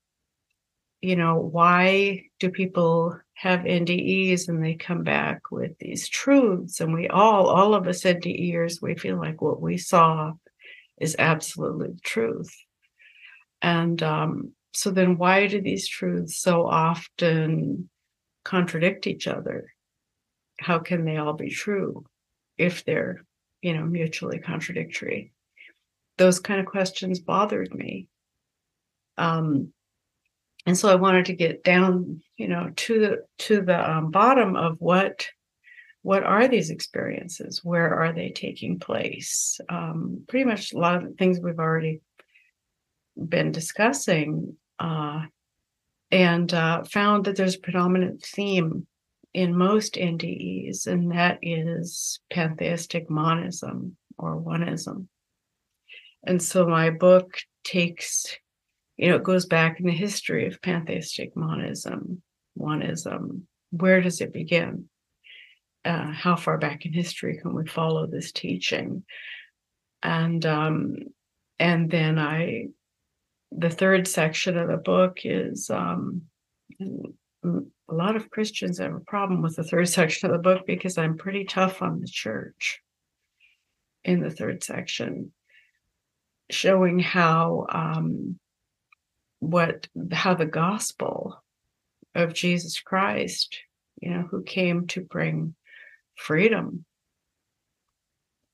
you 1.00 1.16
know, 1.16 1.36
why 1.36 2.26
do 2.40 2.50
people 2.50 3.18
have 3.34 3.60
NDEs 3.60 4.48
and 4.48 4.62
they 4.62 4.74
come 4.74 5.02
back 5.02 5.50
with 5.50 5.78
these 5.78 6.08
truths? 6.08 6.80
And 6.80 6.92
we 6.92 7.08
all, 7.08 7.48
all 7.48 7.74
of 7.74 7.86
us 7.86 8.02
NDEers, 8.02 8.82
we 8.82 8.94
feel 8.94 9.16
like 9.16 9.40
what 9.40 9.60
we 9.60 9.76
saw 9.76 10.32
is 10.98 11.16
absolutely 11.18 11.88
the 11.88 12.00
truth. 12.00 12.54
And 13.64 14.02
um, 14.02 14.52
so 14.74 14.90
then 14.90 15.16
why 15.16 15.46
do 15.46 15.58
these 15.58 15.88
truths 15.88 16.36
so 16.36 16.66
often 16.66 17.88
contradict 18.44 19.06
each 19.06 19.26
other? 19.26 19.72
How 20.60 20.80
can 20.80 21.06
they 21.06 21.16
all 21.16 21.32
be 21.32 21.48
true 21.48 22.04
if 22.58 22.84
they're, 22.84 23.24
you 23.62 23.72
know, 23.72 23.86
mutually 23.86 24.38
contradictory? 24.38 25.32
Those 26.18 26.40
kind 26.40 26.60
of 26.60 26.66
questions 26.66 27.20
bothered 27.20 27.74
me. 27.74 28.06
Um, 29.16 29.72
and 30.66 30.76
so 30.76 30.90
I 30.90 30.96
wanted 30.96 31.24
to 31.26 31.32
get 31.32 31.64
down, 31.64 32.20
you 32.36 32.48
know, 32.48 32.70
to 32.76 33.00
the 33.00 33.24
to 33.46 33.62
the 33.62 33.90
um, 33.90 34.10
bottom 34.10 34.56
of 34.56 34.76
what 34.78 35.26
what 36.02 36.22
are 36.22 36.48
these 36.48 36.68
experiences? 36.68 37.64
Where 37.64 37.94
are 37.94 38.12
they 38.12 38.28
taking 38.28 38.78
place? 38.78 39.58
Um, 39.70 40.24
pretty 40.28 40.44
much 40.44 40.74
a 40.74 40.78
lot 40.78 41.02
of 41.02 41.16
things 41.16 41.40
we've 41.40 41.58
already 41.58 42.02
been 43.16 43.52
discussing 43.52 44.56
uh, 44.78 45.22
and 46.10 46.52
uh, 46.52 46.84
found 46.84 47.24
that 47.24 47.36
there's 47.36 47.56
a 47.56 47.60
predominant 47.60 48.22
theme 48.22 48.86
in 49.32 49.56
most 49.56 49.94
NDEs, 49.94 50.86
and 50.86 51.10
that 51.10 51.38
is 51.42 52.20
pantheistic 52.30 53.10
monism 53.10 53.96
or 54.16 54.40
oneism. 54.40 55.08
And 56.24 56.40
so 56.40 56.66
my 56.66 56.90
book 56.90 57.36
takes, 57.64 58.26
you 58.96 59.08
know, 59.08 59.16
it 59.16 59.24
goes 59.24 59.46
back 59.46 59.80
in 59.80 59.86
the 59.86 59.92
history 59.92 60.46
of 60.46 60.62
pantheistic 60.62 61.36
monism, 61.36 62.22
oneism. 62.56 63.42
Where 63.70 64.00
does 64.00 64.20
it 64.20 64.32
begin? 64.32 64.88
Uh, 65.84 66.12
how 66.12 66.36
far 66.36 66.56
back 66.56 66.86
in 66.86 66.92
history 66.92 67.38
can 67.42 67.54
we 67.54 67.66
follow 67.66 68.06
this 68.06 68.32
teaching? 68.32 69.04
And 70.02 70.46
um, 70.46 70.96
and 71.58 71.90
then 71.90 72.18
I 72.18 72.68
the 73.56 73.70
third 73.70 74.08
section 74.08 74.58
of 74.58 74.68
the 74.68 74.76
book 74.76 75.18
is 75.24 75.70
um, 75.70 76.22
a 76.80 77.94
lot 77.94 78.16
of 78.16 78.30
Christians 78.30 78.78
have 78.78 78.94
a 78.94 79.00
problem 79.00 79.42
with 79.42 79.56
the 79.56 79.64
third 79.64 79.88
section 79.88 80.30
of 80.30 80.32
the 80.32 80.42
book 80.42 80.66
because 80.66 80.98
I'm 80.98 81.16
pretty 81.16 81.44
tough 81.44 81.82
on 81.82 82.00
the 82.00 82.08
church 82.08 82.80
in 84.04 84.20
the 84.20 84.30
third 84.30 84.62
section, 84.62 85.32
showing 86.50 86.98
how 86.98 87.66
um, 87.70 88.38
what 89.38 89.88
how 90.12 90.34
the 90.34 90.46
gospel 90.46 91.42
of 92.14 92.34
Jesus 92.34 92.80
Christ, 92.80 93.58
you 94.00 94.10
know, 94.10 94.28
who 94.30 94.42
came 94.42 94.86
to 94.88 95.00
bring 95.00 95.54
freedom 96.16 96.84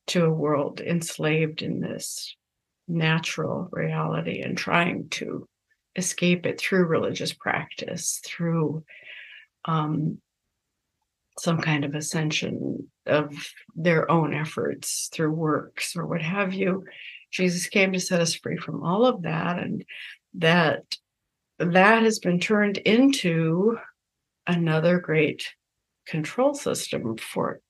to 0.09 0.25
a 0.25 0.33
world 0.33 0.81
enslaved 0.81 1.63
in 1.63 1.81
this 1.81 2.35
natural 2.91 3.69
reality 3.73 4.41
and 4.41 4.57
trying 4.57 5.09
to 5.11 5.47
escape 5.97 6.47
it 6.47 6.61
through 6.61 6.87
religious 6.87 7.33
practice, 7.33 8.21
through 8.25 8.85
um, 9.65 10.19
some 11.39 11.61
kind 11.61 11.85
of 11.85 11.95
ascension 11.95 12.91
of 13.07 13.35
their 13.75 14.11
own 14.11 14.35
efforts 14.35 15.09
through 15.13 15.33
works 15.33 15.97
or 15.97 16.07
what 16.07 16.23
have 16.23 16.53
you. 16.53 16.85
Jesus 17.31 17.69
came 17.69 17.93
to 17.93 18.01
set 18.01 18.21
us 18.21 18.35
free 18.35 18.57
from 18.57 18.83
all 18.83 19.07
of 19.07 19.23
that, 19.23 19.59
and 19.59 19.85
that 20.35 20.83
that 21.59 22.03
has 22.03 22.19
been 22.19 22.41
turned 22.41 22.79
into 22.79 23.79
another 24.47 24.99
great 24.99 25.47
control 26.07 26.55
system 26.55 27.17
for 27.17 27.61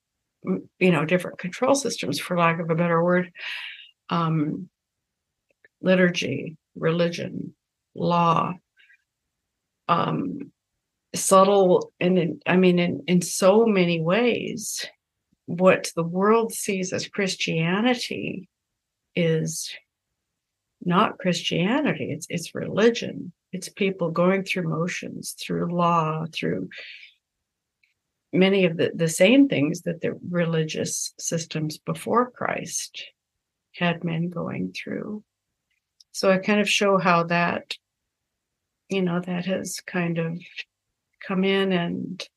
you 0.43 0.91
know 0.91 1.05
different 1.05 1.37
control 1.37 1.75
systems 1.75 2.19
for 2.19 2.35
lack 2.35 2.59
of 2.59 2.71
a 2.71 2.75
better 2.75 3.03
word 3.03 3.31
um, 4.09 4.67
liturgy, 5.81 6.57
religion, 6.75 7.55
law, 7.95 8.53
um, 9.87 10.51
subtle, 11.13 11.91
and 11.99 12.17
in, 12.17 12.39
I 12.45 12.55
mean, 12.55 12.79
in, 12.79 13.03
in 13.07 13.21
so 13.21 13.65
many 13.65 13.99
ways, 13.99 14.85
what 15.45 15.91
the 15.95 16.03
world 16.03 16.53
sees 16.53 16.93
as 16.93 17.07
Christianity 17.07 18.47
is 19.15 19.73
not 20.83 21.19
Christianity, 21.19 22.11
it's, 22.11 22.27
it's 22.29 22.55
religion. 22.55 23.33
It's 23.51 23.69
people 23.69 24.11
going 24.11 24.43
through 24.43 24.69
motions, 24.69 25.35
through 25.39 25.75
law, 25.75 26.25
through 26.33 26.69
many 28.33 28.65
of 28.65 28.77
the, 28.77 28.91
the 28.95 29.09
same 29.09 29.47
things 29.47 29.81
that 29.81 30.01
the 30.01 30.17
religious 30.29 31.13
systems 31.19 31.77
before 31.77 32.31
Christ 32.31 33.03
had 33.75 34.03
men 34.03 34.29
going 34.29 34.73
through. 34.73 35.23
So 36.11 36.31
I 36.31 36.37
kind 36.37 36.59
of 36.59 36.69
show 36.69 36.97
how 36.97 37.23
that, 37.23 37.75
you 38.89 39.01
know, 39.01 39.19
that 39.19 39.45
has 39.45 39.79
kind 39.79 40.17
of 40.17 40.39
come 41.25 41.43
in 41.43 41.71
and 41.71 42.27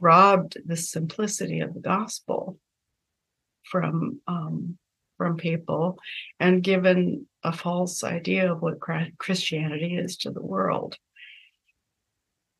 robbed 0.00 0.58
the 0.66 0.76
simplicity 0.76 1.60
of 1.60 1.72
the 1.74 1.80
gospel 1.80 2.58
from 3.64 4.20
um, 4.26 4.78
from 5.16 5.36
people 5.36 5.98
and 6.38 6.62
given 6.62 7.26
a 7.42 7.52
false 7.52 8.04
idea 8.04 8.52
of 8.52 8.62
what 8.62 8.78
Christianity 9.18 9.96
is 9.96 10.16
to 10.18 10.30
the 10.30 10.42
world. 10.42 10.96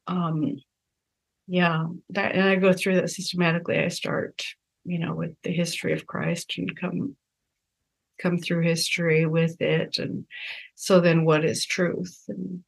Um, 0.06 0.56
yeah, 1.46 1.86
that, 2.10 2.34
and 2.34 2.44
I 2.44 2.56
go 2.56 2.72
through 2.72 2.96
that 2.96 3.10
systematically. 3.10 3.78
I 3.78 3.88
start, 3.88 4.44
you 4.84 4.98
know, 4.98 5.14
with 5.14 5.34
the 5.44 5.52
history 5.52 5.92
of 5.92 6.06
Christ 6.06 6.54
and 6.58 6.78
come 6.78 7.16
come 8.20 8.38
through 8.38 8.62
history 8.62 9.26
with 9.26 9.60
it 9.60 9.98
and 9.98 10.24
so 10.74 11.00
then 11.00 11.24
what 11.24 11.44
is 11.44 11.66
truth? 11.66 12.22
And 12.28 12.62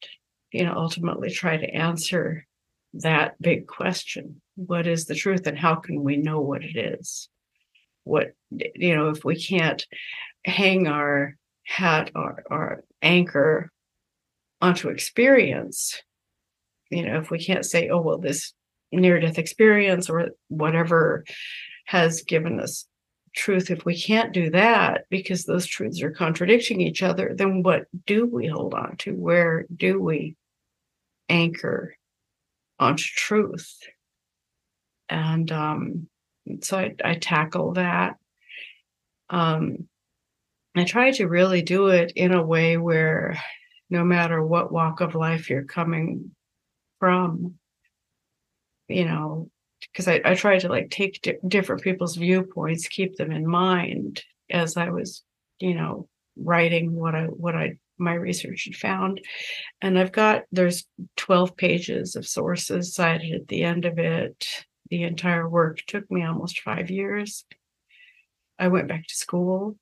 you 0.53 0.65
know 0.65 0.75
ultimately 0.75 1.31
try 1.31 1.57
to 1.57 1.75
answer 1.75 2.47
that 2.95 3.41
big 3.41 3.69
question 3.69 4.41
what 4.57 4.87
is 4.87 5.07
the 5.07 5.15
truth 5.15 5.47
and 5.47 5.57
how 5.57 5.77
can 5.77 6.03
we 6.03 6.17
know 6.17 6.41
what 6.41 6.65
it 6.65 6.77
is? 6.77 7.29
What 8.05 8.33
you 8.51 8.95
know 8.95 9.11
if 9.11 9.25
we 9.25 9.37
can't 9.37 9.85
hang 10.45 10.87
our 10.87 11.37
hat 11.65 12.11
or 12.15 12.43
our 12.51 12.85
anchor 13.03 13.71
onto 14.61 14.89
experience 14.89 16.03
you 16.91 17.05
know 17.05 17.19
if 17.19 17.31
we 17.31 17.39
can't 17.39 17.65
say 17.65 17.89
oh 17.89 18.01
well 18.01 18.19
this 18.19 18.53
near 18.93 19.21
death 19.21 19.39
experience 19.39 20.11
or 20.11 20.31
whatever 20.49 21.25
has 21.87 22.23
given 22.23 22.61
us 22.61 22.87
truth. 23.35 23.71
If 23.71 23.85
we 23.85 24.01
can't 24.01 24.33
do 24.33 24.51
that 24.51 25.05
because 25.11 25.45
those 25.45 25.67
truths 25.67 26.03
are 26.03 26.11
contradicting 26.11 26.81
each 26.81 27.03
other 27.03 27.33
then 27.35 27.63
what 27.63 27.87
do 28.07 28.27
we 28.27 28.47
hold 28.47 28.75
on 28.75 28.97
to? 28.99 29.13
Where 29.13 29.67
do 29.75 30.01
we 30.01 30.37
anchor 31.29 31.95
onto 32.79 33.05
truth? 33.05 33.79
And 35.09 35.51
um, 35.51 36.09
so 36.63 36.79
I, 36.79 36.95
I, 37.05 37.15
tackle 37.15 37.75
that. 37.75 38.17
Um, 39.29 39.89
i 40.77 40.85
try 40.85 41.11
to 41.13 41.27
really 41.27 41.63
do 41.63 41.89
it 41.89 42.13
in 42.15 42.33
a 42.33 42.43
way 42.43 42.77
where 42.77 43.37
no 43.91 44.05
matter 44.05 44.45
what 44.45 44.73
walk 44.73 45.01
of 45.01 45.15
life 45.15 45.51
you're 45.51 45.65
coming 45.65 46.31
from 47.01 47.55
you 48.89 49.05
know 49.05 49.51
because 49.93 50.09
I, 50.09 50.21
I 50.25 50.35
tried 50.35 50.61
to 50.61 50.69
like 50.69 50.91
take 50.91 51.21
di- 51.23 51.39
different 51.47 51.83
people's 51.83 52.17
viewpoints, 52.17 52.89
keep 52.89 53.17
them 53.17 53.33
in 53.33 53.47
mind 53.47 54.23
as 54.51 54.77
I 54.77 54.91
was, 54.91 55.23
you 55.59 55.75
know, 55.75 56.09
writing 56.37 56.93
what 56.95 57.15
I 57.15 57.25
what 57.25 57.55
I 57.55 57.77
my 58.01 58.15
research 58.15 58.65
had 58.65 58.75
found. 58.75 59.21
And 59.81 59.99
I've 59.99 60.13
got, 60.13 60.45
there's 60.51 60.87
12 61.19 61.57
pages 61.57 62.17
of 62.17 62.27
sources 62.27 62.95
cited 62.95 63.35
at 63.35 63.49
the 63.49 63.63
end 63.63 63.85
of 63.85 63.99
it. 63.99 64.65
The 64.89 65.05
entire 65.05 65.49
work 65.49 65.81
took 65.87 66.11
me 66.11 66.25
almost 66.25 66.61
five 66.61 66.91
years. 66.91 67.45
I 68.59 68.69
went 68.69 68.89
back 68.89 69.07
to 69.07 69.15
school 69.15 69.77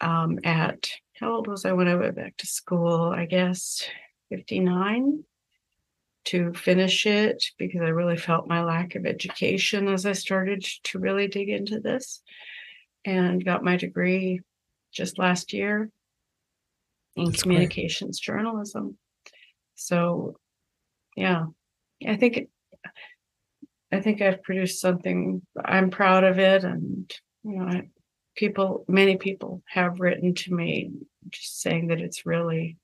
um, 0.00 0.40
at, 0.42 0.88
how 1.20 1.34
old 1.34 1.46
was 1.46 1.64
I 1.64 1.72
when 1.72 1.86
I 1.86 1.94
went 1.94 2.16
back 2.16 2.36
to 2.38 2.46
school? 2.46 3.12
I 3.14 3.26
guess 3.26 3.86
59 4.30 5.24
to 6.24 6.52
finish 6.52 7.06
it 7.06 7.44
because 7.58 7.80
I 7.80 7.88
really 7.88 8.16
felt 8.16 8.48
my 8.48 8.62
lack 8.62 8.94
of 8.94 9.06
education 9.06 9.88
as 9.88 10.06
I 10.06 10.12
started 10.12 10.64
to 10.84 10.98
really 10.98 11.26
dig 11.28 11.48
into 11.48 11.80
this 11.80 12.22
and 13.04 13.44
got 13.44 13.64
my 13.64 13.76
degree 13.76 14.40
just 14.92 15.18
last 15.18 15.52
year 15.52 15.90
in 17.16 17.26
That's 17.26 17.42
communications 17.42 18.20
great. 18.20 18.36
journalism. 18.36 18.96
So, 19.74 20.36
yeah, 21.16 21.46
I 22.06 22.16
think 22.16 22.48
I 23.92 24.00
think 24.00 24.22
I've 24.22 24.42
produced 24.42 24.80
something. 24.80 25.42
I'm 25.62 25.90
proud 25.90 26.24
of 26.24 26.38
it, 26.38 26.64
and 26.64 27.12
you 27.44 27.58
know, 27.58 27.64
I, 27.64 27.88
people, 28.34 28.84
many 28.88 29.16
people 29.16 29.62
have 29.68 30.00
written 30.00 30.34
to 30.34 30.54
me 30.54 30.92
just 31.28 31.60
saying 31.60 31.88
that 31.88 32.00
it's 32.00 32.24
really 32.24 32.78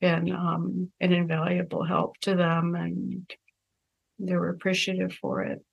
been 0.00 0.30
um, 0.32 0.90
an 1.00 1.12
invaluable 1.12 1.84
help 1.84 2.16
to 2.22 2.34
them, 2.34 2.74
and 2.74 3.30
they 4.18 4.34
were 4.34 4.50
appreciative 4.50 5.12
for 5.14 5.42
it. 5.42 5.64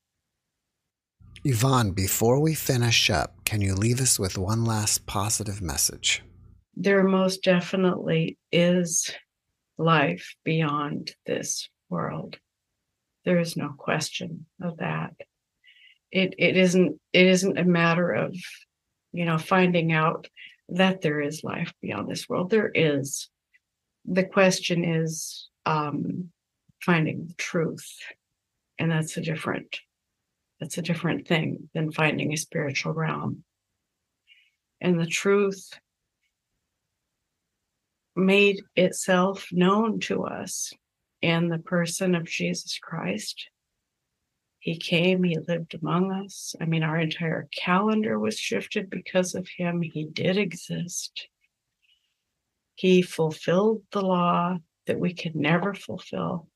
Yvonne, 1.44 1.92
before 1.92 2.40
we 2.40 2.56
finish 2.56 3.10
up, 3.10 3.46
can 3.46 3.62
you 3.62 3.76
leave 3.76 4.02
us 4.02 4.18
with 4.18 4.38
one 4.38 4.66
last 4.66 5.06
positive 5.06 5.62
message? 5.62 6.24
There 6.76 7.04
most 7.04 7.44
definitely 7.44 8.38
is 8.52 9.14
life 9.78 10.36
beyond 10.44 11.14
this 11.26 11.70
world. 11.90 12.38
There 13.26 13.40
is 13.40 13.56
no 13.56 13.74
question 13.78 14.46
of 14.62 14.78
that. 14.78 15.14
It 16.12 16.36
it 16.38 16.58
isn't 16.58 17.00
it 17.14 17.28
isn't 17.28 17.58
a 17.58 17.64
matter 17.64 18.12
of, 18.12 18.36
you 19.12 19.26
know, 19.26 19.38
finding 19.38 19.92
out 19.92 20.28
that 20.70 21.02
there 21.02 21.22
is 21.22 21.44
life 21.44 21.74
beyond 21.82 22.10
this 22.10 22.28
world. 22.28 22.50
There 22.50 22.72
is. 22.74 23.30
The 24.08 24.24
question 24.24 24.84
is 24.84 25.50
um, 25.66 26.30
finding 26.82 27.28
the 27.28 27.34
truth, 27.34 27.88
and 28.78 28.92
that's 28.92 29.18
a 29.18 29.22
different 29.22 29.80
that's 30.60 30.78
a 30.78 30.82
different 30.82 31.28
thing 31.28 31.70
than 31.74 31.92
finding 31.92 32.32
a 32.32 32.38
spiritual 32.38 32.94
realm. 32.94 33.44
And 34.80 35.00
the 35.00 35.06
truth 35.06 35.78
made 38.16 38.62
itself 38.76 39.50
known 39.52 40.00
to 40.02 40.24
us 40.24 40.72
in 41.22 41.50
the 41.50 41.60
person 41.60 42.16
of 42.16 42.26
Jesus 42.26 42.80
Christ. 42.82 43.50
He 44.60 44.78
came, 44.78 45.24
he 45.24 45.38
lived 45.48 45.76
among 45.76 46.12
us. 46.12 46.56
I 46.60 46.66
mean, 46.66 46.84
our 46.84 46.98
entire 46.98 47.48
calendar 47.56 48.18
was 48.18 48.40
shifted 48.40 48.90
because 48.90 49.36
of 49.36 49.48
him. 49.58 49.82
He 49.82 50.06
did 50.06 50.38
exist. 50.38 51.28
He 52.76 53.02
fulfilled 53.02 53.84
the 53.92 54.02
law 54.02 54.58
that 54.86 55.00
we 55.00 55.14
could 55.14 55.36
never 55.36 55.74
fulfill. 55.74 56.48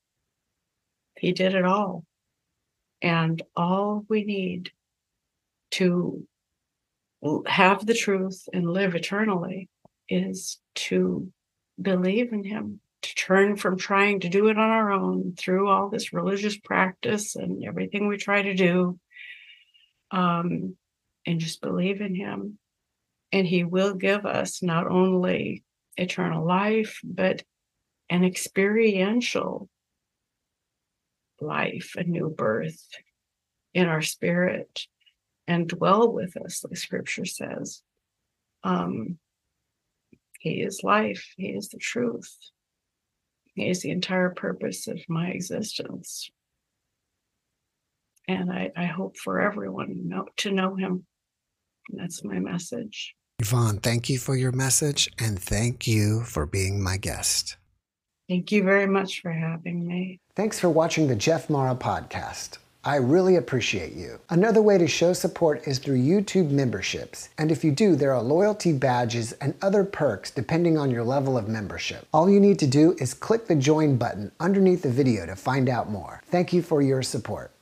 He 1.18 1.32
did 1.32 1.54
it 1.54 1.64
all. 1.64 2.04
And 3.02 3.42
all 3.56 4.04
we 4.08 4.24
need 4.24 4.70
to 5.72 6.26
have 7.46 7.84
the 7.84 7.94
truth 7.94 8.48
and 8.52 8.70
live 8.70 8.94
eternally 8.94 9.68
is 10.08 10.58
to 10.74 11.32
believe 11.80 12.32
in 12.32 12.44
Him, 12.44 12.80
to 13.02 13.14
turn 13.14 13.56
from 13.56 13.78
trying 13.78 14.20
to 14.20 14.28
do 14.28 14.48
it 14.48 14.58
on 14.58 14.70
our 14.70 14.92
own 14.92 15.34
through 15.38 15.68
all 15.68 15.88
this 15.88 16.12
religious 16.12 16.58
practice 16.58 17.36
and 17.36 17.64
everything 17.64 18.06
we 18.06 18.16
try 18.16 18.42
to 18.42 18.54
do, 18.54 18.98
um, 20.10 20.76
and 21.26 21.40
just 21.40 21.62
believe 21.62 22.00
in 22.00 22.14
Him. 22.14 22.58
And 23.32 23.46
He 23.46 23.64
will 23.64 23.94
give 23.94 24.26
us 24.26 24.62
not 24.62 24.86
only 24.86 25.62
eternal 26.00 26.44
life, 26.46 27.00
but 27.04 27.42
an 28.08 28.24
experiential 28.24 29.68
life, 31.40 31.94
a 31.96 32.04
new 32.04 32.28
birth 32.28 32.86
in 33.74 33.86
our 33.86 34.02
spirit 34.02 34.86
and 35.46 35.68
dwell 35.68 36.12
with 36.12 36.36
us, 36.36 36.64
like 36.64 36.76
scripture 36.76 37.24
says. 37.24 37.82
Um, 38.62 39.18
he 40.40 40.62
is 40.62 40.82
life, 40.82 41.34
He 41.36 41.48
is 41.48 41.68
the 41.68 41.78
truth, 41.78 42.34
He 43.54 43.68
is 43.68 43.82
the 43.82 43.90
entire 43.90 44.30
purpose 44.30 44.88
of 44.88 44.98
my 45.06 45.28
existence. 45.28 46.30
And 48.26 48.50
I, 48.50 48.70
I 48.74 48.86
hope 48.86 49.18
for 49.18 49.40
everyone 49.40 50.08
know, 50.08 50.26
to 50.38 50.50
know 50.50 50.76
Him. 50.76 51.04
That's 51.90 52.24
my 52.24 52.38
message. 52.38 53.14
Yvonne, 53.40 53.78
thank 53.78 54.10
you 54.10 54.18
for 54.18 54.36
your 54.36 54.52
message 54.52 55.10
and 55.18 55.40
thank 55.40 55.86
you 55.86 56.22
for 56.24 56.44
being 56.44 56.82
my 56.82 56.98
guest. 56.98 57.56
Thank 58.28 58.52
you 58.52 58.62
very 58.62 58.86
much 58.86 59.22
for 59.22 59.32
having 59.32 59.86
me. 59.86 60.20
Thanks 60.36 60.60
for 60.60 60.68
watching 60.68 61.08
the 61.08 61.16
Jeff 61.16 61.48
Mara 61.48 61.74
podcast. 61.74 62.58
I 62.84 62.96
really 62.96 63.36
appreciate 63.36 63.94
you. 63.94 64.20
Another 64.28 64.60
way 64.60 64.76
to 64.76 64.86
show 64.86 65.14
support 65.14 65.66
is 65.66 65.78
through 65.78 65.96
YouTube 65.96 66.50
memberships. 66.50 67.30
And 67.38 67.50
if 67.50 67.64
you 67.64 67.72
do, 67.72 67.96
there 67.96 68.12
are 68.12 68.22
loyalty 68.22 68.74
badges 68.74 69.32
and 69.32 69.54
other 69.62 69.84
perks 69.84 70.30
depending 70.30 70.76
on 70.76 70.90
your 70.90 71.04
level 71.04 71.38
of 71.38 71.48
membership. 71.48 72.06
All 72.12 72.28
you 72.28 72.40
need 72.40 72.58
to 72.58 72.66
do 72.66 72.94
is 72.98 73.14
click 73.14 73.46
the 73.46 73.56
join 73.56 73.96
button 73.96 74.32
underneath 74.38 74.82
the 74.82 74.90
video 74.90 75.24
to 75.24 75.34
find 75.34 75.70
out 75.70 75.90
more. 75.90 76.22
Thank 76.26 76.52
you 76.52 76.60
for 76.60 76.82
your 76.82 77.02
support. 77.02 77.52